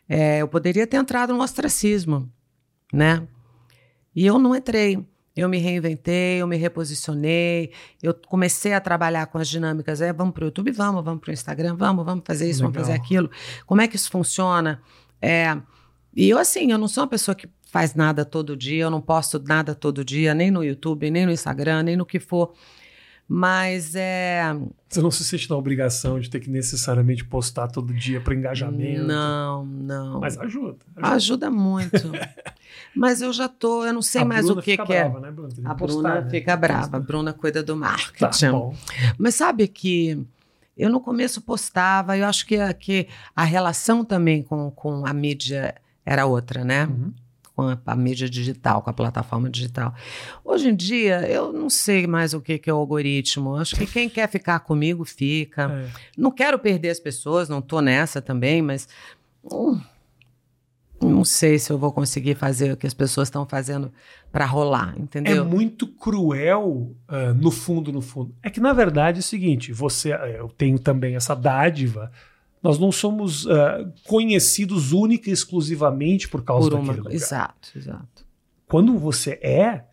é, 0.08 0.42
eu 0.42 0.48
poderia 0.48 0.86
ter 0.86 0.98
entrado 0.98 1.34
no 1.34 1.42
ostracismo, 1.42 2.30
né? 2.94 3.28
E 4.16 4.26
eu 4.26 4.40
não 4.40 4.56
entrei. 4.56 5.06
Eu 5.36 5.50
me 5.50 5.58
reinventei, 5.58 6.42
eu 6.42 6.48
me 6.48 6.56
reposicionei, 6.56 7.72
eu 8.02 8.14
comecei 8.14 8.74
a 8.74 8.80
trabalhar 8.80 9.26
com 9.28 9.38
as 9.38 9.50
dinâmicas. 9.50 10.00
É, 10.00 10.14
vamos 10.14 10.34
para 10.34 10.44
o 10.44 10.48
YouTube, 10.48 10.72
vamos, 10.72 11.04
vamos 11.04 11.20
para 11.20 11.32
o 11.32 11.34
Instagram, 11.34 11.76
vamos, 11.76 12.06
vamos 12.06 12.24
fazer 12.26 12.50
isso, 12.50 12.60
Legal. 12.60 12.72
vamos 12.72 12.88
fazer 12.88 13.00
aquilo. 13.00 13.30
Como 13.66 13.82
é 13.82 13.88
que 13.88 13.96
isso 13.96 14.10
funciona? 14.10 14.82
É, 15.22 15.58
e 16.16 16.30
eu, 16.30 16.38
assim, 16.38 16.72
eu 16.72 16.78
não 16.78 16.88
sou 16.88 17.04
uma 17.04 17.10
pessoa 17.10 17.36
que 17.36 17.50
faz 17.70 17.94
nada 17.94 18.24
todo 18.24 18.56
dia, 18.56 18.84
eu 18.84 18.90
não 18.90 19.02
posto 19.02 19.38
nada 19.46 19.76
todo 19.76 20.06
dia, 20.06 20.34
nem 20.34 20.50
no 20.50 20.64
YouTube, 20.64 21.12
nem 21.12 21.26
no 21.26 21.32
Instagram, 21.32 21.84
nem 21.84 21.98
no 21.98 22.06
que 22.06 22.22
for. 22.22 22.54
Mas 23.28 23.96
é. 23.96 24.56
Você 24.88 25.02
não 25.02 25.10
se 25.10 25.24
sente 25.24 25.50
na 25.50 25.56
obrigação 25.56 26.20
de 26.20 26.30
ter 26.30 26.40
que 26.40 26.50
necessariamente 26.50 27.26
postar 27.26 27.68
todo 27.68 27.92
dia 27.92 28.22
para 28.22 28.36
engajamento? 28.36 29.04
Não, 29.04 29.66
não. 29.66 30.20
Mas 30.20 30.38
ajuda. 30.38 30.78
Ajuda, 30.96 31.16
ajuda 31.16 31.52
muito. 31.52 32.12
Mas 32.96 33.22
eu 33.22 33.34
já 33.34 33.48
tô, 33.48 33.84
eu 33.84 33.94
não 33.94 34.02
sei 34.02 34.22
a 34.22 34.26
mais 34.26 34.46
Bruna 34.46 34.62
o 34.62 34.64
que, 34.64 34.78
que 34.78 34.94
é. 34.94 35.04
Brava, 35.04 35.20
né, 35.20 35.32
Bruna? 35.32 35.50
A 35.66 35.74
Bruna 35.74 35.76
postar, 35.76 36.24
né? 36.24 36.30
fica 36.30 36.56
brava. 36.56 36.98
A 36.98 37.00
Bruna 37.00 37.34
cuida 37.34 37.64
do 37.64 37.76
marketing. 37.76 38.46
Tá 38.46 38.52
bom. 38.52 38.76
Mas 39.18 39.36
sabe 39.36 39.68
que 39.68 40.24
eu 40.78 40.90
no 40.90 41.00
começo 41.00 41.42
postava, 41.42 42.18
eu 42.18 42.26
acho 42.26 42.46
que, 42.46 42.58
a, 42.58 42.74
que 42.74 43.08
a 43.36 43.44
relação 43.44 44.06
também 44.06 44.44
com, 44.44 44.70
com 44.72 45.06
a 45.06 45.14
mídia 45.14 45.74
era 46.06 46.26
outra, 46.26 46.64
né? 46.64 46.86
Uhum 46.86 47.14
com 47.56 47.78
a, 47.86 47.96
mídia 47.96 48.30
digital, 48.30 48.82
com 48.82 48.90
a 48.90 48.94
plataforma 48.94 49.50
digital. 49.50 49.94
Hoje 50.44 50.70
em 50.70 50.76
dia, 50.76 51.22
eu 51.22 51.54
não 51.54 51.70
sei 51.70 52.06
mais 52.06 52.34
o 52.34 52.42
que, 52.42 52.58
que 52.58 52.70
é 52.70 52.74
o 52.74 52.78
algoritmo. 52.78 53.56
Acho 53.56 53.76
que 53.76 53.86
quem 53.86 54.10
quer 54.10 54.28
ficar 54.30 54.60
comigo, 54.60 55.06
fica. 55.06 55.72
É. 55.72 55.90
Não 56.18 56.32
quero 56.32 56.60
perder 56.60 56.90
as 56.90 57.00
pessoas, 57.00 57.48
não 57.48 57.60
estou 57.60 57.82
nessa 57.82 58.22
também, 58.22 58.62
mas. 58.62 58.88
Hum, 59.50 59.80
não 61.02 61.24
sei 61.24 61.60
se 61.60 61.72
eu 61.72 61.78
vou 61.78 61.92
conseguir 61.92 62.36
fazer 62.36 62.72
o 62.72 62.78
que 62.78 62.88
as 62.88 62.94
pessoas 62.94 63.28
estão 63.28 63.46
fazendo 63.46 63.92
para 64.32 64.46
rolar, 64.46 64.96
entendeu? 64.98 65.44
É 65.44 65.46
muito 65.46 65.88
cruel, 65.88 66.96
uh, 67.10 67.34
no 67.36 67.52
fundo, 67.52 67.92
no 67.92 68.02
fundo. 68.02 68.34
É 68.42 68.50
que, 68.50 68.60
na 68.60 68.74
verdade, 68.74 69.20
é 69.20 69.22
o 69.22 69.24
seguinte: 69.24 69.72
você, 69.72 70.14
eu 70.14 70.50
tenho 70.50 70.80
também 70.80 71.16
essa 71.16 71.36
dádiva 71.36 72.12
nós 72.66 72.80
não 72.80 72.92
somos 72.92 73.46
uh, 73.46 73.94
conhecidos 74.08 74.92
única 74.92 75.30
e 75.30 75.34
exclusivamente 75.34 76.28
por 76.28 76.44
causa 76.44 76.68
por 76.68 76.80
uma, 76.80 76.88
daquele 76.88 77.04
lugar. 77.04 77.14
Exato, 77.14 77.70
exato. 77.78 78.26
Quando 78.68 78.98
você 78.98 79.34
é, 79.34 79.84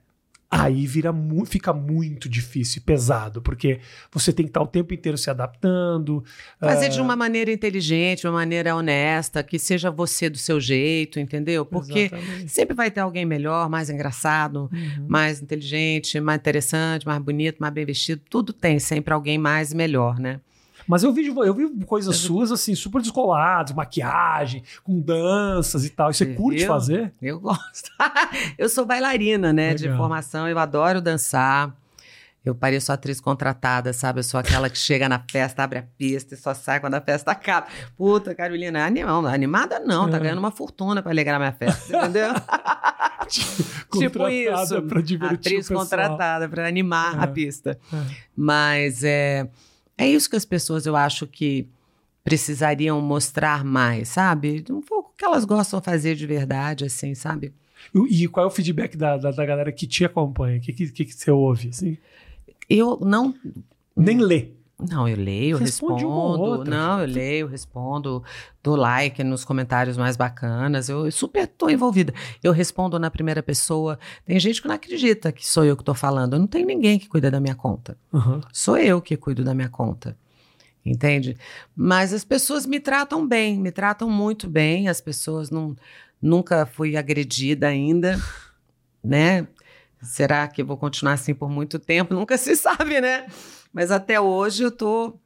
aí 0.51 0.87
vira 0.87 1.12
mu 1.12 1.45
fica 1.45 1.70
muito 1.75 2.31
difícil 2.31 2.81
e 2.81 2.83
pesado, 2.83 3.43
porque 3.43 3.79
você 4.11 4.33
tem 4.33 4.47
que 4.47 4.49
estar 4.49 4.62
o 4.62 4.66
tempo 4.66 4.95
inteiro 4.95 5.18
se 5.18 5.29
adaptando. 5.29 6.25
Fazer 6.59 6.87
uh... 6.87 6.93
de 6.93 7.01
uma 7.03 7.14
maneira 7.14 7.53
inteligente, 7.53 8.23
de 8.23 8.27
uma 8.27 8.39
maneira 8.39 8.75
honesta, 8.75 9.43
que 9.43 9.59
seja 9.59 9.91
você 9.91 10.31
do 10.31 10.39
seu 10.39 10.59
jeito, 10.59 11.20
entendeu? 11.20 11.66
Porque 11.66 12.11
Exatamente. 12.11 12.51
sempre 12.51 12.75
vai 12.75 12.91
ter 12.91 13.01
alguém 13.01 13.27
melhor, 13.27 13.68
mais 13.68 13.91
engraçado, 13.91 14.70
uhum. 14.73 15.07
mais 15.07 15.43
inteligente, 15.43 16.18
mais 16.20 16.39
interessante, 16.39 17.07
mais 17.07 17.20
bonito, 17.23 17.59
mais 17.59 17.75
bem 17.75 17.85
vestido. 17.85 18.23
Tudo 18.31 18.51
tem 18.51 18.79
sempre 18.79 19.12
alguém 19.12 19.37
mais 19.37 19.75
melhor, 19.75 20.18
né? 20.18 20.41
Mas 20.87 21.03
eu 21.03 21.12
vi, 21.12 21.26
eu 21.26 21.55
vi 21.55 21.85
coisas 21.85 22.16
suas 22.16 22.51
assim, 22.51 22.74
super 22.74 23.01
descoladas, 23.01 23.74
maquiagem, 23.74 24.62
com 24.83 25.01
danças 25.01 25.85
e 25.85 25.91
tal. 25.91 26.11
E 26.11 26.14
você 26.14 26.24
eu, 26.24 26.35
curte 26.35 26.66
fazer? 26.66 27.12
Eu 27.20 27.41
gosto. 27.41 27.91
eu 28.59 28.68
sou 28.68 28.85
bailarina, 28.85 29.53
né, 29.53 29.72
Legal. 29.72 29.93
de 29.93 29.97
formação, 29.97 30.49
eu 30.49 30.59
adoro 30.59 31.01
dançar. 31.01 31.74
Eu 32.45 32.57
pareço 32.57 32.93
atriz 32.93 33.20
contratada, 33.20 33.93
sabe? 33.93 34.18
Eu 34.18 34.24
sou 34.24 34.39
aquela 34.39 34.68
que 34.68 34.76
chega 34.76 35.09
na 35.09 35.22
festa, 35.30 35.62
abre 35.62 35.78
a 35.78 35.85
pista 35.97 36.35
e 36.35 36.37
só 36.37 36.53
sai 36.53 36.80
quando 36.80 36.95
a 36.95 37.01
festa 37.01 37.30
acaba. 37.30 37.68
Puta, 37.97 38.35
Carolina, 38.35 38.80
é 38.80 38.83
animal, 38.83 39.24
animada 39.26 39.78
não, 39.78 40.11
tá 40.11 40.16
é. 40.16 40.20
ganhando 40.20 40.39
uma 40.39 40.51
fortuna 40.51 41.01
para 41.01 41.12
alegrar 41.12 41.39
minha 41.39 41.53
festa, 41.53 41.97
entendeu? 41.97 42.33
tipo 43.28 44.26
isso. 44.28 44.83
Pra 44.83 45.01
divertir 45.01 45.53
atriz 45.53 45.68
contratada 45.68 46.49
para 46.49 46.66
animar 46.66 47.16
é. 47.16 47.22
a 47.22 47.26
pista. 47.28 47.78
É. 47.93 47.97
Mas 48.37 49.05
é 49.05 49.49
é 50.03 50.09
isso 50.09 50.29
que 50.29 50.37
as 50.37 50.45
pessoas, 50.45 50.85
eu 50.85 50.97
acho 50.97 51.27
que 51.27 51.69
precisariam 52.25 53.01
mostrar 53.01 53.65
mais, 53.65 54.09
sabe? 54.09 54.65
Um 54.71 54.81
pouco 54.81 55.13
que 55.17 55.25
elas 55.25 55.45
gostam 55.45 55.81
de 55.81 55.85
fazer 55.85 56.15
de 56.15 56.27
verdade, 56.27 56.85
assim, 56.85 57.15
sabe? 57.15 57.53
E, 58.09 58.29
qual 58.29 58.45
é 58.45 58.47
o 58.47 58.51
feedback 58.51 58.97
da, 58.97 59.17
da, 59.17 59.31
da 59.31 59.47
galera 59.47 59.73
que 59.73 59.87
te 59.87 60.05
acompanha? 60.05 60.59
O 60.59 60.61
que, 60.61 60.73
que, 60.73 61.05
que, 61.05 61.13
você 61.13 61.31
ouve, 61.31 61.69
assim? 61.69 61.97
Eu 62.69 62.99
não... 63.01 63.35
Nem 63.97 64.19
lê. 64.19 64.51
Não, 64.91 65.09
eu 65.09 65.16
leio, 65.16 65.57
Responde 65.57 66.05
respondo. 66.05 66.64
Não, 66.64 67.01
eu 67.01 67.07
leio, 67.07 67.47
respondo, 67.47 68.22
dou 68.62 68.76
like 68.76 69.22
nos 69.22 69.45
comentários 69.45 69.97
mais 69.97 70.16
bacanas. 70.16 70.89
Eu, 70.89 71.07
eu 71.07 71.12
super 71.12 71.45
estou 71.45 71.70
envolvida. 71.70 72.12
Eu 72.43 72.53
respondo 72.53 72.99
na 72.99 73.11
primeira 73.11 73.43
pessoa. 73.43 73.99
Tem 74.24 74.39
gente 74.41 74.61
que 74.61 74.68
não 74.68 74.74
acredita 74.74 75.30
que 75.30 75.47
sou 75.47 75.64
eu 75.64 75.76
que 75.76 75.83
estou 75.83 75.95
falando. 75.95 76.39
Não 76.39 76.47
tem 76.47 76.64
ninguém 76.64 76.99
que 76.99 77.09
cuida 77.09 77.30
da 77.30 77.41
minha 77.41 77.55
conta. 77.55 77.97
Uhum. 78.12 78.41
Sou 78.53 78.76
eu 78.76 79.01
que 79.01 79.16
cuido 79.16 79.45
da 79.45 79.55
minha 79.55 79.68
conta. 79.68 80.16
Entende? 80.85 81.37
Mas 81.76 82.12
as 82.12 82.24
pessoas 82.24 82.66
me 82.66 82.80
tratam 82.80 83.26
bem, 83.26 83.59
me 83.59 83.70
tratam 83.70 84.11
muito 84.11 84.49
bem. 84.49 84.89
As 84.89 85.01
pessoas 85.01 85.51
não. 85.51 85.76
Nunca 86.20 86.66
fui 86.66 86.97
agredida 86.97 87.66
ainda, 87.66 88.16
né? 89.03 89.47
Será 90.03 90.47
que 90.49 90.62
vou 90.62 90.76
continuar 90.76 91.14
assim 91.14 91.35
por 91.35 91.49
muito 91.49 91.78
tempo? 91.78 92.14
Nunca 92.14 92.37
se 92.37 92.57
sabe, 92.57 93.01
né? 93.01 93.26
Mas 93.73 93.91
até 93.91 94.20
hoje 94.20 94.62
eu 94.64 94.70
tô 94.70 95.18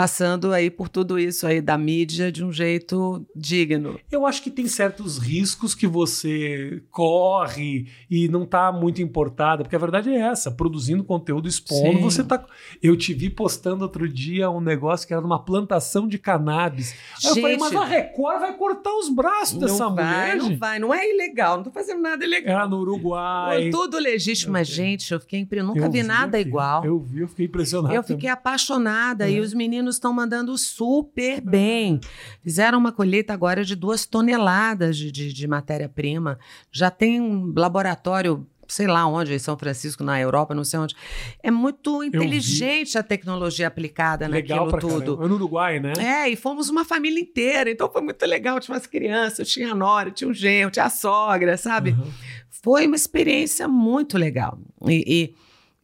passando 0.00 0.50
aí 0.54 0.70
por 0.70 0.88
tudo 0.88 1.18
isso 1.18 1.46
aí 1.46 1.60
da 1.60 1.76
mídia 1.76 2.32
de 2.32 2.42
um 2.42 2.50
jeito 2.50 3.22
digno. 3.36 4.00
Eu 4.10 4.24
acho 4.24 4.42
que 4.42 4.50
tem 4.50 4.66
certos 4.66 5.18
riscos 5.18 5.74
que 5.74 5.86
você 5.86 6.82
corre 6.90 7.86
e 8.10 8.26
não 8.26 8.44
está 8.44 8.72
muito 8.72 9.02
importada, 9.02 9.62
porque 9.62 9.76
a 9.76 9.78
verdade 9.78 10.08
é 10.08 10.18
essa, 10.18 10.50
produzindo 10.50 11.04
conteúdo, 11.04 11.46
expondo, 11.46 11.98
Sim. 11.98 12.02
você 12.02 12.24
tá 12.24 12.42
Eu 12.82 12.96
te 12.96 13.12
vi 13.12 13.28
postando 13.28 13.82
outro 13.82 14.08
dia 14.08 14.50
um 14.50 14.58
negócio 14.58 15.06
que 15.06 15.12
era 15.12 15.22
uma 15.22 15.44
plantação 15.44 16.08
de 16.08 16.16
cannabis. 16.16 16.92
Aí 16.92 17.20
Gente, 17.20 17.36
eu 17.36 17.42
falei, 17.42 17.58
mas 17.58 17.76
a 17.76 17.84
Record 17.84 18.40
vai 18.40 18.56
cortar 18.56 18.94
os 18.94 19.10
braços 19.10 19.58
dessa 19.58 19.86
vai, 19.90 20.30
mulher. 20.30 20.36
Não 20.36 20.56
vai, 20.56 20.78
não 20.78 20.94
é 20.94 21.10
ilegal, 21.10 21.56
não 21.58 21.64
tô 21.64 21.70
fazendo 21.70 22.00
nada 22.00 22.24
ilegal. 22.24 22.56
Era 22.56 22.66
no 22.66 22.78
Uruguai. 22.78 23.68
Tudo 23.68 23.98
legítimo, 23.98 24.54
mas 24.54 24.66
gente, 24.66 25.12
eu 25.12 25.20
fiquei 25.20 25.46
eu 25.50 25.64
nunca 25.64 25.80
eu 25.80 25.92
vi, 25.92 26.00
vi 26.00 26.06
nada 26.06 26.40
igual. 26.40 26.86
Eu 26.86 26.98
vi, 26.98 27.20
eu 27.20 27.28
fiquei 27.28 27.44
impressionado. 27.44 27.94
Eu 27.94 28.02
fiquei 28.02 28.30
apaixonada 28.30 29.28
é. 29.28 29.32
e 29.32 29.40
os 29.40 29.52
meninos 29.52 29.89
estão 29.96 30.12
mandando 30.12 30.56
super 30.56 31.40
bem. 31.40 32.00
Fizeram 32.42 32.78
uma 32.78 32.92
colheita 32.92 33.32
agora 33.32 33.64
de 33.64 33.74
duas 33.74 34.06
toneladas 34.06 34.96
de, 34.96 35.10
de, 35.10 35.32
de 35.32 35.46
matéria-prima. 35.46 36.38
Já 36.70 36.90
tem 36.90 37.20
um 37.20 37.52
laboratório 37.56 38.46
sei 38.70 38.86
lá 38.86 39.06
onde, 39.06 39.34
em 39.34 39.38
São 39.38 39.58
Francisco, 39.58 40.02
na 40.02 40.18
Europa, 40.20 40.54
não 40.54 40.64
sei 40.64 40.78
onde. 40.78 40.94
É 41.42 41.50
muito 41.50 42.02
inteligente 42.02 42.96
a 42.96 43.02
tecnologia 43.02 43.66
aplicada 43.66 44.26
legal 44.26 44.66
naquilo 44.66 44.80
tudo. 44.80 45.16
Caramba. 45.16 45.28
No 45.28 45.34
Uruguai, 45.34 45.80
né? 45.80 45.92
É, 45.98 46.28
e 46.28 46.36
fomos 46.36 46.68
uma 46.68 46.84
família 46.84 47.20
inteira, 47.20 47.70
então 47.70 47.90
foi 47.90 48.00
muito 48.00 48.24
legal. 48.24 48.60
Tinha 48.60 48.74
umas 48.74 48.86
crianças, 48.86 49.48
tinha 49.48 49.72
a 49.72 49.74
Nora, 49.74 50.10
tinha 50.10 50.30
um 50.30 50.34
genro, 50.34 50.70
tinha 50.70 50.86
a 50.86 50.90
sogra, 50.90 51.56
sabe? 51.56 51.90
Uhum. 51.90 52.10
Foi 52.48 52.86
uma 52.86 52.96
experiência 52.96 53.66
muito 53.66 54.16
legal. 54.16 54.58
E, 54.86 55.04
e, 55.06 55.34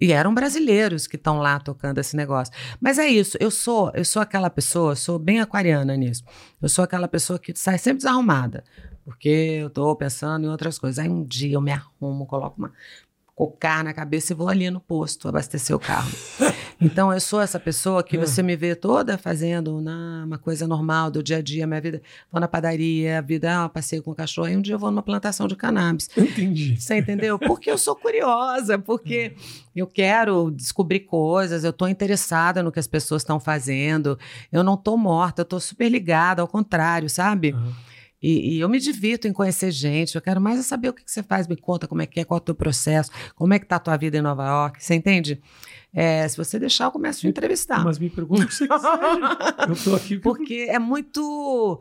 e 0.01 0.13
eram 0.13 0.35
brasileiros 0.35 1.07
que 1.07 1.17
estão 1.17 1.39
lá 1.39 1.59
tocando 1.59 1.99
esse 1.99 2.17
negócio. 2.17 2.53
Mas 2.81 2.99
é 2.99 3.07
isso, 3.07 3.37
eu 3.41 3.51
sou, 3.51 3.91
eu 3.95 4.05
sou 4.05 4.21
aquela 4.21 4.51
pessoa, 4.51 4.95
sou 4.95 5.19
bem 5.19 5.41
aquariana 5.41 5.97
nisso. 5.97 6.23
Eu 6.61 6.69
sou 6.69 6.85
aquela 6.85 7.09
pessoa 7.09 7.39
que 7.39 7.53
sai 7.57 7.79
sempre 7.79 7.99
desarrumada, 7.99 8.65
porque 9.05 9.29
eu 9.29 9.69
estou 9.69 9.95
pensando 9.97 10.47
em 10.47 10.51
outras 10.51 10.79
coisas. 10.79 10.99
Aí 10.99 11.09
um 11.09 11.25
dia 11.25 11.55
eu 11.55 11.61
me 11.61 11.73
arrumo, 11.73 12.27
coloco 12.27 12.59
uma 12.59 12.73
cocar 13.37 13.85
na 13.85 13.93
cabeça 13.93 14.33
e 14.33 14.37
vou 14.37 14.49
ali 14.49 14.71
no 14.71 14.81
posto 14.81 15.29
abastecer 15.29 15.77
o 15.77 15.79
carro. 15.79 16.11
Então 16.81 17.13
eu 17.13 17.21
sou 17.21 17.41
essa 17.41 17.59
pessoa 17.59 18.03
que 18.03 18.19
você 18.19 18.43
me 18.43 18.55
vê 18.55 18.75
toda 18.75 19.17
fazendo 19.17 19.81
na, 19.81 20.25
uma 20.27 20.39
coisa 20.39 20.67
normal 20.67 21.11
do 21.11 21.23
dia 21.23 21.39
a 21.39 21.43
dia, 21.43 21.67
minha 21.67 21.81
vida. 21.81 22.03
Vou 22.31 22.41
na 22.41 22.47
padaria, 22.47 23.19
a 23.19 23.21
vida, 23.21 23.65
ah, 23.65 23.69
passeio 23.69 24.03
com 24.03 24.11
o 24.11 24.15
cachorro, 24.15 24.49
e 24.49 24.57
um 24.57 24.61
dia 24.61 24.75
eu 24.75 24.79
vou 24.79 24.91
numa 24.91 25.03
plantação 25.03 25.49
de 25.49 25.57
cannabis. 25.57 26.09
Entendi. 26.17 26.79
Você 26.79 26.99
entendeu? 26.99 27.39
Porque 27.39 27.71
eu 27.71 27.79
sou 27.79 27.97
curiosa, 27.97 28.79
porque 28.79 29.35
eu 29.75 29.87
quero 29.87 30.51
descobrir 30.51 31.01
coisas, 31.01 31.65
eu 31.65 31.71
estou 31.71 31.89
interessada 31.89 32.63
no 32.63 32.71
que 32.71 32.79
as 32.79 32.87
pessoas 32.87 33.23
estão 33.23 33.41
fazendo. 33.41 34.19
Eu 34.53 34.63
não 34.63 34.75
estou 34.75 34.99
morta, 34.99 35.43
eu 35.43 35.45
estou 35.45 35.61
super 35.61 35.89
ligada, 35.89 36.43
ao 36.43 36.49
contrário, 36.49 37.09
sabe? 37.09 37.53
Uhum. 37.53 37.73
E, 38.23 38.57
e, 38.57 38.61
eu 38.61 38.69
me 38.69 38.79
divirto 38.79 39.29
em 39.29 39.33
conhecer 39.33 39.71
gente. 39.71 40.15
Eu 40.15 40.23
quero 40.23 40.41
mais 40.41 40.59
é 40.59 40.63
saber 40.63 40.89
o 40.89 40.93
que, 40.93 41.05
que, 41.05 41.11
você 41.11 41.23
faz, 41.23 41.47
me 41.47 41.57
conta 41.57 41.87
como 41.87 42.03
é 42.03 42.07
que 42.07 42.21
é, 42.21 42.25
qual 42.25 42.39
é 42.39 42.41
o 42.41 42.45
teu 42.45 42.55
processo, 42.55 43.11
como 43.35 43.53
é 43.53 43.59
que 43.59 43.67
tá 43.67 43.77
a 43.77 43.81
tua 43.81 43.97
vida 43.97 44.17
em 44.17 44.23
Nova 44.23 44.47
York. 44.47 44.83
Você 44.83 44.95
entende? 44.95 45.41
É, 45.93 46.27
se 46.29 46.37
você 46.37 46.59
deixar, 46.59 46.85
eu 46.85 46.93
começo 46.93 47.27
a 47.27 47.31
entrevistar. 47.31 47.85
Mas 47.85 47.99
me 47.99 48.11
pergunta 48.11 48.45
o 48.45 48.47
que 48.47 48.55
você 48.55 48.67
quiser. 48.69 48.89
eu 49.69 49.85
tô 49.85 49.95
aqui. 49.95 50.19
Porque 50.21 50.67
é 50.69 50.79
muito 50.79 51.81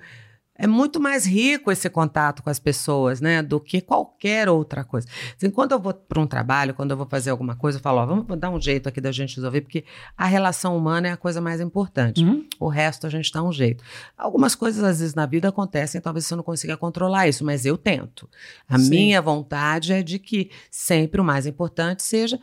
é 0.58 0.66
muito 0.66 1.00
mais 1.00 1.26
rico 1.26 1.70
esse 1.70 1.90
contato 1.90 2.42
com 2.42 2.50
as 2.50 2.60
pessoas, 2.60 3.20
né, 3.20 3.42
do 3.42 3.60
que 3.60 3.82
qualquer 3.82 4.48
outra 4.48 4.86
coisa. 4.86 5.06
Assim, 5.36 5.50
quando 5.50 5.74
eu 5.74 5.80
vou 5.80 5.94
para 5.94 6.22
um 6.22 6.26
trabalho, 6.26 6.74
quando 6.74 6.92
eu 6.92 6.98
vou 6.98 7.06
fazer 7.06 7.30
alguma 7.30 7.56
coisa, 7.56 7.78
eu 7.78 7.82
falo, 7.82 8.00
ó, 8.00 8.06
vamos 8.06 8.26
dar 8.40 8.50
um 8.50 8.60
jeito 8.60 8.88
aqui 8.88 9.02
da 9.02 9.12
gente 9.12 9.36
resolver, 9.36 9.62
porque 9.62 9.84
a 10.18 10.26
relação 10.26 10.78
humana 10.78 11.10
é 11.10 11.12
a 11.12 11.18
coisa 11.18 11.42
mais 11.42 11.60
importante. 11.60 12.24
Uhum. 12.24 12.48
O 12.58 12.70
resto 12.70 13.06
a 13.06 13.10
gente 13.10 13.32
dá 13.32 13.44
um 13.44 13.52
jeito. 13.52 13.84
Algumas 14.18 14.56
coisas 14.56 14.82
às 14.84 15.00
vezes 15.00 15.14
na 15.14 15.26
vida 15.26 15.50
acontecem, 15.50 16.00
talvez 16.00 16.26
você 16.26 16.36
não 16.36 16.44
consiga 16.44 16.78
controlar 16.78 17.28
isso, 17.28 17.44
mas 17.44 17.66
eu 17.66 17.78
tento. 17.78 18.30
A 18.70 18.80
Sim. 18.80 18.90
minha 18.90 19.22
vontade 19.22 19.92
é 19.92 20.02
de 20.02 20.20
que 20.20 20.50
sempre 20.72 21.20
o 21.20 21.24
mais 21.24 21.46
importante 21.46 22.02
seja 22.02 22.40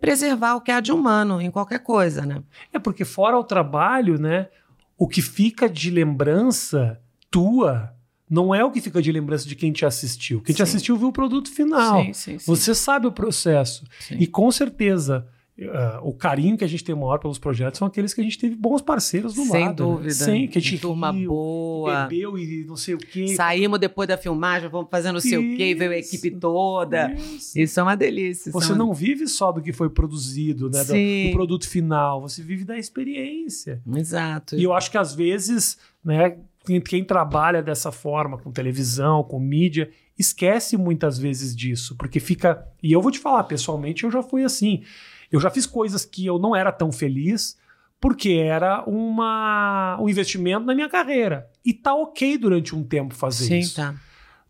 preservar 0.00 0.54
o 0.54 0.60
que 0.60 0.70
há 0.70 0.80
de 0.80 0.92
humano 0.92 1.40
em 1.40 1.50
qualquer 1.50 1.80
coisa, 1.80 2.24
né? 2.24 2.42
É 2.72 2.78
porque 2.78 3.04
fora 3.04 3.36
o 3.36 3.42
trabalho, 3.42 4.18
né, 4.18 4.48
o 4.96 5.08
que 5.08 5.20
fica 5.20 5.68
de 5.68 5.90
lembrança 5.90 7.01
tua 7.32 7.92
não 8.30 8.54
é 8.54 8.64
o 8.64 8.70
que 8.70 8.80
fica 8.80 9.02
de 9.02 9.12
lembrança 9.12 9.46
de 9.46 9.54
quem 9.54 9.72
te 9.72 9.84
assistiu. 9.84 10.40
Quem 10.40 10.54
sim. 10.54 10.56
te 10.58 10.62
assistiu 10.62 10.96
viu 10.96 11.08
o 11.08 11.12
produto 11.12 11.50
final. 11.50 12.02
Sim, 12.02 12.12
sim, 12.12 12.36
Você 12.46 12.74
sabe 12.74 13.06
o 13.06 13.12
processo. 13.12 13.84
E 14.10 14.26
com 14.26 14.50
certeza. 14.50 15.26
Uh, 15.58 16.08
o 16.08 16.14
carinho 16.14 16.56
que 16.56 16.64
a 16.64 16.66
gente 16.66 16.82
tem 16.82 16.94
maior 16.94 17.18
pelos 17.18 17.38
projetos 17.38 17.78
são 17.78 17.86
aqueles 17.86 18.14
que 18.14 18.22
a 18.22 18.24
gente 18.24 18.38
teve 18.38 18.56
bons 18.56 18.80
parceiros 18.80 19.34
do 19.34 19.42
Sem 19.44 19.50
lado. 19.50 19.58
Sem 19.58 19.68
né? 19.68 19.74
dúvida. 19.74 20.08
Né? 20.08 20.14
Sem, 20.14 20.48
que 20.48 20.56
a 20.56 20.60
gente 20.62 20.78
turma 20.80 21.12
riu, 21.12 21.28
boa. 21.28 22.06
bebeu 22.06 22.38
e 22.38 22.64
não 22.64 22.74
sei 22.74 22.94
o 22.94 22.98
quê. 22.98 23.28
Saímos 23.36 23.78
depois 23.78 24.08
da 24.08 24.16
filmagem, 24.16 24.70
vamos 24.70 24.88
fazendo 24.90 25.14
não 25.14 25.20
sei 25.20 25.36
o 25.36 25.56
quê, 25.56 25.74
veio 25.74 25.90
a 25.90 25.98
equipe 25.98 26.30
toda. 26.30 27.12
Isso, 27.12 27.58
isso 27.58 27.78
é 27.78 27.82
uma 27.82 27.94
delícia. 27.94 28.50
Você 28.50 28.74
não 28.74 28.94
vive 28.94 29.28
só 29.28 29.52
do 29.52 29.60
que 29.60 29.74
foi 29.74 29.90
produzido, 29.90 30.70
né? 30.70 30.82
Do, 30.82 30.94
do, 30.94 31.32
produto 31.36 31.68
final. 31.68 32.22
Você 32.22 32.42
vive 32.42 32.64
da 32.64 32.78
experiência. 32.78 33.82
Exato. 33.94 34.56
E 34.56 34.64
eu 34.64 34.72
acho 34.72 34.90
que 34.90 34.96
às 34.96 35.14
vezes, 35.14 35.76
né? 36.02 36.38
Quem 36.84 37.04
trabalha 37.04 37.62
dessa 37.62 37.90
forma, 37.90 38.38
com 38.38 38.52
televisão, 38.52 39.22
com 39.24 39.38
mídia, 39.38 39.90
esquece 40.18 40.76
muitas 40.76 41.18
vezes 41.18 41.54
disso, 41.56 41.96
porque 41.96 42.20
fica. 42.20 42.66
E 42.82 42.92
eu 42.92 43.00
vou 43.02 43.10
te 43.10 43.18
falar, 43.18 43.44
pessoalmente, 43.44 44.04
eu 44.04 44.10
já 44.10 44.22
fui 44.22 44.44
assim. 44.44 44.82
Eu 45.30 45.40
já 45.40 45.50
fiz 45.50 45.66
coisas 45.66 46.04
que 46.04 46.26
eu 46.26 46.38
não 46.38 46.54
era 46.54 46.70
tão 46.70 46.92
feliz, 46.92 47.56
porque 48.00 48.32
era 48.32 48.84
uma, 48.84 49.98
um 50.00 50.08
investimento 50.08 50.66
na 50.66 50.74
minha 50.74 50.88
carreira. 50.88 51.48
E 51.64 51.72
tá 51.72 51.94
ok 51.94 52.36
durante 52.36 52.74
um 52.76 52.84
tempo 52.84 53.14
fazer 53.14 53.46
Sim, 53.46 53.58
isso. 53.58 53.76
Tá. 53.76 53.94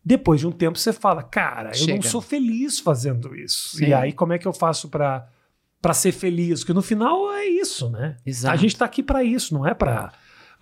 Depois 0.03 0.41
de 0.41 0.47
um 0.47 0.51
tempo 0.51 0.77
você 0.77 0.91
fala, 0.91 1.23
cara, 1.23 1.73
Chega. 1.73 1.91
eu 1.91 1.95
não 1.95 2.01
sou 2.01 2.19
feliz 2.19 2.79
fazendo 2.79 3.33
isso. 3.33 3.77
Sim. 3.77 3.85
E 3.85 3.93
aí 3.93 4.11
como 4.11 4.33
é 4.33 4.37
que 4.37 4.47
eu 4.47 4.53
faço 4.53 4.89
para 4.89 5.27
para 5.81 5.93
ser 5.93 6.13
feliz? 6.13 6.61
Porque 6.61 6.73
no 6.73 6.81
final 6.81 7.33
é 7.33 7.45
isso, 7.45 7.89
né? 7.89 8.17
Exato. 8.25 8.53
A 8.53 8.57
gente 8.57 8.75
tá 8.75 8.85
aqui 8.85 9.03
para 9.03 9.23
isso, 9.23 9.53
não 9.53 9.67
é 9.67 9.73
para 9.73 10.13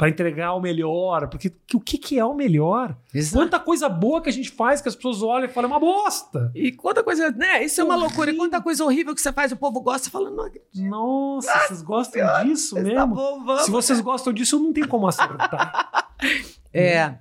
para 0.02 0.10
entregar 0.10 0.56
o 0.56 0.60
melhor, 0.60 1.28
porque 1.28 1.54
o 1.76 1.80
que, 1.80 1.96
que 1.96 2.18
é 2.18 2.26
o 2.26 2.34
melhor? 2.34 2.98
Exato. 3.14 3.38
Quanta 3.38 3.60
coisa 3.60 3.88
boa 3.88 4.20
que 4.20 4.30
a 4.30 4.34
gente 4.34 4.50
faz 4.50 4.82
que 4.82 4.90
as 4.90 4.96
pessoas 4.96 5.22
olham 5.22 5.46
e 5.46 5.48
falam, 5.48 5.70
é 5.70 5.74
uma 5.74 5.80
bosta. 5.80 6.52
E 6.56 6.72
quanta 6.72 7.04
coisa, 7.04 7.30
né? 7.30 7.64
Isso 7.64 7.80
é 7.80 7.84
uma 7.84 7.96
loucura. 7.96 8.32
E 8.32 8.36
quanta 8.36 8.60
coisa 8.60 8.84
horrível 8.84 9.14
que 9.14 9.22
você 9.22 9.32
faz, 9.32 9.52
o 9.52 9.56
povo 9.56 9.80
gosta, 9.80 10.10
fala, 10.10 10.32
não 10.32 10.46
acredito. 10.46 10.90
Nossa, 10.90 11.52
ah, 11.52 11.68
vocês 11.68 11.84
gostam 11.84 12.14
pior, 12.14 12.46
disso 12.46 12.74
mesmo? 12.82 12.96
Tá 12.96 13.06
bom, 13.06 13.44
vamos, 13.46 13.62
Se 13.62 13.70
vocês 13.70 14.02
gostam 14.02 14.34
disso, 14.34 14.56
eu 14.56 14.60
não 14.62 14.74
tenho 14.74 14.88
como 14.88 15.08
acertar. 15.08 16.10
é. 16.74 17.20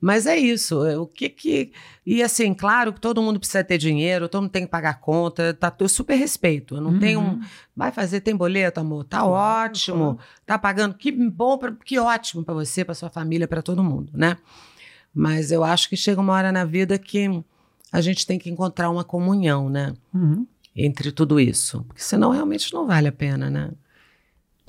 Mas 0.00 0.26
é 0.26 0.36
isso. 0.36 0.84
É, 0.86 0.96
o 0.98 1.06
que 1.06 1.28
que. 1.28 1.72
E 2.06 2.22
assim, 2.22 2.54
claro 2.54 2.92
que 2.92 3.00
todo 3.00 3.20
mundo 3.20 3.38
precisa 3.38 3.62
ter 3.62 3.76
dinheiro, 3.76 4.28
todo 4.28 4.42
mundo 4.42 4.50
tem 4.50 4.64
que 4.64 4.70
pagar 4.70 4.98
conta, 4.98 5.52
tá, 5.52 5.74
eu 5.78 5.88
super 5.88 6.14
respeito. 6.14 6.76
Eu 6.76 6.80
não 6.80 6.92
uhum. 6.92 6.98
tenho 6.98 7.20
um. 7.20 7.40
Vai 7.76 7.92
fazer, 7.92 8.20
tem 8.20 8.34
boleto, 8.34 8.80
amor? 8.80 9.04
Tá 9.04 9.20
claro, 9.20 9.70
ótimo. 9.70 10.14
Claro. 10.14 10.18
Tá 10.46 10.58
pagando. 10.58 10.94
Que 10.94 11.12
bom, 11.12 11.58
pra, 11.58 11.72
que 11.84 11.98
ótimo 11.98 12.42
para 12.42 12.54
você, 12.54 12.84
para 12.84 12.94
sua 12.94 13.10
família, 13.10 13.46
para 13.46 13.60
todo 13.60 13.84
mundo, 13.84 14.10
né? 14.14 14.38
Mas 15.14 15.52
eu 15.52 15.62
acho 15.62 15.88
que 15.88 15.96
chega 15.96 16.20
uma 16.20 16.32
hora 16.32 16.50
na 16.50 16.64
vida 16.64 16.98
que 16.98 17.28
a 17.92 18.00
gente 18.00 18.26
tem 18.26 18.38
que 18.38 18.48
encontrar 18.48 18.88
uma 18.88 19.04
comunhão, 19.04 19.68
né? 19.68 19.92
Uhum. 20.14 20.46
Entre 20.74 21.12
tudo 21.12 21.38
isso. 21.38 21.84
Porque 21.84 22.02
senão 22.02 22.30
realmente 22.30 22.72
não 22.72 22.86
vale 22.86 23.08
a 23.08 23.12
pena, 23.12 23.50
né? 23.50 23.70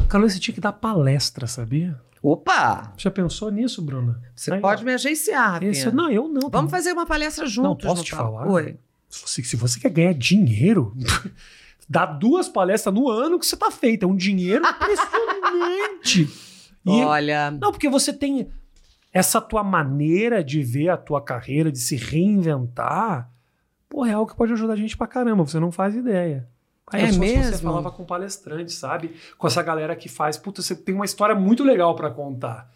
Carlos, 0.09 0.33
você 0.33 0.39
tinha 0.39 0.55
que 0.55 0.59
dar 0.59 0.73
palestra, 0.73 1.47
sabia? 1.47 1.97
Opa! 2.21 2.93
Já 2.97 3.09
pensou 3.09 3.49
nisso, 3.49 3.81
Bruna? 3.81 4.21
Você 4.35 4.53
Aí, 4.53 4.61
pode 4.61 4.83
ó. 4.83 4.85
me 4.85 4.93
agenciar, 4.93 5.63
Esse, 5.63 5.91
Não, 5.91 6.09
eu 6.11 6.27
não. 6.27 6.49
Vamos 6.49 6.69
fazer 6.69 6.91
uma 6.91 7.05
palestra 7.05 7.47
juntos. 7.47 7.83
Não, 7.83 7.95
posso 7.95 8.03
te 8.03 8.11
tal. 8.11 8.25
falar? 8.25 8.47
Oi. 8.47 8.77
Se, 9.09 9.43
se 9.43 9.55
você 9.55 9.79
quer 9.79 9.89
ganhar 9.89 10.13
dinheiro, 10.13 10.95
dá 11.89 12.05
duas 12.05 12.47
palestras 12.47 12.93
no 12.93 13.09
ano 13.09 13.39
que 13.39 13.45
você 13.45 13.57
tá 13.57 13.71
feito. 13.71 14.03
É 14.03 14.07
um 14.07 14.15
dinheiro 14.15 14.63
impressionante. 14.65 16.29
e, 16.85 17.03
Olha... 17.03 17.51
Não, 17.51 17.71
porque 17.71 17.89
você 17.89 18.13
tem 18.13 18.51
essa 19.11 19.41
tua 19.41 19.63
maneira 19.63 20.43
de 20.43 20.61
ver 20.61 20.89
a 20.89 20.97
tua 20.97 21.21
carreira, 21.21 21.71
de 21.71 21.79
se 21.79 21.95
reinventar, 21.95 23.29
pô, 23.89 24.05
é 24.05 24.13
algo 24.13 24.31
que 24.31 24.37
pode 24.37 24.53
ajudar 24.53 24.73
a 24.73 24.77
gente 24.77 24.95
pra 24.95 25.07
caramba. 25.07 25.45
Você 25.45 25.59
não 25.59 25.71
faz 25.71 25.95
ideia. 25.95 26.47
Aí 26.87 27.05
é 27.05 27.11
mesmo? 27.11 27.43
Você 27.43 27.63
falava 27.63 27.91
com 27.91 28.05
palestrante, 28.05 28.71
sabe? 28.71 29.15
Com 29.37 29.47
essa 29.47 29.63
galera 29.63 29.95
que 29.95 30.09
faz. 30.09 30.37
Puta, 30.37 30.61
você 30.61 30.75
tem 30.75 30.93
uma 30.93 31.05
história 31.05 31.35
muito 31.35 31.63
legal 31.63 31.95
para 31.95 32.09
contar. 32.11 32.69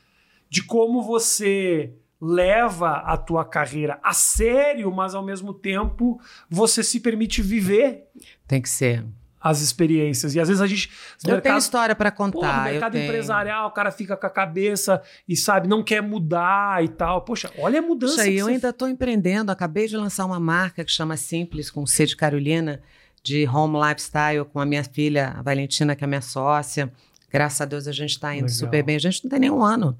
De 0.49 0.63
como 0.63 1.01
você 1.01 1.93
leva 2.21 2.91
a 2.97 3.17
tua 3.17 3.43
carreira 3.43 3.99
a 4.01 4.13
sério, 4.13 4.91
mas 4.91 5.13
ao 5.13 5.23
mesmo 5.23 5.53
tempo 5.53 6.19
você 6.49 6.83
se 6.83 6.99
permite 6.99 7.41
viver. 7.41 8.07
Tem 8.47 8.61
que 8.61 8.69
ser. 8.69 9.05
As 9.39 9.61
experiências. 9.61 10.33
E 10.33 10.39
às 10.39 10.47
vezes 10.47 10.59
a 10.59 10.65
gente. 10.65 10.89
Eu 11.23 11.33
mercado, 11.33 11.43
tenho 11.43 11.57
história 11.57 11.95
para 11.95 12.09
contar. 12.09 12.39
Porra, 12.39 12.57
no 12.57 12.63
mercado 12.63 12.97
empresarial, 12.97 13.67
o 13.67 13.71
cara 13.71 13.91
fica 13.91 14.17
com 14.17 14.25
a 14.25 14.29
cabeça 14.29 15.03
e 15.27 15.35
sabe, 15.35 15.67
não 15.67 15.83
quer 15.83 16.01
mudar 16.01 16.83
e 16.83 16.87
tal. 16.87 17.21
Poxa, 17.21 17.51
olha 17.59 17.77
a 17.77 17.81
mudança. 17.81 18.15
Poxa, 18.15 18.31
eu 18.31 18.47
ainda 18.47 18.69
estou 18.69 18.89
empreendendo. 18.89 19.51
Acabei 19.51 19.87
de 19.87 19.95
lançar 19.95 20.25
uma 20.25 20.39
marca 20.39 20.83
que 20.83 20.91
chama 20.91 21.15
Simples, 21.15 21.69
com 21.69 21.85
C 21.85 22.07
de 22.07 22.15
Carolina 22.15 22.81
de 23.25 23.47
home 23.47 23.75
lifestyle 23.79 24.45
com 24.45 24.59
a 24.59 24.65
minha 24.65 24.83
filha, 24.83 25.33
a 25.35 25.41
Valentina, 25.41 25.95
que 25.95 26.03
é 26.03 26.07
minha 26.07 26.21
sócia. 26.21 26.93
Graças 27.31 27.59
a 27.59 27.65
Deus 27.65 27.87
a 27.87 27.91
gente 27.91 28.11
está 28.11 28.31
indo 28.35 28.43
Legal. 28.43 28.55
super 28.55 28.83
bem. 28.83 28.95
A 28.95 28.99
gente 28.99 29.23
não 29.23 29.31
tem 29.31 29.39
nenhum 29.39 29.63
ano, 29.63 29.97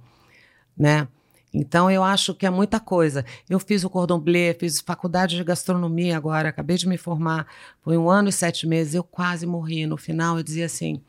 né? 0.78 1.08
Então 1.52 1.90
eu 1.90 2.04
acho 2.04 2.36
que 2.36 2.46
é 2.46 2.52
muita 2.52 2.80
coisa. 2.80 3.26
Eu 3.50 3.60
fiz 3.60 3.84
o 3.84 3.90
cordon 3.90 4.20
bleu, 4.20 4.56
fiz 4.60 4.80
faculdade 4.80 5.36
de 5.36 5.44
gastronomia 5.44 6.16
agora, 6.16 6.50
acabei 6.50 6.78
de 6.78 6.88
me 6.88 6.98
formar. 6.98 7.48
Foi 7.82 7.98
um 7.98 8.10
ano 8.10 8.30
e 8.30 8.32
sete 8.32 8.68
meses, 8.68 8.94
eu 8.94 9.04
quase 9.04 9.48
morri. 9.48 9.88
No 9.88 9.98
final 9.98 10.38
eu 10.38 10.44
dizia 10.44 10.68
assim: 10.68 11.02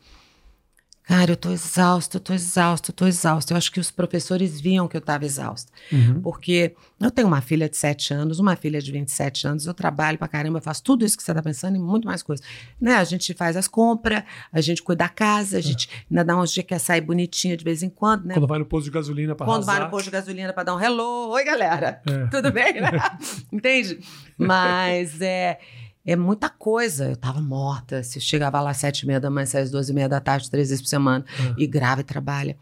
Cara, 1.06 1.30
eu 1.30 1.36
tô 1.36 1.52
exausta, 1.52 2.16
eu 2.16 2.20
tô 2.20 2.34
exausta, 2.34 2.90
eu 2.90 2.94
tô 2.94 3.06
exausta. 3.06 3.52
Eu 3.52 3.56
acho 3.56 3.70
que 3.70 3.78
os 3.78 3.92
professores 3.92 4.60
viam 4.60 4.88
que 4.88 4.96
eu 4.96 4.98
estava 4.98 5.24
exausta. 5.24 5.70
Uhum. 5.92 6.20
Porque 6.20 6.74
eu 7.00 7.12
tenho 7.12 7.28
uma 7.28 7.40
filha 7.40 7.68
de 7.68 7.76
7 7.76 8.12
anos, 8.12 8.40
uma 8.40 8.56
filha 8.56 8.82
de 8.82 8.90
27 8.90 9.46
anos, 9.46 9.66
eu 9.66 9.74
trabalho 9.74 10.18
pra 10.18 10.26
caramba, 10.26 10.58
eu 10.58 10.62
faço 10.62 10.82
tudo 10.82 11.04
isso 11.04 11.16
que 11.16 11.22
você 11.22 11.32
tá 11.32 11.40
pensando 11.40 11.76
e 11.76 11.78
muito 11.78 12.08
mais 12.08 12.24
coisa. 12.24 12.42
Né? 12.80 12.96
A 12.96 13.04
gente 13.04 13.32
faz 13.34 13.56
as 13.56 13.68
compras, 13.68 14.24
a 14.52 14.60
gente 14.60 14.82
cuida 14.82 15.04
da 15.04 15.08
casa, 15.08 15.58
a 15.58 15.60
é. 15.60 15.62
gente 15.62 15.88
é. 15.88 16.06
ainda 16.10 16.24
dá 16.24 16.36
uns 16.36 16.52
dias 16.52 16.64
que 16.64 16.70
quer 16.70 16.80
sair 16.80 17.02
bonitinha 17.02 17.56
de 17.56 17.62
vez 17.62 17.84
em 17.84 17.88
quando, 17.88 18.24
né? 18.24 18.34
Quando 18.34 18.48
vai 18.48 18.58
no 18.58 18.66
posto 18.66 18.86
de 18.86 18.90
gasolina 18.90 19.36
pra 19.36 19.46
Quando 19.46 19.62
arrasar. 19.62 19.74
vai 19.76 19.84
no 19.84 19.90
posto 19.90 20.06
de 20.06 20.10
gasolina 20.10 20.52
pra 20.52 20.64
dar 20.64 20.74
um 20.74 20.80
hello. 20.80 21.30
Oi, 21.30 21.44
galera. 21.44 22.02
É. 22.04 22.26
Tudo 22.26 22.50
bem, 22.50 22.80
né? 22.80 22.90
Entende? 23.52 24.00
Mas 24.36 25.20
é 25.20 25.60
é 26.06 26.16
muita 26.16 26.48
coisa. 26.48 27.10
Eu 27.10 27.16
tava 27.16 27.40
morta. 27.40 28.02
Se 28.02 28.20
chegava 28.20 28.60
lá 28.60 28.70
às 28.70 28.76
sete 28.76 29.00
e 29.00 29.06
meia 29.06 29.20
da 29.20 29.28
manhã, 29.28 29.46
às 29.54 29.70
duas 29.70 29.88
e 29.88 29.92
meia 29.92 30.08
da 30.08 30.20
tarde, 30.20 30.50
três 30.50 30.68
vezes 30.68 30.80
por 30.80 30.88
semana, 30.88 31.24
uhum. 31.40 31.54
e 31.58 31.66
grava 31.66 32.00
e 32.00 32.04
trabalha. 32.04 32.56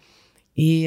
E 0.56 0.86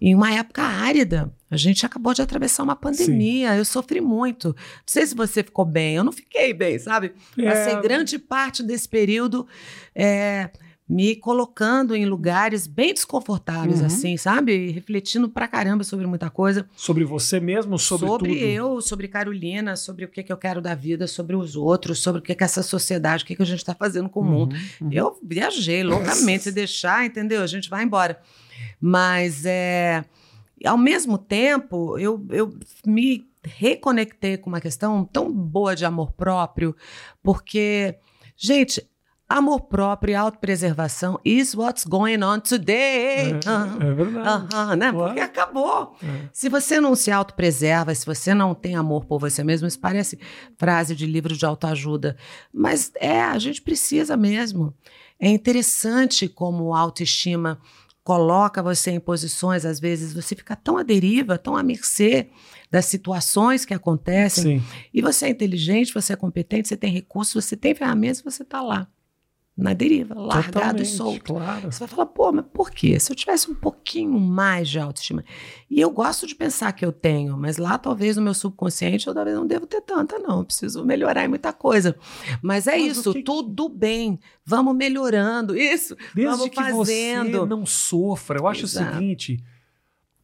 em 0.00 0.14
uma 0.14 0.32
época 0.34 0.62
árida, 0.62 1.32
a 1.50 1.56
gente 1.56 1.86
acabou 1.86 2.12
de 2.12 2.20
atravessar 2.20 2.62
uma 2.62 2.76
pandemia. 2.76 3.52
Sim. 3.52 3.58
Eu 3.58 3.64
sofri 3.64 4.00
muito. 4.00 4.48
Não 4.48 4.54
sei 4.86 5.06
se 5.06 5.14
você 5.14 5.42
ficou 5.42 5.64
bem. 5.64 5.94
Eu 5.94 6.04
não 6.04 6.12
fiquei 6.12 6.52
bem, 6.52 6.78
sabe? 6.78 7.14
É... 7.38 7.44
Passei 7.44 7.80
grande 7.80 8.18
parte 8.18 8.62
desse 8.62 8.88
período 8.88 9.46
é, 9.94 10.50
me 10.94 11.16
colocando 11.16 11.96
em 11.96 12.06
lugares 12.06 12.68
bem 12.68 12.94
desconfortáveis, 12.94 13.80
uhum. 13.80 13.86
assim, 13.86 14.16
sabe? 14.16 14.70
Refletindo 14.70 15.28
pra 15.28 15.48
caramba 15.48 15.82
sobre 15.82 16.06
muita 16.06 16.30
coisa. 16.30 16.68
Sobre 16.76 17.04
você 17.04 17.40
mesmo, 17.40 17.76
sobre, 17.80 18.06
sobre 18.06 18.28
tudo? 18.28 18.32
Sobre 18.32 18.52
eu, 18.52 18.80
sobre 18.80 19.08
Carolina, 19.08 19.74
sobre 19.74 20.04
o 20.04 20.08
que, 20.08 20.22
que 20.22 20.32
eu 20.32 20.36
quero 20.36 20.62
da 20.62 20.72
vida, 20.72 21.08
sobre 21.08 21.34
os 21.34 21.56
outros, 21.56 21.98
sobre 21.98 22.20
o 22.20 22.22
que, 22.22 22.32
que 22.32 22.44
essa 22.44 22.62
sociedade, 22.62 23.24
o 23.24 23.26
que, 23.26 23.34
que 23.34 23.42
a 23.42 23.46
gente 23.46 23.64
tá 23.64 23.74
fazendo 23.74 24.08
com 24.08 24.20
o 24.20 24.24
mundo. 24.24 24.54
Uhum. 24.80 24.88
Eu 24.92 25.18
viajei 25.20 25.82
loucamente, 25.82 26.44
se 26.44 26.52
deixar, 26.52 27.04
entendeu? 27.04 27.42
A 27.42 27.48
gente 27.48 27.68
vai 27.68 27.82
embora. 27.82 28.20
Mas, 28.80 29.44
é, 29.44 30.04
ao 30.64 30.78
mesmo 30.78 31.18
tempo, 31.18 31.98
eu, 31.98 32.24
eu 32.30 32.56
me 32.86 33.26
reconectei 33.42 34.36
com 34.36 34.48
uma 34.48 34.60
questão 34.60 35.04
tão 35.04 35.32
boa 35.32 35.74
de 35.74 35.84
amor 35.84 36.12
próprio, 36.12 36.76
porque, 37.20 37.96
gente, 38.36 38.80
Amor 39.26 39.62
próprio 39.62 40.12
e 40.12 40.14
autopreservação 40.14 41.18
is 41.24 41.54
what's 41.54 41.84
going 41.84 42.22
on 42.22 42.40
today. 42.40 43.32
É, 43.32 43.86
é 43.88 43.92
verdade. 43.94 44.54
Uh 44.54 44.76
né? 44.76 44.92
Porque 44.92 45.20
acabou. 45.20 45.96
É. 46.02 46.28
Se 46.30 46.50
você 46.50 46.78
não 46.78 46.94
se 46.94 47.10
autopreserva, 47.10 47.94
se 47.94 48.04
você 48.04 48.34
não 48.34 48.54
tem 48.54 48.76
amor 48.76 49.06
por 49.06 49.18
você 49.18 49.42
mesmo, 49.42 49.66
isso 49.66 49.80
parece 49.80 50.18
frase 50.58 50.94
de 50.94 51.06
livro 51.06 51.34
de 51.34 51.46
autoajuda. 51.46 52.18
Mas 52.52 52.92
é, 52.96 53.22
a 53.22 53.38
gente 53.38 53.62
precisa 53.62 54.14
mesmo. 54.14 54.74
É 55.18 55.28
interessante 55.28 56.28
como 56.28 56.74
a 56.74 56.80
autoestima 56.80 57.58
coloca 58.02 58.62
você 58.62 58.90
em 58.90 59.00
posições, 59.00 59.64
às 59.64 59.80
vezes 59.80 60.12
você 60.12 60.36
fica 60.36 60.54
tão 60.54 60.76
à 60.76 60.82
deriva, 60.82 61.38
tão 61.38 61.56
à 61.56 61.62
mercê 61.62 62.28
das 62.70 62.84
situações 62.84 63.64
que 63.64 63.72
acontecem. 63.72 64.60
Sim. 64.60 64.66
E 64.92 65.00
você 65.00 65.24
é 65.24 65.28
inteligente, 65.30 65.94
você 65.94 66.12
é 66.12 66.16
competente, 66.16 66.68
você 66.68 66.76
tem 66.76 66.92
recursos, 66.92 67.42
você 67.42 67.56
tem 67.56 67.74
ferramentas, 67.74 68.20
você 68.20 68.42
está 68.42 68.60
lá 68.60 68.86
na 69.56 69.72
deriva, 69.72 70.14
largado 70.14 70.52
Totalmente, 70.52 70.82
e 70.82 70.86
solto. 70.86 71.34
Claro. 71.34 71.70
Você 71.70 71.78
vai 71.78 71.88
falar, 71.88 72.06
pô, 72.06 72.32
mas 72.32 72.44
por 72.52 72.72
quê? 72.72 72.98
Se 72.98 73.12
eu 73.12 73.16
tivesse 73.16 73.48
um 73.48 73.54
pouquinho 73.54 74.18
mais 74.18 74.68
de 74.68 74.80
autoestima. 74.80 75.24
E 75.70 75.80
eu 75.80 75.90
gosto 75.90 76.26
de 76.26 76.34
pensar 76.34 76.72
que 76.72 76.84
eu 76.84 76.90
tenho, 76.90 77.38
mas 77.38 77.56
lá 77.56 77.78
talvez 77.78 78.16
no 78.16 78.22
meu 78.22 78.34
subconsciente 78.34 79.06
eu 79.06 79.14
talvez 79.14 79.36
não 79.36 79.46
devo 79.46 79.64
ter 79.64 79.80
tanta, 79.80 80.18
não. 80.18 80.38
Eu 80.38 80.44
preciso 80.44 80.84
melhorar 80.84 81.24
em 81.24 81.28
muita 81.28 81.52
coisa. 81.52 81.96
Mas 82.42 82.66
é 82.66 82.76
mas 82.76 82.98
isso, 82.98 83.12
que... 83.12 83.22
tudo 83.22 83.68
bem. 83.68 84.18
Vamos 84.44 84.74
melhorando. 84.74 85.56
Isso. 85.56 85.96
Desde 86.12 86.36
vamos 86.36 86.48
que 86.48 86.56
fazendo. 86.56 87.38
você 87.38 87.46
não 87.46 87.64
sofra. 87.64 88.40
Eu 88.40 88.48
acho 88.48 88.64
Exato. 88.64 88.90
o 88.90 88.94
seguinte. 88.94 89.44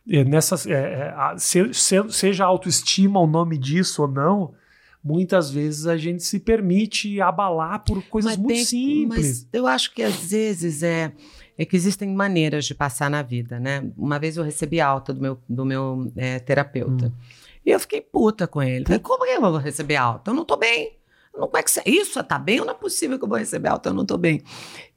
É, 0.09 0.25
nessas, 0.25 0.67
é, 0.67 1.15
é, 1.15 1.39
se, 1.39 1.73
se, 1.73 1.97
seja 2.11 2.45
autoestima 2.45 3.21
o 3.21 3.29
nome 3.29 3.57
disso 3.57 4.03
ou 4.03 4.09
não, 4.09 4.55
muitas 5.03 5.51
vezes 5.51 5.87
a 5.87 5.97
gente 5.97 6.23
se 6.23 6.39
permite 6.39 7.21
abalar 7.21 7.85
por 7.85 8.03
coisas 8.05 8.33
mas 8.33 8.39
muito 8.39 8.55
tem, 8.55 8.65
simples. 8.65 9.43
Mas 9.43 9.49
eu 9.53 9.67
acho 9.67 9.95
que 9.95 10.03
às 10.03 10.31
vezes 10.31 10.83
é, 10.83 11.13
é 11.57 11.65
que 11.65 11.77
existem 11.77 12.09
maneiras 12.09 12.67
de 12.67 12.75
passar 12.75 13.11
na 13.11 13.23
vida, 13.23 13.59
né? 13.59 13.91
Uma 13.97 14.19
vez 14.19 14.37
eu 14.37 14.45
recebi 14.45 14.81
alta 14.81 15.13
do 15.13 15.21
meu, 15.21 15.39
do 15.49 15.65
meu 15.65 16.13
é, 16.17 16.39
terapeuta. 16.39 17.07
Hum. 17.07 17.13
E 17.65 17.71
eu 17.71 17.81
fiquei 17.81 18.01
puta 18.01 18.47
com 18.47 18.63
ele. 18.63 18.85
Falei, 18.85 18.99
como 19.01 19.25
que 19.25 19.31
eu 19.31 19.41
vou 19.41 19.57
receber 19.57 19.97
alta? 19.97 20.31
Eu 20.31 20.35
não 20.35 20.45
tô 20.45 20.57
bem. 20.57 20.97
Não, 21.35 21.47
como 21.47 21.57
é 21.57 21.63
que 21.63 21.71
você, 21.71 21.83
isso 21.87 22.23
tá 22.25 22.39
bem 22.39 22.61
ou 22.61 22.67
não 22.67 22.75
é 22.75 22.77
possível 22.77 23.19
que 23.19 23.25
eu 23.25 23.29
vou 23.29 23.39
receber 23.39 23.69
alta? 23.69 23.91
Eu 23.91 23.95
não 23.95 24.05
tô 24.05 24.19
bem. 24.19 24.43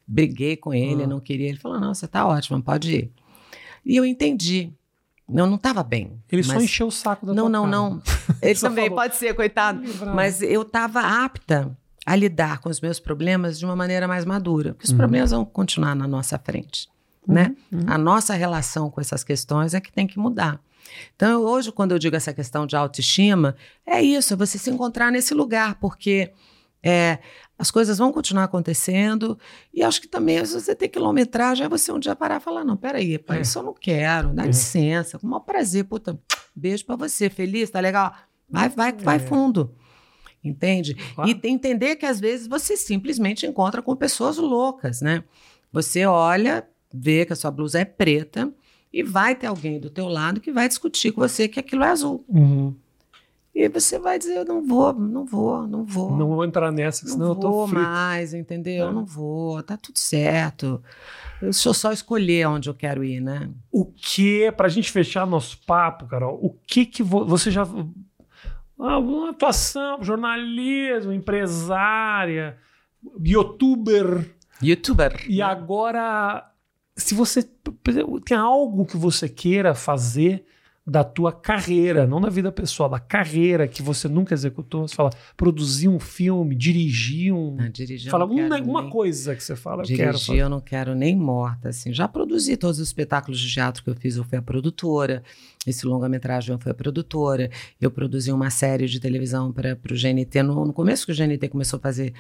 Briguei 0.06 0.58
com 0.58 0.74
ele, 0.74 1.04
hum. 1.04 1.08
não 1.08 1.20
queria. 1.20 1.50
Ele 1.50 1.60
falou: 1.60 1.80
não, 1.80 1.94
você 1.94 2.08
tá 2.08 2.26
ótimo, 2.28 2.62
pode 2.62 2.94
ir. 2.94 3.12
E 3.86 3.96
eu 3.96 4.06
entendi. 4.06 4.74
Eu 5.34 5.48
não 5.48 5.56
estava 5.56 5.84
bem. 5.84 6.22
Ele 6.32 6.44
mas... 6.46 6.48
só 6.48 6.62
encheu 6.62 6.88
o 6.88 6.92
saco 6.92 7.26
da 7.26 7.34
Não, 7.34 7.50
não, 7.50 7.66
cara. 7.66 7.72
não. 7.72 8.02
Ele 8.42 8.60
também 8.60 8.86
falou. 8.86 9.02
pode 9.02 9.16
ser, 9.16 9.34
coitado. 9.34 9.82
Mas 10.14 10.42
eu 10.42 10.62
estava 10.62 11.02
apta 11.26 11.76
a 12.06 12.16
lidar 12.16 12.60
com 12.60 12.70
os 12.70 12.82
meus 12.82 13.00
problemas 13.00 13.58
de 13.58 13.66
uma 13.66 13.76
maneira 13.76 14.08
mais 14.08 14.26
madura. 14.26 14.74
Porque 14.74 14.86
os 14.86 14.92
uhum. 14.92 14.98
problemas 14.98 15.32
vão 15.32 15.46
continuar 15.46 15.96
na 15.96 16.08
nossa 16.08 16.38
frente. 16.38 16.88
Uhum. 17.28 17.36
Né? 17.36 17.56
Uhum. 17.72 17.84
A 17.88 17.98
nossa 17.98 18.34
relação 18.34 18.90
com 18.90 19.00
essas 19.02 19.24
questões 19.24 19.74
é 19.74 19.82
que 19.82 19.92
tem 19.92 20.06
que 20.06 20.20
mudar. 20.20 20.60
Então, 21.16 21.42
hoje, 21.42 21.72
quando 21.72 21.94
eu 21.94 22.00
digo 22.00 22.16
essa 22.16 22.34
questão 22.34 22.68
de 22.68 22.76
autoestima, 22.76 23.56
é 23.86 24.02
isso, 24.02 24.34
é 24.34 24.38
você 24.38 24.58
se 24.58 24.70
encontrar 24.70 25.12
nesse 25.12 25.34
lugar, 25.34 25.76
porque 25.76 26.32
é, 26.84 27.20
as 27.64 27.72
coisas 27.72 27.98
vão 27.98 28.12
continuar 28.12 28.44
acontecendo 28.44 29.40
e 29.74 29.82
acho 29.82 30.02
que 30.02 30.08
também 30.08 30.38
às 30.38 30.52
vezes 30.52 30.66
você 30.66 30.76
tem 30.76 30.90
quilometragem, 30.90 31.66
é 31.66 31.70
você 31.70 31.94
um 31.94 32.00
dia 32.00 32.14
parar 32.14 32.42
e 32.42 32.44
falar, 32.44 32.66
não, 32.66 32.76
peraí, 32.76 33.18
pai, 33.18 33.38
é. 33.38 33.42
isso 33.42 33.58
eu 33.58 33.64
não 33.64 33.74
quero, 33.74 34.34
dá 34.34 34.44
é. 34.44 34.48
licença, 34.48 35.18
com 35.18 35.26
o 35.26 35.30
maior 35.30 35.40
prazer, 35.40 35.86
puta, 35.86 36.20
beijo 36.54 36.86
para 36.86 36.98
você, 36.98 37.30
feliz, 37.30 37.70
tá 37.70 37.80
legal? 37.80 38.14
Vai, 38.50 38.68
vai, 38.68 38.90
é. 38.90 38.92
vai 38.92 39.18
fundo. 39.18 39.74
Entende? 40.44 40.94
Claro. 41.16 41.30
E 41.30 41.50
entender 41.50 41.96
que 41.96 42.06
às 42.06 42.20
vezes 42.20 42.48
você 42.48 42.76
simplesmente 42.76 43.46
encontra 43.46 43.82
com 43.82 43.96
pessoas 43.96 44.36
loucas, 44.36 45.00
né? 45.00 45.24
Você 45.72 46.06
olha, 46.06 46.68
vê 46.94 47.26
que 47.26 47.32
a 47.32 47.36
sua 47.36 47.50
blusa 47.50 47.80
é 47.80 47.86
preta 47.86 48.54
e 48.92 49.04
vai 49.04 49.36
ter 49.36 49.48
alguém 49.48 49.80
do 49.80 49.90
teu 49.90 50.10
lado 50.10 50.42
que 50.42 50.52
vai 50.52 50.68
discutir 50.68 51.14
com 51.14 51.22
você 51.22 51.48
que 51.48 51.62
aquilo 51.62 51.86
é 51.86 51.88
azul. 51.88 52.26
Uhum. 52.28 52.76
E 53.56 53.70
você 53.70 54.00
vai 54.00 54.18
dizer, 54.18 54.38
eu 54.38 54.46
não 54.46 54.66
vou, 54.66 54.92
não 54.94 55.26
vou, 55.26 55.68
não 55.68 55.86
vou. 55.86 56.18
Não 56.18 56.28
vou 56.28 56.44
entrar 56.44 56.72
nessa, 56.72 57.08
senão 57.08 57.28
eu 57.30 57.36
tô 57.36 57.52
vou 57.52 57.68
mais, 57.68 58.34
entendeu? 58.34 58.88
É. 58.88 58.92
Não 58.92 59.06
vou, 59.06 59.62
tá 59.62 59.78
tudo 59.78 60.00
certo. 60.00 60.82
Deixa 61.40 61.70
eu 61.70 61.74
só 61.74 61.92
escolher 61.92 62.48
onde 62.48 62.68
eu 62.68 62.74
quero 62.74 63.04
ir, 63.04 63.22
né? 63.22 63.52
O 63.72 63.86
que, 63.86 64.52
pra 64.54 64.70
gente 64.70 64.92
fechar 64.92 65.28
nosso 65.28 65.60
papo, 65.68 66.08
Carol, 66.08 66.40
o 66.42 66.50
que 66.66 66.84
que 66.86 67.04
vo 67.04 67.26
você 67.26 67.52
já... 67.52 67.64
Ah, 68.80 68.98
uma 68.98 69.30
atuação, 69.30 70.02
jornalismo, 70.02 71.14
empresária, 71.14 72.58
youtuber. 73.24 74.34
Youtuber. 74.64 75.26
E 75.30 75.44
agora, 75.44 76.50
se 76.96 77.14
você 77.14 77.44
tem 78.26 78.36
algo 78.36 78.84
que 78.86 78.98
você 78.98 79.30
queira 79.30 79.76
fazer 79.76 80.44
da 80.86 81.02
tua 81.02 81.32
carreira, 81.32 82.06
não 82.06 82.20
da 82.20 82.30
vida 82.30 82.52
pessoal, 82.52 82.90
da 82.90 83.00
carreira 83.00 83.68
que 83.70 83.82
você 83.82 84.10
nunca 84.10 84.34
executou. 84.34 84.86
Você 84.86 84.94
fala, 84.94 85.12
produzir 85.38 85.88
um 85.88 85.98
filme, 85.98 86.56
dirigir 86.56 87.34
um. 87.34 87.56
Não, 87.56 87.70
dirigir 87.70 88.12
fala 88.12 88.26
uma, 88.26 88.58
uma 88.60 88.90
coisa 88.90 89.34
que 89.34 89.42
você 89.42 89.56
fala. 89.56 89.84
Dirigir 89.84 90.06
eu, 90.06 90.14
quero 90.14 90.40
eu 90.40 90.50
não 90.50 90.60
quero 90.60 90.94
nem 90.94 91.16
morta. 91.16 91.70
Assim. 91.70 91.94
Já 91.94 92.06
produzi 92.08 92.58
todos 92.58 92.80
os 92.80 92.88
espetáculos 92.88 93.40
de 93.40 93.52
teatro 93.52 93.82
que 93.82 93.90
eu 93.90 93.96
fiz, 93.96 94.18
eu 94.18 94.26
fui 94.26 94.38
a 94.38 94.42
produtora. 94.42 95.24
Esse 95.66 95.86
longa-metragem 95.86 96.54
eu 96.54 96.60
fui 96.60 96.72
a 96.72 96.76
produtora. 96.76 97.50
Eu 97.80 97.90
produzi 97.90 98.34
uma 98.34 98.50
série 98.50 98.86
de 98.86 99.00
televisão 99.00 99.54
para 99.54 99.78
o 99.90 99.96
GNT. 99.96 100.44
No, 100.44 100.66
no 100.66 100.74
começo 100.74 101.06
que 101.06 101.14
o 101.14 101.16
GNT 101.16 101.48
começou 101.48 101.78
a 101.78 101.82
fazer 101.82 102.14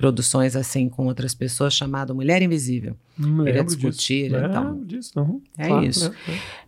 produções 0.00 0.56
assim 0.56 0.88
com 0.88 1.04
outras 1.04 1.34
pessoas 1.34 1.74
chamado 1.74 2.14
Mulher 2.14 2.40
Invisível. 2.40 2.96
Não 3.18 3.44
Queria 3.44 3.62
discutir. 3.62 4.30
Disso. 4.30 4.44
Então, 4.46 4.80
é, 4.80 4.84
disso, 4.86 5.12
não. 5.14 5.42
é 5.58 5.66
claro, 5.66 5.84
isso. 5.84 6.12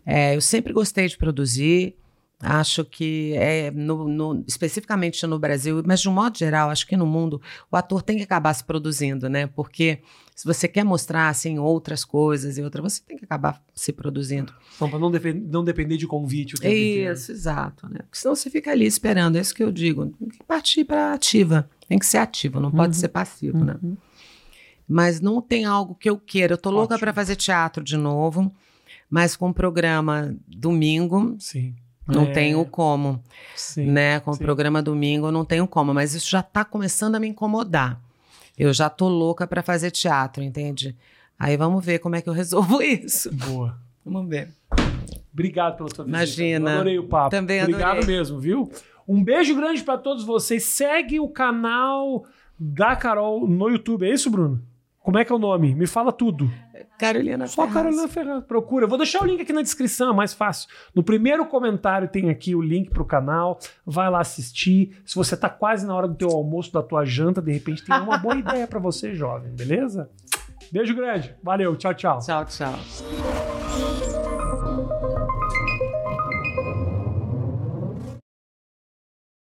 É, 0.05 0.33
é. 0.33 0.37
eu 0.37 0.41
sempre 0.43 0.71
gostei 0.71 1.09
de 1.09 1.17
produzir. 1.17 1.97
Acho 2.39 2.85
que 2.85 3.33
é 3.35 3.71
no, 3.71 4.09
no, 4.09 4.45
especificamente 4.49 5.25
no 5.29 5.39
Brasil, 5.39 5.81
mas 5.87 6.01
de 6.01 6.09
um 6.09 6.13
modo 6.13 6.37
geral, 6.37 6.71
acho 6.71 6.87
que 6.87 6.97
no 6.97 7.07
mundo 7.07 7.41
o 7.71 7.77
ator 7.77 8.03
tem 8.03 8.17
que 8.17 8.25
acabar 8.25 8.53
se 8.53 8.65
produzindo, 8.65 9.29
né? 9.31 9.47
Porque 9.47 10.01
se 10.35 10.45
você 10.45 10.67
quer 10.67 10.85
mostrar 10.85 11.29
assim 11.29 11.61
outras 11.61 12.05
coisas 12.05 12.59
e 12.59 12.63
outras, 12.63 12.83
você 12.95 13.03
tem 13.07 13.17
que 13.17 13.25
acabar 13.25 13.63
se 13.73 13.93
produzindo. 13.93 14.53
Então, 14.75 14.91
para 14.91 14.99
não, 14.99 15.09
não, 15.09 15.65
depender 15.65 15.97
de 15.97 16.07
convite 16.07 16.57
o 16.57 16.59
tempo 16.59 16.75
Isso, 16.75 17.31
inteiro. 17.31 17.39
exato, 17.39 17.89
né? 17.89 18.01
Porque 18.01 18.19
senão 18.19 18.35
você 18.35 18.51
fica 18.51 18.73
ali 18.73 18.87
esperando, 18.87 19.37
é 19.37 19.41
isso 19.41 19.55
que 19.55 19.63
eu 19.63 19.71
digo. 19.71 20.07
Tem 20.07 20.29
que 20.29 20.43
partir 20.45 20.85
para 20.85 21.15
ativa. 21.15 21.71
Tem 21.93 21.99
que 21.99 22.07
ser 22.07 22.17
ativo, 22.17 22.59
não 22.59 22.71
pode 22.71 22.97
uhum. 22.97 23.01
ser 23.01 23.09
passivo, 23.09 23.63
né? 23.63 23.77
uhum. 23.83 23.91
né? 23.91 23.97
mas 24.89 25.21
não 25.21 25.43
tem 25.43 25.67
algo 25.67 25.95
que 25.95 26.09
eu 26.09 26.17
queira. 26.17 26.55
Eu 26.55 26.59
tô 26.59 26.71
louca 26.71 26.99
para 26.99 27.13
fazer 27.13 27.37
teatro 27.37 27.85
de 27.85 27.99
novo, 27.99 28.51
mas 29.11 29.37
com 29.37 29.51
o 29.51 29.55
programa 29.55 30.35
domingo. 30.49 31.37
Sim. 31.39 31.75
Não 32.07 32.23
é. 32.23 32.31
tenho 32.31 32.65
como. 32.65 33.23
Sim, 33.55 33.91
né? 33.91 34.21
Com 34.21 34.33
sim. 34.33 34.41
o 34.41 34.43
programa 34.43 34.83
domingo 34.83 35.27
eu 35.27 35.33
não 35.33 35.45
tenho 35.45 35.69
como, 35.69 35.93
mas 35.93 36.15
isso 36.15 36.31
já 36.31 36.41
está 36.41 36.65
começando 36.65 37.15
a 37.15 37.21
me 37.21 37.29
incomodar. 37.29 38.01
Eu 38.57 38.73
já 38.73 38.89
tô 38.89 39.07
louca 39.07 39.47
para 39.47 39.63
fazer 39.63 39.91
teatro, 39.91 40.43
entende? 40.43 40.97
Aí 41.39 41.59
vamos 41.59 41.85
ver 41.85 41.99
como 41.99 42.17
é 42.17 42.23
que 42.23 42.29
eu 42.31 42.33
resolvo 42.35 42.81
isso. 42.81 43.31
Boa. 43.35 43.79
Vamos 44.03 44.31
ver. 44.31 44.49
Obrigado 45.31 45.77
pela 45.77 45.89
sua 45.95 46.07
visita. 46.07 46.19
Imagina. 46.19 46.71
Eu 46.71 46.75
adorei 46.77 46.99
o 46.99 47.05
papo. 47.05 47.31
Também 47.31 47.61
adorei. 47.61 47.75
Obrigado 47.75 48.07
mesmo, 48.07 48.41
viu? 48.41 48.73
Um 49.07 49.23
beijo 49.23 49.55
grande 49.55 49.83
para 49.83 49.99
todos 49.99 50.25
vocês. 50.25 50.65
Segue 50.65 51.21
o 51.21 51.29
canal 51.29 52.25
da 52.59 52.95
Carol 52.97 53.47
no 53.49 53.69
YouTube. 53.69 54.07
É 54.07 54.13
isso, 54.13 54.31
Bruno? 54.31 54.63
Como 55.01 55.19
é 55.19 55.25
que 55.25 55.33
é 55.33 55.35
o 55.35 55.39
nome? 55.39 55.75
Me 55.75 55.87
fala 55.87 56.13
tudo. 56.13 56.49
Carolina 56.97 57.49
Só 57.49 57.63
Ferraz. 57.63 57.75
Carolina 57.75 58.09
Ferraz. 58.09 58.45
Procura. 58.45 58.87
vou 58.87 58.97
deixar 58.97 59.23
o 59.23 59.27
link 59.27 59.41
aqui 59.41 59.53
na 59.53 59.63
descrição, 59.63 60.13
é 60.13 60.15
mais 60.15 60.33
fácil. 60.33 60.69
No 60.95 61.03
primeiro 61.03 61.45
comentário 61.47 62.07
tem 62.07 62.31
aqui 62.31 62.55
o 62.55 62.63
link 62.63 62.91
pro 62.91 63.05
canal. 63.05 63.59
Vai 63.85 64.09
lá 64.09 64.21
assistir. 64.21 64.97
Se 65.05 65.17
você 65.17 65.37
tá 65.37 65.49
quase 65.49 65.85
na 65.85 65.95
hora 65.95 66.07
do 66.07 66.15
teu 66.15 66.31
almoço, 66.31 66.73
da 66.73 66.83
tua 66.83 67.05
janta, 67.05 67.43
de 67.43 67.53
repente 67.53 67.85
tem 67.85 67.97
uma 67.97 68.19
boa 68.19 68.37
ideia 68.39 68.69
para 68.69 68.79
você, 68.79 69.13
jovem, 69.13 69.51
beleza? 69.53 70.09
Beijo 70.71 70.95
grande. 70.95 71.35
Valeu. 71.43 71.75
Tchau, 71.77 71.95
tchau. 71.95 72.19
Tchau, 72.21 72.45
tchau. 72.45 74.22